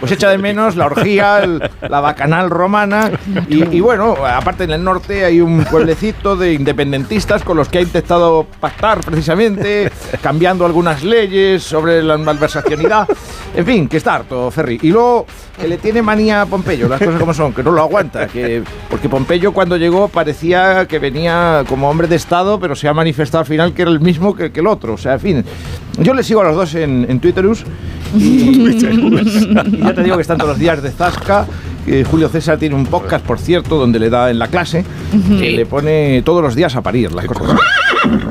Pues 0.00 0.12
echa 0.12 0.28
de 0.28 0.38
menos 0.38 0.76
la 0.76 0.86
orgía, 0.86 1.42
la 1.88 2.00
bacanal 2.00 2.50
romana. 2.50 3.10
Y, 3.48 3.76
y 3.76 3.80
bueno, 3.80 4.16
aparte 4.26 4.64
en 4.64 4.70
el 4.70 4.84
norte 4.84 5.24
hay 5.24 5.40
un 5.40 5.64
pueblecito 5.64 6.36
de 6.36 6.52
independentistas 6.52 7.42
con 7.42 7.56
los 7.56 7.68
que 7.68 7.78
ha 7.78 7.82
intentado 7.82 8.46
pactar 8.60 9.00
precisamente, 9.00 9.90
cambiando 10.22 10.66
algunas 10.66 11.02
leyes 11.02 11.62
sobre 11.62 12.02
la 12.02 12.18
malversacionidad. 12.18 13.08
En 13.56 13.64
fin, 13.64 13.88
que 13.88 13.98
está 13.98 14.16
harto, 14.16 14.50
Ferry. 14.50 14.78
Y 14.82 14.90
luego 14.90 15.26
que 15.60 15.68
le 15.68 15.78
tiene 15.78 16.02
manía 16.02 16.42
a 16.42 16.46
Pompeyo, 16.46 16.88
las 16.88 16.98
cosas 16.98 17.20
como 17.20 17.32
son, 17.32 17.52
que 17.52 17.62
no 17.62 17.70
lo 17.70 17.80
aguanta. 17.80 18.26
Que, 18.26 18.62
porque 18.90 19.08
Pompeyo 19.08 19.52
cuando 19.52 19.76
llegó 19.76 20.08
parecía 20.08 20.86
que 20.86 20.98
venía 20.98 21.64
como 21.68 21.88
hombre 21.88 22.08
de 22.08 22.16
Estado, 22.16 22.58
pero 22.58 22.74
se 22.74 22.88
ha 22.88 22.94
manifestado 22.94 23.40
al 23.40 23.46
final 23.46 23.72
que 23.72 23.82
era 23.82 23.90
el 23.90 24.00
mismo 24.00 24.34
que, 24.34 24.50
que 24.50 24.60
el 24.60 24.66
otro. 24.66 24.94
O 24.94 24.98
sea, 24.98 25.14
en 25.14 25.20
fin. 25.20 25.44
Yo 25.98 26.14
le 26.14 26.22
sigo 26.22 26.40
a 26.40 26.44
los 26.44 26.56
dos 26.56 26.74
en, 26.74 27.06
en 27.08 27.20
Twitterus. 27.20 27.64
Y, 28.16 28.20
y 28.78 29.54
ya 29.82 29.94
te 29.94 30.02
digo 30.02 30.16
que 30.16 30.22
están 30.22 30.38
todos 30.38 30.50
los 30.50 30.58
días 30.58 30.82
de 30.82 30.90
Zasca. 30.90 31.46
que 31.84 32.04
Julio 32.04 32.28
César 32.28 32.58
tiene 32.58 32.74
un 32.74 32.86
podcast, 32.86 33.24
por 33.24 33.38
cierto, 33.38 33.76
donde 33.76 33.98
le 33.98 34.10
da 34.10 34.30
en 34.30 34.38
la 34.38 34.48
clase, 34.48 34.84
que 35.38 35.50
le 35.50 35.66
pone 35.66 36.22
todos 36.24 36.42
los 36.42 36.54
días 36.54 36.74
a 36.76 36.82
parir 36.82 37.12
las 37.12 37.26
cosas. 37.26 37.60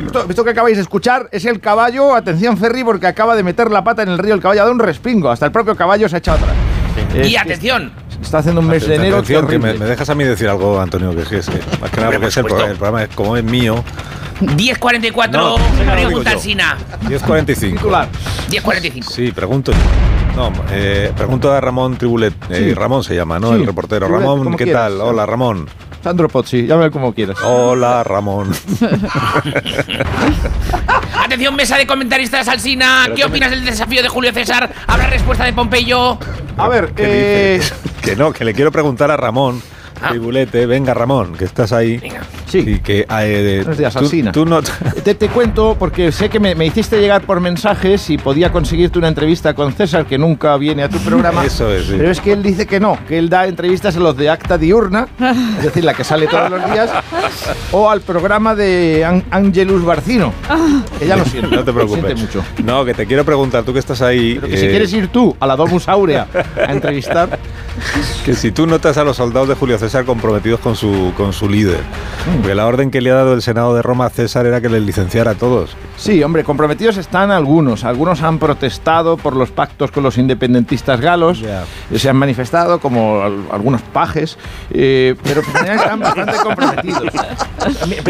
Esto, 0.06 0.26
esto 0.30 0.44
que 0.44 0.52
acabáis 0.52 0.78
de 0.78 0.84
escuchar 0.84 1.30
es 1.32 1.46
el 1.46 1.60
caballo, 1.60 2.16
atención 2.16 2.58
Ferry, 2.58 2.84
porque 2.84 3.08
acaba 3.08 3.36
de 3.36 3.44
meter 3.44 3.72
la 3.72 3.84
pata 3.84 4.04
en 4.04 4.10
el 4.10 4.18
río, 4.18 4.34
el 4.34 4.42
caballo 4.42 4.62
ha 4.62 4.64
dado 4.66 4.74
un 4.74 4.80
respingo, 4.80 5.30
hasta 5.30 5.46
el 5.46 5.52
propio 5.52 5.76
caballo 5.76 6.08
se 6.10 6.16
ha 6.16 6.20
echado 6.20 6.38
atrás. 6.40 6.56
Es 7.16 7.28
Y 7.28 7.38
atención, 7.38 7.92
Está 8.22 8.38
haciendo 8.38 8.62
un 8.62 8.68
mes 8.68 8.88
de 8.88 8.96
enero 8.96 9.18
Atención, 9.18 9.48
que 9.48 9.60
me, 9.60 9.74
me 9.74 9.86
dejas 9.86 10.10
a 10.10 10.16
mí 10.16 10.24
decir 10.24 10.48
algo, 10.48 10.80
Antonio, 10.80 11.14
que 11.16 11.22
es 11.22 11.50
que, 11.50 11.60
más 11.82 11.92
que 11.92 11.98
nada 11.98 12.12
porque 12.12 12.28
es 12.28 12.38
el, 12.38 12.46
el 12.46 12.78
programa, 12.78 13.04
es 13.04 13.10
como 13.10 13.36
es 13.36 13.44
mío, 13.44 13.84
10.44, 14.40 15.32
No, 15.32 15.58
yo. 16.12 16.30
Alsina. 16.30 16.78
10.45. 17.04 18.08
10.45. 18.50 19.04
Sí, 19.04 19.32
pregunto. 19.32 19.72
No, 20.36 20.52
eh, 20.72 21.12
pregunto 21.16 21.52
a 21.54 21.62
Ramón 21.62 21.96
Tribulet. 21.98 22.34
Eh, 22.50 22.70
Sí. 22.70 22.74
Ramón 22.74 23.04
se 23.04 23.16
llama, 23.16 23.40
¿no? 23.40 23.50
Sí. 23.50 23.56
El 23.56 23.66
reportero. 23.68 24.08
Tribulet, 24.08 24.28
Ramón, 24.28 24.56
¿qué 24.58 24.64
quieras. 24.64 24.84
tal? 24.84 25.02
Hola, 25.02 25.26
Ramón. 25.26 25.68
Sandro 26.04 26.28
Pozzi, 26.28 26.66
llámame 26.68 26.92
como 26.92 27.14
quieras. 27.14 27.38
Hola, 27.44 28.04
Ramón. 28.04 28.52
Atención, 31.18 31.56
mesa 31.56 31.78
de 31.78 31.88
comentaristas 31.88 32.48
Alsina. 32.48 33.06
¿Qué 33.16 33.24
opinas 33.24 33.52
del 33.52 33.64
desafío 33.66 34.02
de 34.02 34.10
Julio 34.10 34.34
César? 34.34 34.70
¿Habrá 34.88 35.08
respuesta 35.08 35.46
de 35.46 35.54
Pompeyo? 35.54 36.18
A 36.58 36.68
ver, 36.68 36.92
¿Qué 36.94 37.56
eh? 37.58 37.62
Que 38.02 38.16
no, 38.18 38.34
que 38.34 38.44
le 38.44 38.54
quiero 38.54 38.72
preguntar 38.72 39.10
a 39.12 39.18
Ramón. 39.18 39.62
Ah. 40.04 40.10
Tribulete, 40.10 40.66
venga 40.66 40.94
Ramón, 40.94 41.34
que 41.38 41.46
estás 41.46 41.72
ahí. 41.72 42.02
Sí. 42.46 42.60
Y 42.60 42.80
que 42.80 43.06
eh, 43.10 43.62
Buenos 43.64 43.78
días, 43.78 43.94
tú, 43.96 44.10
tú 44.34 44.46
no 44.46 44.62
te, 44.62 45.16
te 45.16 45.30
cuento 45.30 45.76
porque 45.80 46.12
sé 46.12 46.30
que 46.30 46.40
me, 46.40 46.56
me 46.56 46.66
hiciste 46.66 47.00
llegar 47.00 47.22
por 47.22 47.40
mensajes 47.40 48.10
y 48.10 48.18
podía 48.18 48.52
conseguirte 48.52 49.00
una 49.00 49.08
entrevista 49.08 49.54
con 49.54 49.72
César, 49.74 50.06
que 50.06 50.18
nunca 50.18 50.58
viene 50.58 50.84
a 50.84 50.90
tu 50.90 50.98
programa. 51.00 51.46
Eso 51.46 51.72
es, 51.74 51.86
sí. 51.86 51.96
Pero 51.98 52.12
es 52.12 52.20
que 52.20 52.34
él 52.34 52.44
dice 52.44 52.68
que 52.68 52.80
no, 52.80 52.98
que 53.08 53.18
él 53.18 53.30
da 53.30 53.48
entrevistas 53.48 53.96
a 53.96 54.00
los 54.00 54.18
de 54.18 54.30
Acta 54.30 54.58
Diurna, 54.58 55.08
es 55.58 55.64
decir, 55.64 55.84
la 55.86 55.94
que 55.94 56.04
sale 56.04 56.28
todos 56.28 56.50
los 56.52 56.72
días, 56.72 56.90
o 57.72 57.90
al 57.90 58.02
programa 58.02 58.56
de 58.56 59.06
An- 59.06 59.24
Angelus 59.32 59.84
Barcino, 59.86 60.34
que 61.00 61.08
ya 61.08 61.16
lo 61.16 61.26
siento. 61.26 61.56
No 61.56 61.64
te 61.64 61.72
preocupes. 61.72 62.04
siente 62.04 62.22
mucho. 62.22 62.44
No, 62.64 62.84
que 62.84 62.94
te 62.94 63.06
quiero 63.06 63.24
preguntar, 63.24 63.64
tú 63.64 63.72
que 63.74 63.80
estás 63.80 64.02
ahí. 64.02 64.36
Pero 64.36 64.48
que 64.50 64.58
si 64.58 64.66
eh, 64.66 64.70
quieres 64.70 64.92
ir 64.94 65.08
tú 65.08 65.36
a 65.40 65.48
la 65.48 65.56
Domus 65.56 65.88
Aurea 65.88 66.28
a 66.68 66.72
entrevistar, 66.72 67.40
Que 68.26 68.34
si 68.36 68.52
tú 68.52 68.68
notas 68.68 68.98
a 68.98 69.04
los 69.04 69.18
soldados 69.18 69.50
de 69.50 69.56
Julio 69.56 69.78
César 69.80 69.93
comprometidos 70.04 70.60
con 70.60 70.76
su, 70.76 71.14
con 71.16 71.32
su 71.32 71.48
líder. 71.48 71.80
Mm. 71.80 72.36
Porque 72.42 72.56
la 72.56 72.66
orden 72.66 72.90
que 72.90 73.02
le 73.02 73.12
ha 73.12 73.16
dado 73.16 73.34
el 73.34 73.44
Senado 73.44 73.76
de 73.76 73.84
Roma 73.84 74.08
a 74.08 74.10
César 74.10 74.48
era 74.48 74.60
que 74.62 74.70
les 74.70 74.82
licenciara 74.82 75.32
a 75.32 75.36
todos. 75.36 75.76
Sí, 75.96 76.24
hombre, 76.24 76.44
comprometidos 76.44 76.98
están 76.98 77.30
algunos. 77.30 77.84
Algunos 77.84 78.24
han 78.24 78.40
protestado 78.40 79.16
por 79.18 79.36
los 79.36 79.52
pactos 79.52 79.92
con 79.92 80.02
los 80.04 80.18
independentistas 80.18 81.00
galos. 81.00 81.40
Ya. 81.42 81.64
eh, 81.92 82.00
Se 82.00 82.10
han 82.10 82.16
manifestado 82.18 82.80
como 82.80 83.22
al- 83.22 83.44
algunos 83.52 83.82
pajes, 83.82 84.38
eh, 84.72 85.16
pero 85.24 85.42
están 85.42 86.00
bastante 86.00 86.34
comprometidos. 86.44 87.04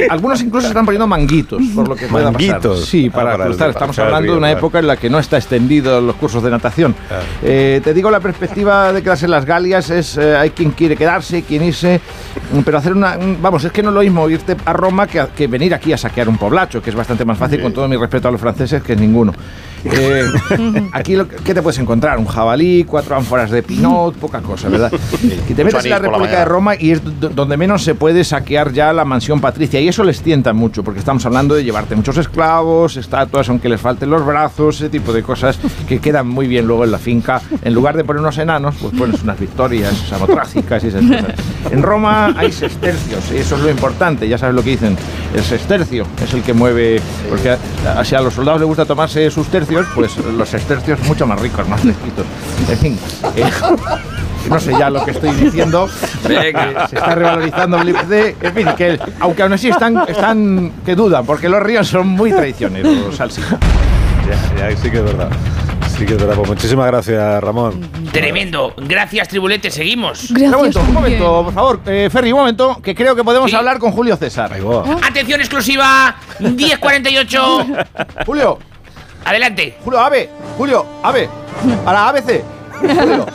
Algunos 0.10 0.41
incluso 0.41 0.67
están 0.67 0.86
poniendo 0.86 1.06
manguitos, 1.08 1.62
por 1.76 1.88
lo 1.88 1.96
que 1.96 2.08
pueda 2.08 2.32
Manguitos. 2.32 2.80
pasar. 2.80 2.88
Sí, 2.88 3.10
Ah, 3.12 3.15
para, 3.15 3.32
para 3.32 3.43
el- 3.43 3.50
cruzar. 3.50 3.60
para 3.60 3.72
Estamos 3.72 3.96
cruzar 3.96 4.06
hablando 4.08 4.24
río, 4.24 4.32
de 4.34 4.38
una 4.39 4.48
claro. 4.48 4.58
época 4.60 4.80
en 4.80 4.88
la 4.88 4.98
que 4.98 5.10
no 5.10 5.19
está 5.19 5.38
extendido 5.38 6.02
los 6.02 6.15
cursos 6.15 6.41
de 6.43 6.50
natación. 6.50 6.96
Claro. 7.08 7.24
Eh, 7.43 7.82
te 7.84 7.93
digo, 7.93 8.10
la 8.10 8.19
perspectiva 8.19 8.91
de 8.93 9.02
quedarse 9.04 9.26
en 9.26 9.32
las 9.32 9.46
Galias 9.46 9.89
es, 9.89 10.17
eh, 10.17 10.36
hay 10.36 10.50
quien 10.52 10.72
quiere 10.72 10.96
quedarse, 10.96 11.43
quien 11.43 11.63
irse, 11.74 12.00
mm, 12.54 12.60
pero 12.60 12.78
hacer 12.78 12.94
una, 12.94 13.18
un- 13.18 13.38
vamos, 13.42 13.64
es 13.64 13.72
que 13.72 13.82
no 13.84 13.90
es 13.90 13.96
lo 13.96 14.02
mismo 14.02 14.30
irte 14.30 14.56
a 14.66 14.74
Roma 14.74 15.08
que, 15.08 15.20
a- 15.20 15.28
que 15.28 15.48
venir 15.48 15.74
aquí 15.74 15.92
a 15.94 15.98
saquear 15.98 16.30
un 16.30 16.38
poblacho, 16.38 16.82
que 16.82 16.90
es 16.92 16.96
bastante 16.96 17.26
más 17.26 17.38
fácil, 17.38 17.62
con 17.62 17.74
todo 17.74 17.88
mi 17.88 17.98
respeto 17.98 18.28
a 18.28 18.32
los 18.32 18.40
franceses, 18.42 18.82
que 18.84 18.94
es 18.94 19.00
ninguno. 19.00 19.34
Eh, 19.86 20.24
aquí, 20.94 21.16
lo, 21.18 21.28
¿qué 21.28 21.54
te 21.54 21.62
puedes 21.62 21.78
encontrar? 21.80 22.18
Un 22.18 22.26
jabalí, 22.26 22.86
cuatro 22.86 23.18
ánforas 23.18 23.52
de 23.52 23.64
pinot, 23.64 24.16
poca 24.16 24.40
cosa, 24.40 24.70
¿verdad? 24.70 24.90
Que 25.48 25.54
te 25.54 25.64
metes 25.66 25.84
en 25.84 25.90
la 25.90 25.98
por 25.98 26.06
la 26.06 26.12
República 26.12 26.40
de. 26.40 26.46
Roma 26.46 26.76
y 26.80 26.92
es 26.92 27.02
do- 27.20 27.28
donde 27.30 27.58
menos 27.58 27.84
se 27.84 27.94
puede 27.96 28.24
saquear 28.24 28.72
ya 28.72 28.94
la 28.94 29.04
mansión 29.04 29.42
patricia, 29.42 29.82
y 29.82 29.90
eso 29.90 30.04
les 30.06 30.22
tienta 30.22 30.54
mucho, 30.54 30.84
porque 30.84 31.00
estamos 31.00 31.26
hablando 31.26 31.54
de 31.56 31.66
llevarte 31.66 31.96
muchos 31.98 32.16
esclavos, 32.18 32.96
estatuas, 32.96 33.50
aunque 33.50 33.68
les 33.68 33.82
falten 33.82 34.10
los 34.10 34.26
brazos, 34.26 34.78
ese 34.78 34.90
tipo 34.90 35.12
de 35.12 35.22
cosas 35.22 35.60
que 35.88 36.00
quedan 36.00 36.30
muy 36.30 36.48
bien 36.48 36.66
luego 36.66 36.86
en 36.86 36.92
la 36.92 36.98
finca. 37.00 37.42
En 37.62 37.74
lugar 37.74 37.98
de 37.98 38.06
poner 38.06 38.22
unos 38.22 38.38
enanos, 38.38 38.76
pues 38.82 38.94
pones 38.96 39.22
unas 39.24 39.38
victorias 39.38 39.94
samotrágicas 40.08 40.82
y 40.86 40.88
esas 40.88 41.02
cosas. 41.04 41.26
En 41.71 41.82
Roma 41.82 42.34
hay 42.38 42.52
sestercios, 42.52 43.32
y 43.32 43.38
eso 43.38 43.56
es 43.56 43.62
lo 43.62 43.69
importante, 43.69 44.28
ya 44.28 44.38
sabes 44.38 44.56
lo 44.56 44.63
que 44.63 44.71
dicen. 44.71 44.97
El 45.34 45.43
sestercio 45.43 46.06
es 46.23 46.34
el 46.34 46.41
que 46.43 46.54
mueve, 46.54 47.02
porque 47.30 47.56
si 48.04 48.15
a 48.15 48.21
los 48.21 48.34
soldados 48.34 48.62
les 48.62 48.67
gusta 48.67 48.86
tomarse 48.86 49.30
sus 49.32 49.47
tercios, 49.47 49.86
pues 49.95 50.17
los 50.17 50.47
sestercios 50.49 50.99
mucho 51.08 51.26
más 51.26 51.39
ricos, 51.39 51.67
más 51.67 51.82
fresquitos. 51.82 52.26
En 52.69 52.78
fin, 52.78 52.99
eh, 53.36 53.49
no 54.49 54.60
sé 54.60 54.71
ya 54.78 54.89
lo 54.89 55.04
que 55.04 55.12
estoy 55.12 55.32
diciendo. 55.32 55.89
Venga. 56.28 56.88
Se 56.88 56.95
está 56.95 57.15
revalorizando 57.15 57.82
el 57.82 57.89
IPC. 57.89 58.43
En 58.43 58.54
fin, 58.54 58.67
que 58.78 58.99
aunque 59.19 59.43
aún 59.43 59.54
así 59.54 59.69
están, 59.69 60.04
están 60.08 60.71
que 60.86 60.95
dudan, 60.95 61.26
porque 61.26 61.49
los 61.49 61.62
ríos 61.62 61.88
son 61.88 62.08
muy 62.08 62.32
traicioneros, 62.32 63.15
Salsina. 63.15 63.58
Ya, 64.58 64.69
ya, 64.69 64.78
sí 64.78 64.89
que 64.89 64.97
es 64.97 65.04
verdad. 65.04 65.30
Sí 66.04 66.08
que 66.08 66.16
es 66.16 66.20
verdad. 66.20 66.36
Pues 66.36 66.50
muchísimas 66.50 66.86
gracias, 66.88 67.42
Ramón. 67.42 67.89
Tremendo. 68.12 68.74
Gracias, 68.76 69.30
Tribulete. 69.30 69.72
Seguimos. 69.72 70.32
un 70.32 70.50
momento, 70.52 70.82
un 70.82 70.94
momento, 70.94 71.44
por 71.46 71.54
favor, 71.54 71.80
eh, 71.86 72.10
Ferry, 72.12 72.34
un 72.34 72.39
momento, 72.39 72.78
que 72.84 72.94
creo 72.94 73.16
que 73.16 73.24
podemos 73.24 73.50
Sí. 73.50 73.56
hablar 73.56 73.80
con 73.80 73.94
Julio 73.94 74.18
César. 74.18 74.52
Ahí 74.52 74.60
va. 74.60 74.84
Atención 75.02 75.39
exclusiva. 75.39 76.13
10.48. 76.39 77.86
Julio, 78.26 78.60
Adelante. 79.24 79.78
Julio, 79.82 80.02
AVE, 80.02 80.30
Julio, 80.58 80.86
AVE, 81.04 81.30
a 81.86 81.94
la 81.94 82.10
ABC. 82.10 82.44
Julio, 82.82 83.26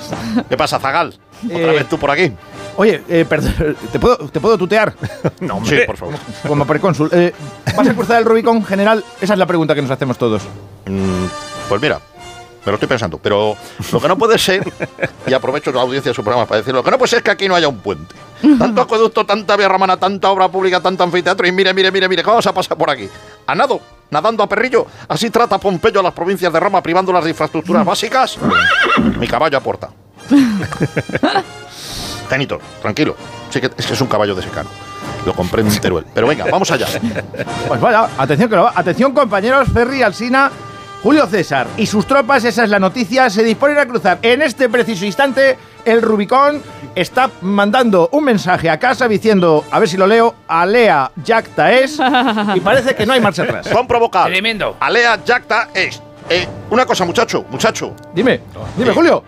¿Qué 0.46 0.56
pasa, 0.58 0.78
Zagal? 0.78 1.14
¿Otra 1.46 1.58
Eh, 1.58 1.76
vez 1.76 1.88
tú 1.88 1.96
por 1.98 2.10
aquí? 2.10 2.30
oye, 2.76 3.00
eh, 3.08 3.24
perdón, 3.26 3.76
¿te 3.90 3.98
puedo, 3.98 4.18
¿te 4.28 4.40
puedo 4.40 4.58
tutear? 4.58 4.92
No, 5.40 5.64
sí, 5.64 5.78
por 5.86 5.96
favor. 5.96 6.16
Como 6.46 6.66
precónsul. 6.66 7.08
Eh, 7.14 7.32
¿Vas 7.74 7.88
a 7.88 7.94
cruzar 7.94 8.18
el 8.18 8.26
Rubicón 8.26 8.62
general? 8.62 9.02
Esa 9.22 9.32
es 9.32 9.38
la 9.38 9.46
pregunta 9.46 9.74
que 9.74 9.80
nos 9.80 9.90
hacemos 9.90 10.18
todos. 10.18 10.42
Mm, 10.84 11.24
pues 11.70 11.80
mira, 11.80 11.98
me 12.64 12.72
lo 12.72 12.74
estoy 12.74 12.88
pensando. 12.88 13.18
Pero 13.18 13.56
lo 13.92 14.00
que 14.00 14.08
no 14.08 14.18
puede 14.18 14.38
ser, 14.38 14.70
y 15.26 15.32
aprovecho 15.32 15.72
la 15.72 15.82
audiencia 15.82 16.10
de 16.10 16.14
su 16.14 16.22
programa 16.22 16.46
para 16.46 16.58
decirlo, 16.58 16.80
lo 16.80 16.84
que 16.84 16.90
no 16.90 16.98
puede 16.98 17.10
ser 17.10 17.18
es 17.18 17.22
que 17.24 17.30
aquí 17.30 17.48
no 17.48 17.54
haya 17.54 17.68
un 17.68 17.78
puente. 17.78 18.14
Tanto 18.58 18.82
acueducto, 18.82 19.26
tanta 19.26 19.56
vía 19.56 19.68
romana, 19.68 19.96
tanta 19.96 20.30
obra 20.30 20.48
pública, 20.48 20.80
tanto 20.80 21.02
anfiteatro. 21.02 21.46
Y 21.46 21.52
mire, 21.52 21.74
mire, 21.74 21.90
mire, 21.90 22.08
mire, 22.08 22.22
¿cómo 22.22 22.34
vamos 22.34 22.46
a 22.46 22.54
pasar 22.54 22.76
por 22.76 22.90
aquí? 22.90 23.08
¿A 23.46 23.54
nado? 23.54 23.80
¿Nadando 24.10 24.42
a 24.42 24.48
perrillo? 24.48 24.86
¿Así 25.08 25.28
trata 25.28 25.58
Pompeyo 25.58 26.00
a 26.00 26.02
las 26.02 26.12
provincias 26.12 26.52
de 26.52 26.60
Roma 26.60 26.82
privándolas 26.82 27.24
de 27.24 27.30
infraestructuras 27.30 27.84
básicas? 27.84 28.38
Mi 29.18 29.26
caballo 29.26 29.58
aporta. 29.58 29.90
Genito, 32.30 32.60
tranquilo. 32.80 33.16
Es 33.52 33.86
que 33.86 33.92
es 33.92 34.00
un 34.00 34.08
caballo 34.08 34.34
de 34.34 34.42
secano. 34.42 34.68
Lo 35.26 35.34
compré 35.34 35.62
en 35.62 35.80
Teruel. 35.80 36.06
Pero 36.14 36.26
venga, 36.26 36.46
vamos 36.50 36.70
allá. 36.70 36.86
Pues 37.66 37.80
vaya, 37.80 38.08
atención 38.16 38.48
que 38.48 38.56
lo 38.56 38.64
va. 38.64 38.72
Atención, 38.74 39.12
compañeros, 39.12 39.68
Ferry, 39.72 40.02
Alsina, 40.02 40.50
Julio 41.02 41.26
César 41.26 41.66
y 41.76 41.86
sus 41.86 42.06
tropas, 42.06 42.44
esa 42.44 42.64
es 42.64 42.70
la 42.70 42.78
noticia, 42.80 43.30
se 43.30 43.44
disponen 43.44 43.78
a 43.78 43.86
cruzar 43.86 44.18
en 44.22 44.42
este 44.42 44.68
preciso 44.68 45.04
instante 45.04 45.56
el 45.84 46.02
Rubicón. 46.02 46.60
Está 46.94 47.30
mandando 47.42 48.08
un 48.12 48.24
mensaje 48.24 48.68
a 48.68 48.78
casa 48.78 49.06
diciendo, 49.06 49.64
a 49.70 49.78
ver 49.78 49.88
si 49.88 49.96
lo 49.96 50.06
leo, 50.08 50.34
Alea 50.48 51.12
Jacta 51.24 51.72
es, 51.72 52.00
y 52.54 52.60
parece 52.60 52.96
que 52.96 53.06
no 53.06 53.12
hay 53.12 53.20
marcha 53.20 53.44
atrás. 53.44 53.66
Son 53.68 53.86
provocar. 53.86 54.26
Tremendo. 54.28 54.76
Alea 54.80 55.20
Jacta 55.24 55.68
es. 55.72 56.02
Eh, 56.28 56.46
una 56.70 56.84
cosa, 56.84 57.04
muchacho, 57.04 57.44
muchacho. 57.48 57.94
Dime, 58.12 58.40
dime, 58.76 58.90
Eh, 58.90 58.94
Julio. 58.94 59.22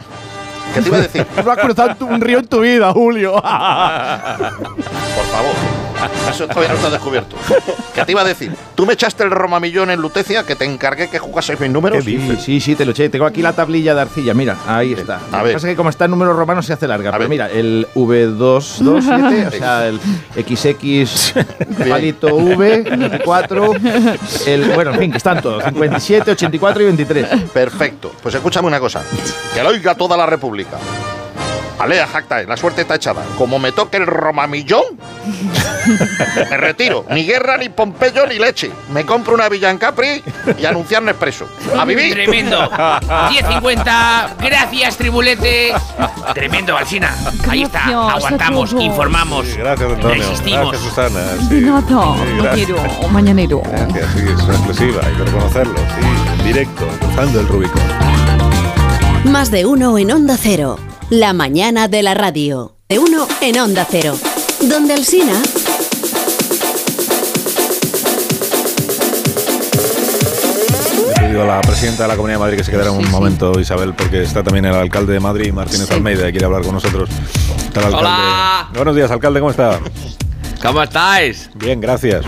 ¿Qué 0.75 0.83
te 0.83 0.89
iba 0.89 0.99
a 0.99 1.01
decir? 1.01 1.27
No 1.45 1.51
has 1.51 1.59
cruzado 1.59 2.07
un 2.07 2.21
río 2.21 2.39
en 2.39 2.47
tu 2.47 2.61
vida, 2.61 2.93
Julio. 2.93 3.33
Por 3.33 3.43
favor. 3.43 5.55
Eso 6.31 6.47
todavía 6.47 6.71
no 6.71 6.77
está 6.77 6.91
descubierto. 6.91 7.37
¿Qué 7.95 8.05
te 8.05 8.13
iba 8.13 8.23
a 8.23 8.25
decir? 8.25 8.55
Tú 8.75 8.87
me 8.87 8.95
echaste 8.95 9.23
el 9.25 9.31
romamillón 9.31 9.91
en 9.91 10.01
Lutecia, 10.01 10.45
que 10.45 10.57
te 10.57 10.65
encargué 10.65 11.11
que 11.11 11.19
jugases 11.19 11.61
mis 11.61 11.71
números. 11.71 12.05
Sí, 12.05 12.37
sí, 12.41 12.61
sí, 12.61 12.75
te 12.75 12.85
lo 12.85 12.93
eché. 12.93 13.09
Tengo 13.11 13.27
aquí 13.27 13.43
la 13.43 13.53
tablilla 13.53 13.95
de 13.95 14.01
arcilla, 14.03 14.33
mira, 14.33 14.57
ahí 14.67 14.95
está. 14.95 15.21
A 15.31 15.39
Lo 15.39 15.45
que 15.49 15.53
pasa 15.55 15.67
es 15.67 15.73
que 15.73 15.77
como 15.77 15.91
está 15.91 16.07
en 16.07 16.13
número 16.13 16.33
romano 16.33 16.63
se 16.63 16.73
hace 16.73 16.89
larga. 16.89 17.11
A 17.11 17.13
pero 17.13 17.25
ver. 17.25 17.29
mira, 17.29 17.51
el 17.51 17.87
V227, 17.95 19.49
o 19.49 19.51
sea, 19.51 19.89
el 19.89 20.01
XX 20.35 21.35
palito 21.89 22.35
V, 22.35 22.83
24, 22.83 23.73
el, 24.47 24.65
bueno, 24.71 24.93
en 24.93 24.99
fin, 24.99 25.11
que 25.11 25.19
están 25.19 25.43
todos, 25.43 25.63
57, 25.65 26.31
84 26.31 26.83
y 26.83 26.87
23. 26.87 27.29
Perfecto. 27.53 28.13
Pues 28.23 28.35
escúchame 28.35 28.69
una 28.69 28.81
cosa. 28.81 29.03
Que 29.55 29.63
lo 29.63 29.71
oiga 29.71 29.95
toda 29.95 30.17
la 30.17 30.27
República. 30.27 30.60
Alea 31.79 32.07
Jacta, 32.07 32.43
la 32.43 32.59
suerte 32.59 32.83
está 32.83 32.97
echada. 32.97 33.23
Como 33.39 33.59
me 33.59 33.73
toque 33.73 33.97
el 33.97 34.07
romamillón, 34.07 34.83
me 36.51 36.57
retiro. 36.59 37.07
Ni 37.11 37.25
guerra, 37.25 37.57
ni 37.57 37.71
Pompeyo, 37.71 38.27
ni 38.27 38.39
leche. 38.39 38.71
Me 38.93 39.07
compro 39.07 39.33
una 39.33 39.49
villa 39.49 39.71
en 39.71 39.79
Capri 39.79 40.23
y 40.59 40.67
anunciar 40.67 41.03
Nespresso. 41.03 41.49
¡A 41.79 41.87
vivir! 41.87 42.13
Tremendo. 42.13 42.71
10.50. 42.71 44.29
Gracias, 44.43 44.99
Tribulete. 44.99 45.73
Tremendo, 46.35 46.77
Alsina. 46.77 47.15
Ahí 47.49 47.63
está. 47.63 47.87
Aguantamos, 48.11 48.75
informamos. 48.75 49.47
Sí, 49.47 49.57
gracias, 49.57 49.91
Antonio. 49.91 50.17
Resistimos. 50.23 50.73
Gracias, 50.73 50.91
Susana. 50.91 51.21
De 51.49 51.61
Sí. 51.61 51.65
nada, 51.65 51.81
Sí, 51.89 51.95
mañanero, 52.43 52.77
mañanero. 53.11 53.63
Gracias, 53.65 54.07
sí, 54.15 54.25
es 54.29 54.43
una 54.43 54.55
exclusiva, 54.55 55.01
hay 55.07 55.15
que 55.15 55.25
reconocerlo. 55.25 55.79
Sí, 55.79 56.07
en 56.41 56.45
directo, 56.47 56.87
cruzando 57.01 57.41
el 57.41 57.49
Rubicón. 57.49 57.83
Más 59.25 59.51
de 59.51 59.67
uno 59.67 59.99
en 59.99 60.11
Onda 60.11 60.37
Cero. 60.41 60.79
La 61.11 61.33
mañana 61.33 61.89
de 61.89 62.03
la 62.03 62.15
radio. 62.15 62.77
De 62.89 62.99
uno 62.99 63.29
en 63.41 63.59
Onda 63.61 63.87
Cero. 63.89 64.17
Donde 64.63 64.95
he 64.95 64.97
pedido 71.21 71.43
a 71.43 71.47
la 71.47 71.61
presidenta 71.61 72.05
de 72.05 72.09
la 72.09 72.17
Comunidad 72.17 72.39
de 72.39 72.45
Madrid 72.45 72.57
que 72.57 72.65
se 72.65 72.71
quedara 72.71 72.91
un 72.91 73.11
momento, 73.11 73.61
Isabel, 73.61 73.95
porque 73.95 74.23
está 74.23 74.43
también 74.43 74.65
el 74.65 74.75
alcalde 74.75 75.13
de 75.13 75.21
Madrid, 75.21 75.53
Martínez 75.53 75.91
Almeida, 75.91 76.25
que 76.25 76.33
quiere 76.33 76.47
hablar 76.47 76.63
con 76.63 76.75
nosotros. 76.75 77.09
Está 77.59 77.81
el 77.81 77.87
alcalde. 77.87 78.07
Hola. 78.09 78.69
Buenos 78.75 78.97
días, 78.97 79.11
alcalde, 79.11 79.41
¿cómo 79.41 79.51
está? 79.51 79.79
¿Cómo 80.63 80.83
estáis? 80.83 81.51
Bien, 81.55 81.81
gracias. 81.81 82.25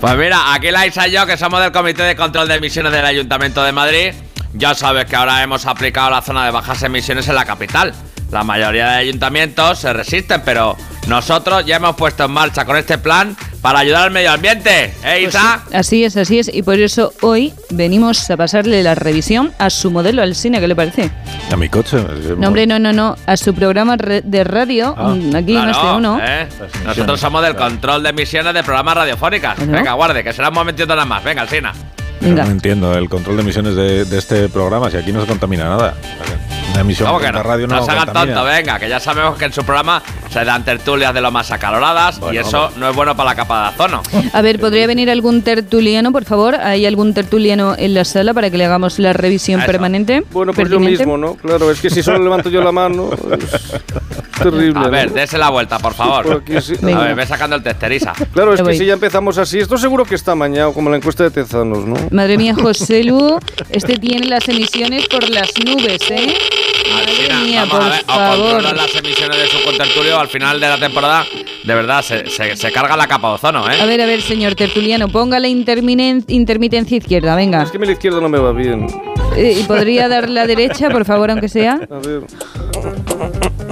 Pues 0.00 0.16
mira, 0.16 0.54
aquí 0.54 0.70
la 0.70 0.86
Isa 0.86 1.08
y 1.08 1.12
yo, 1.12 1.26
que 1.26 1.36
somos 1.36 1.60
del 1.60 1.72
Comité 1.72 2.02
de 2.02 2.16
Control 2.16 2.46
de 2.48 2.56
Emisiones 2.56 2.92
del 2.92 3.04
Ayuntamiento 3.04 3.62
de 3.62 3.72
Madrid, 3.72 4.12
ya 4.54 4.74
sabes 4.74 5.04
que 5.06 5.16
ahora 5.16 5.42
hemos 5.42 5.66
aplicado 5.66 6.10
la 6.10 6.22
zona 6.22 6.44
de 6.46 6.50
bajas 6.50 6.82
emisiones 6.82 7.28
en 7.28 7.34
la 7.34 7.44
capital. 7.44 7.92
La 8.30 8.42
mayoría 8.42 8.88
de 8.88 8.96
ayuntamientos 8.96 9.78
se 9.78 9.92
resisten, 9.92 10.42
pero 10.44 10.76
nosotros 11.06 11.64
ya 11.66 11.76
hemos 11.76 11.94
puesto 11.94 12.24
en 12.24 12.32
marcha 12.32 12.64
con 12.64 12.76
este 12.76 12.98
plan 12.98 13.36
para 13.60 13.78
ayudar 13.80 14.04
al 14.04 14.10
medio 14.10 14.32
ambiente. 14.32 14.86
¿Eh, 15.04 15.20
Pues 15.22 15.28
Isa? 15.34 15.62
sí, 15.68 15.76
así 15.76 16.04
es, 16.04 16.16
así 16.16 16.38
es. 16.40 16.50
Y 16.52 16.62
por 16.62 16.78
eso 16.80 17.12
hoy 17.20 17.52
venimos 17.70 18.28
a 18.30 18.36
pasarle 18.36 18.82
la 18.82 18.94
revisión 18.96 19.52
a 19.58 19.70
su 19.70 19.90
modelo 19.90 20.20
al 20.22 20.34
cine, 20.34 20.58
¿qué 20.58 20.66
le 20.66 20.74
parece? 20.74 21.10
A 21.52 21.56
mi 21.56 21.68
coche. 21.68 21.98
No, 22.36 22.48
hombre, 22.48 22.66
no, 22.66 22.78
no, 22.80 22.92
no. 22.92 23.14
A 23.26 23.36
su 23.36 23.54
programa 23.54 23.96
de 23.96 24.42
radio, 24.44 24.94
Ah. 24.98 25.08
mm, 25.14 25.36
aquí 25.36 25.54
en 25.56 25.62
Claro, 25.62 25.70
este 25.70 25.86
uno. 25.96 26.18
¿eh? 26.20 26.48
Nosotros 26.86 27.20
somos 27.20 27.42
del 27.42 27.54
control 27.54 28.02
de 28.02 28.08
emisiones 28.08 28.52
de 28.54 28.64
programas 28.64 28.96
radiofónicas. 28.96 29.58
Bueno. 29.58 29.72
Venga, 29.74 29.92
guarde, 29.92 30.24
que 30.24 30.32
será 30.32 30.48
un 30.48 30.54
momentito 30.54 30.88
nada 30.88 31.04
más. 31.04 31.22
Venga, 31.22 31.42
Alcina. 31.42 31.72
No 32.20 32.50
entiendo 32.50 32.96
el 32.96 33.08
control 33.08 33.36
de 33.36 33.42
emisiones 33.42 33.74
de, 33.74 34.04
de 34.04 34.18
este 34.18 34.48
programa, 34.48 34.90
si 34.90 34.96
aquí 34.96 35.12
no 35.12 35.20
se 35.20 35.26
contamina 35.26 35.64
nada. 35.64 35.94
Una 36.74 36.80
emisión 36.80 37.06
¿Cómo 37.06 37.20
que 37.20 37.26
de 37.26 37.32
no? 37.32 37.42
radio 37.44 37.66
no, 37.68 37.76
no 37.76 37.84
se 37.84 37.90
hagan 37.92 38.12
tonto, 38.12 38.44
venga, 38.44 38.80
que 38.80 38.88
ya 38.88 38.98
sabemos 38.98 39.38
que 39.38 39.44
en 39.44 39.52
su 39.52 39.62
programa 39.62 40.02
se 40.28 40.44
dan 40.44 40.64
tertulias 40.64 41.14
de 41.14 41.20
lo 41.20 41.30
más 41.30 41.52
acaloradas 41.52 42.20
y 42.32 42.36
eso 42.36 42.70
no 42.76 42.90
es 42.90 42.96
bueno 42.96 43.16
para 43.16 43.30
la 43.30 43.36
capa 43.36 43.62
de 43.62 43.68
ozono. 43.76 44.02
A 44.32 44.42
ver, 44.42 44.58
¿podría 44.58 44.88
venir 44.88 45.08
algún 45.08 45.42
tertuliano, 45.42 46.10
por 46.10 46.24
favor? 46.24 46.56
¿Hay 46.56 46.84
algún 46.84 47.14
tertuliano 47.14 47.76
en 47.78 47.94
la 47.94 48.04
sala 48.04 48.34
para 48.34 48.50
que 48.50 48.58
le 48.58 48.64
hagamos 48.64 48.98
la 48.98 49.12
revisión 49.12 49.60
Eso. 49.60 49.66
permanente? 49.70 50.24
Bueno, 50.32 50.52
pues 50.52 50.68
yo 50.68 50.80
mismo, 50.80 51.16
¿no? 51.16 51.34
Claro, 51.36 51.70
es 51.70 51.80
que 51.80 51.90
si 51.90 52.02
solo 52.02 52.18
levanto 52.18 52.50
yo 52.50 52.60
la 52.60 52.72
mano, 52.72 53.10
es 53.12 54.40
terrible. 54.42 54.84
A 54.84 54.88
ver, 54.88 55.10
¿no? 55.10 55.14
dése 55.14 55.38
la 55.38 55.50
vuelta, 55.50 55.78
por 55.78 55.94
favor. 55.94 56.24
Por 56.26 56.36
aquí 56.38 56.60
sí. 56.60 56.74
A 56.92 56.98
ver, 56.98 57.14
ve 57.14 57.24
sacando 57.24 57.54
el 57.54 57.62
testerisa. 57.62 58.12
Claro, 58.32 58.52
es 58.52 58.58
que 58.58 58.64
voy. 58.64 58.76
si 58.78 58.84
ya 58.84 58.94
empezamos 58.94 59.38
así, 59.38 59.60
esto 59.60 59.78
seguro 59.78 60.04
que 60.04 60.16
está 60.16 60.32
amañado, 60.32 60.72
como 60.72 60.90
la 60.90 60.96
encuesta 60.96 61.22
de 61.22 61.30
Tezanos, 61.30 61.84
¿no? 61.84 61.94
Madre 62.10 62.36
mía, 62.36 62.52
José 62.60 63.04
Lu, 63.04 63.38
este 63.70 63.96
tiene 63.98 64.26
las 64.26 64.48
emisiones 64.48 65.06
por 65.06 65.28
las 65.30 65.50
nubes, 65.64 66.10
¿eh? 66.10 66.34
Madre 66.92 67.44
mía, 67.44 67.64
Vamos 67.64 67.70
por 67.70 67.82
a 67.82 67.88
ver, 67.90 68.02
o 68.06 68.12
favor. 68.12 68.38
controlan 68.52 68.76
las 68.76 68.94
emisiones 68.94 69.38
de 69.38 69.46
su 69.48 69.62
contertulio 69.64 70.18
al 70.18 70.28
final 70.28 70.60
de 70.60 70.68
la 70.68 70.78
temporada. 70.78 71.24
De 71.64 71.74
verdad, 71.74 72.02
se, 72.02 72.26
se- 72.28 72.56
se 72.56 72.72
carga 72.72 72.96
la 72.96 73.06
capa 73.06 73.28
de 73.28 73.34
ozono, 73.34 73.64
A 73.66 73.74
¿eh? 73.74 73.86
ver, 73.86 74.00
a 74.02 74.06
ver, 74.06 74.20
señor 74.20 74.54
tertuliano, 74.54 75.08
ponga 75.08 75.38
la 75.40 75.48
interminen- 75.48 76.24
intermitencia 76.28 76.96
izquierda, 76.98 77.34
venga. 77.36 77.62
Es 77.62 77.70
que 77.70 77.78
a 77.78 77.80
la 77.80 77.92
izquierda 77.92 78.20
no 78.20 78.28
me 78.28 78.38
va 78.38 78.52
bien. 78.52 78.86
Eh, 79.36 79.58
¿Y 79.60 79.62
podría 79.64 80.08
dar 80.08 80.28
la 80.28 80.46
derecha, 80.46 80.90
por 80.90 81.04
favor, 81.04 81.30
aunque 81.30 81.48
sea? 81.48 81.80
A 81.90 81.98
ver, 81.98 82.22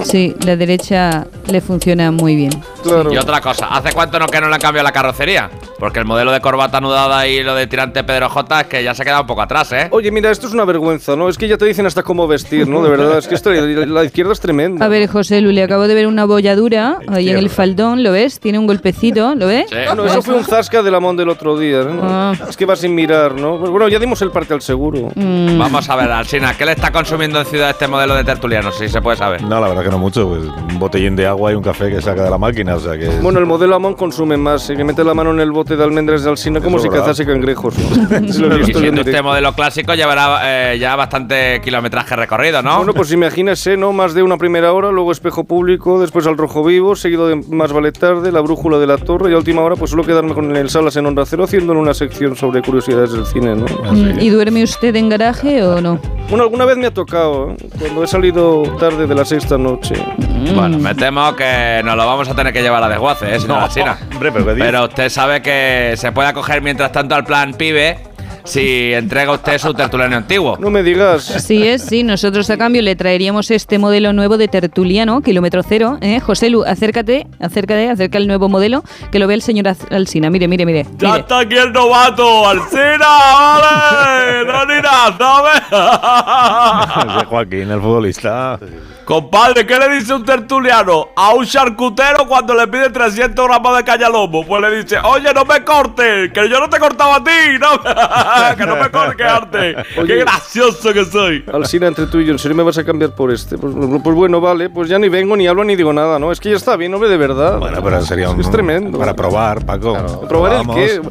Sí, 0.03 0.35
la 0.45 0.55
derecha 0.55 1.25
le 1.47 1.61
funciona 1.61 2.11
muy 2.11 2.35
bien. 2.35 2.51
claro. 2.83 3.13
Y 3.13 3.17
otra 3.17 3.39
cosa, 3.39 3.67
¿hace 3.67 3.93
cuánto 3.93 4.19
no 4.19 4.27
que 4.27 4.41
no 4.41 4.49
le 4.49 4.55
han 4.55 4.61
cambiado 4.61 4.83
la 4.83 4.91
carrocería? 4.91 5.49
Porque 5.79 5.99
el 5.99 6.05
modelo 6.05 6.31
de 6.31 6.39
corbata 6.41 6.77
anudada 6.77 7.27
y 7.27 7.43
lo 7.43 7.55
de 7.55 7.67
tirante 7.67 8.03
Pedro 8.03 8.29
J 8.29 8.61
es 8.61 8.67
que 8.67 8.83
ya 8.83 8.93
se 8.93 9.03
queda 9.03 9.21
un 9.21 9.27
poco 9.27 9.41
atrás, 9.41 9.71
¿eh? 9.71 9.87
Oye, 9.91 10.11
mira, 10.11 10.31
esto 10.31 10.47
es 10.47 10.53
una 10.53 10.65
vergüenza, 10.65 11.15
¿no? 11.15 11.29
Es 11.29 11.37
que 11.37 11.47
ya 11.47 11.57
te 11.57 11.65
dicen 11.65 11.85
hasta 11.85 12.03
cómo 12.03 12.27
vestir, 12.27 12.67
¿no? 12.67 12.81
De 12.83 12.89
verdad, 12.89 13.17
es 13.17 13.27
que 13.27 13.35
esto, 13.35 13.51
la, 13.51 14.03
izquierda 14.03 14.33
es 14.33 14.39
tremenda. 14.39 14.85
A 14.85 14.89
ver, 14.89 15.07
José 15.07 15.41
Lu, 15.41 15.51
le 15.51 15.63
acabo 15.63 15.87
de 15.87 15.93
ver 15.93 16.07
una 16.07 16.25
bolladura 16.25 16.99
ahí 17.07 17.29
en 17.29 17.37
el 17.37 17.49
faldón, 17.49 18.03
¿lo 18.03 18.11
ves? 18.11 18.39
Tiene 18.39 18.59
un 18.59 18.67
golpecito, 18.67 19.35
¿lo 19.35 19.47
ves? 19.47 19.65
Bueno, 19.71 20.05
eso 20.05 20.21
fue 20.21 20.35
un 20.35 20.43
zasca 20.43 20.83
de 20.83 20.91
la 20.91 20.99
Mon 20.99 21.15
del 21.15 21.29
otro 21.29 21.57
día, 21.57 21.83
¿no? 21.83 21.99
Ah. 22.03 22.33
Es 22.47 22.57
que 22.57 22.65
va 22.65 22.75
sin 22.75 22.93
mirar, 22.95 23.35
¿no? 23.35 23.57
Bueno, 23.57 23.87
ya 23.87 23.99
dimos 23.99 24.21
el 24.21 24.31
parte 24.31 24.53
al 24.53 24.61
seguro. 24.61 25.11
Mm. 25.15 25.52
Vamos 25.57 25.89
a 25.89 25.95
ver, 25.95 26.11
Alsina, 26.11 26.55
¿qué 26.57 26.65
le 26.65 26.71
está 26.73 26.91
consumiendo 26.91 27.39
en 27.39 27.45
ciudad 27.45 27.69
este 27.69 27.87
modelo 27.87 28.15
de 28.15 28.23
tertuliano? 28.23 28.71
Si 28.71 28.87
se 28.89 29.01
puede 29.01 29.17
saber. 29.17 29.41
No, 29.43 29.59
la 29.59 29.67
verdad 29.67 29.83
que 29.83 29.89
no 29.89 29.97
mucho. 29.97 30.27
Pues 30.27 30.43
un 30.43 30.79
botellín 30.79 31.15
de 31.15 31.27
agua 31.27 31.51
y 31.51 31.55
un 31.55 31.63
café 31.63 31.89
que 31.89 32.01
saca 32.01 32.23
de 32.23 32.29
la 32.29 32.37
máquina. 32.37 32.75
O 32.75 32.79
sea 32.79 32.97
que. 32.97 33.07
Bueno, 33.21 33.39
el 33.39 33.45
modelo 33.45 33.75
Amon 33.75 33.93
consume 33.93 34.37
más, 34.37 34.69
eh, 34.69 34.75
que 34.75 34.83
mete 34.83 35.03
la 35.03 35.13
mano 35.13 35.31
en 35.31 35.39
el 35.39 35.51
bote 35.51 35.75
de 35.75 35.83
almendras 35.83 36.23
de 36.23 36.29
Alsina 36.29 36.59
como 36.59 36.79
si 36.79 36.89
cazase 36.89 37.25
cangrejos. 37.25 37.73
siendo 38.73 39.01
este 39.01 39.21
modelo 39.21 39.53
clásico 39.53 39.93
llevará 39.93 40.39
eh, 40.43 40.77
ya 40.79 40.95
bastante 40.95 41.61
kilometraje 41.61 42.15
recorrido, 42.15 42.61
¿no? 42.61 42.77
Bueno, 42.77 42.93
pues 42.93 43.11
imagínese, 43.11 43.77
¿no? 43.77 43.93
Más 43.93 44.13
de 44.13 44.23
una 44.23 44.37
primera 44.37 44.73
hora, 44.73 44.91
luego 44.91 45.11
espejo 45.11 45.43
público, 45.43 45.99
después 45.99 46.27
al 46.27 46.37
rojo 46.37 46.63
vivo, 46.63 46.95
seguido 46.95 47.27
de 47.27 47.35
más 47.35 47.71
vale 47.71 47.91
tarde, 47.91 48.31
la 48.31 48.41
brújula 48.41 48.79
de 48.79 48.87
la 48.87 48.97
torre 48.97 49.31
y 49.31 49.33
a 49.33 49.37
última 49.37 49.61
hora 49.61 49.75
pues 49.75 49.91
solo 49.91 50.03
quedarme 50.03 50.33
con 50.33 50.55
el 50.55 50.69
Salas 50.69 50.95
en 50.95 51.05
Onda 51.05 51.25
Cero 51.25 51.43
haciendo 51.43 51.73
una 51.73 51.93
sección 51.93 52.35
sobre 52.35 52.61
curiosidades 52.61 53.11
del 53.11 53.25
cine, 53.25 53.55
¿no? 53.55 53.65
Mm, 53.91 54.19
¿Y 54.19 54.29
duerme 54.29 54.63
usted 54.63 54.95
en 54.95 55.09
garaje 55.09 55.42
o 55.47 55.81
no? 55.81 55.99
Bueno, 56.29 56.43
alguna 56.43 56.65
vez 56.65 56.77
me 56.77 56.87
ha 56.87 56.93
tocado, 56.93 57.51
¿eh? 57.51 57.55
cuando 57.79 58.03
he 58.03 58.07
salido 58.07 58.63
tarde 58.79 59.05
de 59.05 59.13
la 59.15 59.25
sexta 59.25 59.57
noche. 59.57 59.95
Bueno, 60.55 60.77
me 60.79 60.95
temo 60.95 61.35
que 61.35 61.81
nos 61.83 61.95
lo 61.95 62.05
vamos 62.05 62.29
a 62.29 62.35
tener 62.35 62.53
que 62.53 62.61
llevar 62.61 62.81
a 62.83 62.89
desguace, 62.89 63.25
¿eh, 63.35 63.39
señora 63.39 63.59
No, 63.59 63.65
Alsina? 63.65 63.97
hombre, 64.13 64.31
pero. 64.31 64.45
Pero 64.57 64.83
usted 64.85 65.09
sabe 65.09 65.41
que 65.41 65.93
se 65.97 66.11
puede 66.11 66.29
acoger 66.29 66.61
mientras 66.61 66.91
tanto 66.91 67.15
al 67.15 67.23
plan 67.25 67.53
PIBE 67.53 67.97
si 68.43 68.93
entrega 68.93 69.31
usted 69.31 69.57
su 69.57 69.73
tertuliano 69.73 70.17
antiguo. 70.17 70.57
No 70.59 70.69
me 70.69 70.83
digas. 70.83 71.23
Sí 71.23 71.67
es, 71.67 71.83
sí. 71.83 72.03
Nosotros 72.03 72.49
a 72.49 72.57
cambio 72.57 72.81
le 72.81 72.95
traeríamos 72.95 73.51
este 73.51 73.79
modelo 73.79 74.13
nuevo 74.13 74.37
de 74.37 74.47
tertuliano, 74.47 75.21
kilómetro 75.21 75.61
cero. 75.63 75.97
¿eh? 76.01 76.19
José 76.19 76.49
Lu, 76.49 76.63
acércate, 76.63 77.27
acércate, 77.39 77.89
acerca 77.89 78.17
el 78.17 78.27
nuevo 78.27 78.49
modelo, 78.49 78.83
que 79.11 79.19
lo 79.19 79.27
ve 79.27 79.35
el 79.35 79.41
señor 79.41 79.73
Alsina. 79.91 80.29
Mire, 80.29 80.47
mire, 80.47 80.65
mire. 80.65 80.85
¡Ya 80.97 81.09
mire. 81.09 81.19
está 81.21 81.39
aquí 81.39 81.55
el 81.55 81.71
novato! 81.71 82.47
¡Alcina! 82.47 83.07
¡Vale! 83.07 84.45
¡No 84.53 84.65
ni 84.65 84.81
nada, 84.81 85.15
¿sabes? 85.17 85.61
Joaquín, 87.27 87.71
el 87.71 87.81
futbolista. 87.81 88.59
Compadre, 89.05 89.65
¿qué 89.65 89.77
le 89.77 89.89
dice 89.89 90.13
un 90.13 90.23
tertuliano 90.23 91.09
a 91.15 91.33
un 91.33 91.45
charcutero 91.45 92.25
cuando 92.25 92.55
le 92.55 92.67
pide 92.67 92.89
300 92.89 93.47
gramos 93.47 93.75
de 93.75 93.83
cañalomo? 93.83 94.45
Pues 94.45 94.61
le 94.61 94.81
dice, 94.81 94.97
oye, 95.03 95.33
no 95.33 95.43
me 95.43 95.63
cortes, 95.65 96.31
que 96.31 96.49
yo 96.49 96.59
no 96.59 96.69
te 96.69 96.77
he 96.77 96.79
cortado 96.79 97.13
a 97.13 97.23
ti, 97.23 97.31
¿no? 97.59 97.67
que 98.57 98.65
no 98.65 98.75
me 98.75 98.89
cortes, 98.89 99.15
que 99.15 99.23
arte. 99.23 99.75
¡Qué 100.07 100.15
gracioso 100.17 100.93
que 100.93 101.05
soy! 101.05 101.43
Alsina, 101.51 101.87
entre 101.87 102.07
tú 102.07 102.19
y 102.19 102.25
yo, 102.25 102.31
¿en 102.33 102.39
serio 102.39 102.55
me 102.55 102.63
vas 102.63 102.77
a 102.77 102.83
cambiar 102.83 103.15
por 103.15 103.31
este? 103.31 103.57
Pues, 103.57 103.73
pues 104.03 104.15
bueno, 104.15 104.41
vale, 104.41 104.69
pues 104.69 104.89
ya 104.89 104.99
ni 104.99 105.09
vengo, 105.09 105.35
ni 105.35 105.47
hablo, 105.47 105.63
ni 105.63 105.75
digo 105.75 105.93
nada, 105.93 106.19
¿no? 106.19 106.31
Es 106.31 106.39
que 106.39 106.49
ya 106.49 106.55
está 106.55 106.75
bien, 106.75 106.93
hombre, 106.93 107.09
de 107.09 107.17
verdad. 107.17 107.59
Bueno, 107.59 107.81
pero 107.83 108.01
sería 108.01 108.29
un. 108.29 108.39
Es 108.39 108.49
tremendo. 108.51 108.97
Para 108.99 109.13
probar, 109.15 109.65
Paco. 109.65 110.25
¿Probar 110.27 110.53
el 110.61 110.67
qué? 110.75 111.01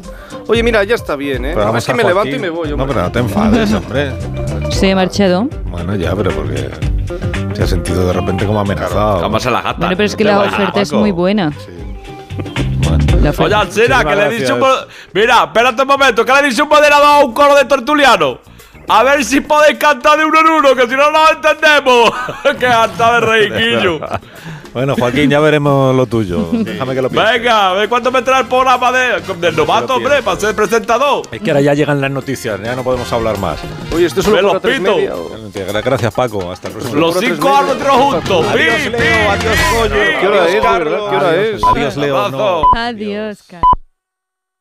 Oye, 0.47 0.61
mira, 0.63 0.83
ya 0.83 0.95
está 0.95 1.15
bien, 1.15 1.45
¿eh? 1.45 1.53
Probamos 1.53 1.77
es 1.79 1.85
que 1.85 1.91
a 1.91 1.95
me 1.95 2.03
levanto 2.03 2.35
y 2.35 2.39
me 2.39 2.49
voy, 2.49 2.67
No, 2.69 2.73
hombre. 2.75 2.87
pero 2.89 3.01
no 3.03 3.11
te 3.11 3.19
enfades, 3.19 3.73
hombre. 3.73 4.11
Se 4.69 4.91
ha 4.91 4.95
marchado. 4.95 5.47
Bueno, 5.65 5.95
ya, 5.95 6.15
pero 6.15 6.31
porque 6.31 6.69
se 7.53 7.63
ha 7.63 7.67
sentido 7.67 8.07
de 8.07 8.13
repente 8.13 8.45
como 8.45 8.59
amenazado. 8.59 9.21
¿Cómo 9.21 9.39
se 9.39 9.49
la 9.49 9.61
gata? 9.61 9.77
Bueno, 9.79 9.95
pero 9.95 10.05
es 10.05 10.15
que 10.15 10.23
la 10.23 10.39
oferta 10.41 10.81
es 10.81 10.91
muy 10.91 11.11
buena. 11.11 11.47
Oferta- 11.49 12.62
Oye, 13.39 13.55
Alcina, 13.55 14.03
que 14.03 14.15
le 14.15 14.29
dicho 14.29 14.55
un... 14.55 14.63
Mira, 15.13 15.45
espérate 15.45 15.81
un 15.81 15.87
momento, 15.87 16.25
que 16.25 16.33
le 16.33 16.49
dicho 16.49 16.63
un 16.63 16.69
moderador 16.69 17.05
a 17.05 17.25
un 17.25 17.33
coro 17.33 17.55
de 17.55 17.65
tertuliano. 17.65 18.39
A 18.87 19.03
ver 19.03 19.23
si 19.23 19.41
podéis 19.41 19.77
cantar 19.77 20.17
de 20.17 20.25
uno 20.25 20.39
en 20.39 20.47
uno, 20.47 20.75
que 20.75 20.87
si 20.87 20.95
no 20.95 21.09
nos 21.11 21.31
entendemos. 21.31 22.11
¡Qué 22.59 22.67
harta 22.67 23.13
de 23.13 23.19
reiquillo! 23.21 23.99
Bueno, 24.73 24.95
Joaquín, 24.97 25.29
ya 25.29 25.39
veremos 25.39 25.95
lo 25.95 26.05
tuyo. 26.07 26.49
Déjame 26.51 26.95
que 26.95 27.01
lo 27.01 27.09
piense. 27.09 27.31
Venga, 27.33 27.69
a 27.69 27.73
ver 27.73 27.87
cuánto 27.89 28.11
me 28.11 28.21
trae 28.23 28.41
el 28.41 28.47
programa 28.47 28.91
de, 28.91 29.21
del 29.39 29.55
novato, 29.55 29.95
hombre, 29.95 30.23
para 30.23 30.39
ser 30.39 30.55
presentador. 30.55 31.21
Es 31.31 31.41
que 31.41 31.51
ahora 31.51 31.61
ya 31.61 31.73
llegan 31.75 32.01
las 32.01 32.09
noticias, 32.11 32.59
ya 32.63 32.75
no 32.75 32.83
podemos 32.83 33.11
hablar 33.13 33.37
más. 33.37 33.59
Oye, 33.93 34.05
esto 34.07 34.21
es 34.21 34.25
solo 34.25 34.41
los 34.41 34.61
pito. 34.61 34.81
media. 34.95 35.15
o- 35.15 35.29
Gracias, 35.83 36.13
Paco. 36.13 36.51
Hasta 36.51 36.69
el 36.69 36.73
próximo. 36.73 36.95
Los 36.99 37.19
cinco 37.19 37.55
árbitros 37.55 37.95
juntos. 37.95 38.45
Adiós, 38.49 38.85
Leo. 38.91 39.31
Adiós, 39.31 39.55
pi. 39.83 39.89
¿Qué 40.19 40.27
hora 40.27 40.45
es, 40.47 40.53
de 40.53 40.59
Carlos. 40.59 40.91
verdad? 40.93 41.09
¿Qué 41.09 41.15
hora 41.15 41.29
Adiós, 41.29 41.55
es? 41.55 41.63
Adiós, 41.63 41.97
Leo. 41.97 42.17
Adiós, 42.75 43.43
Carlos. 43.47 43.82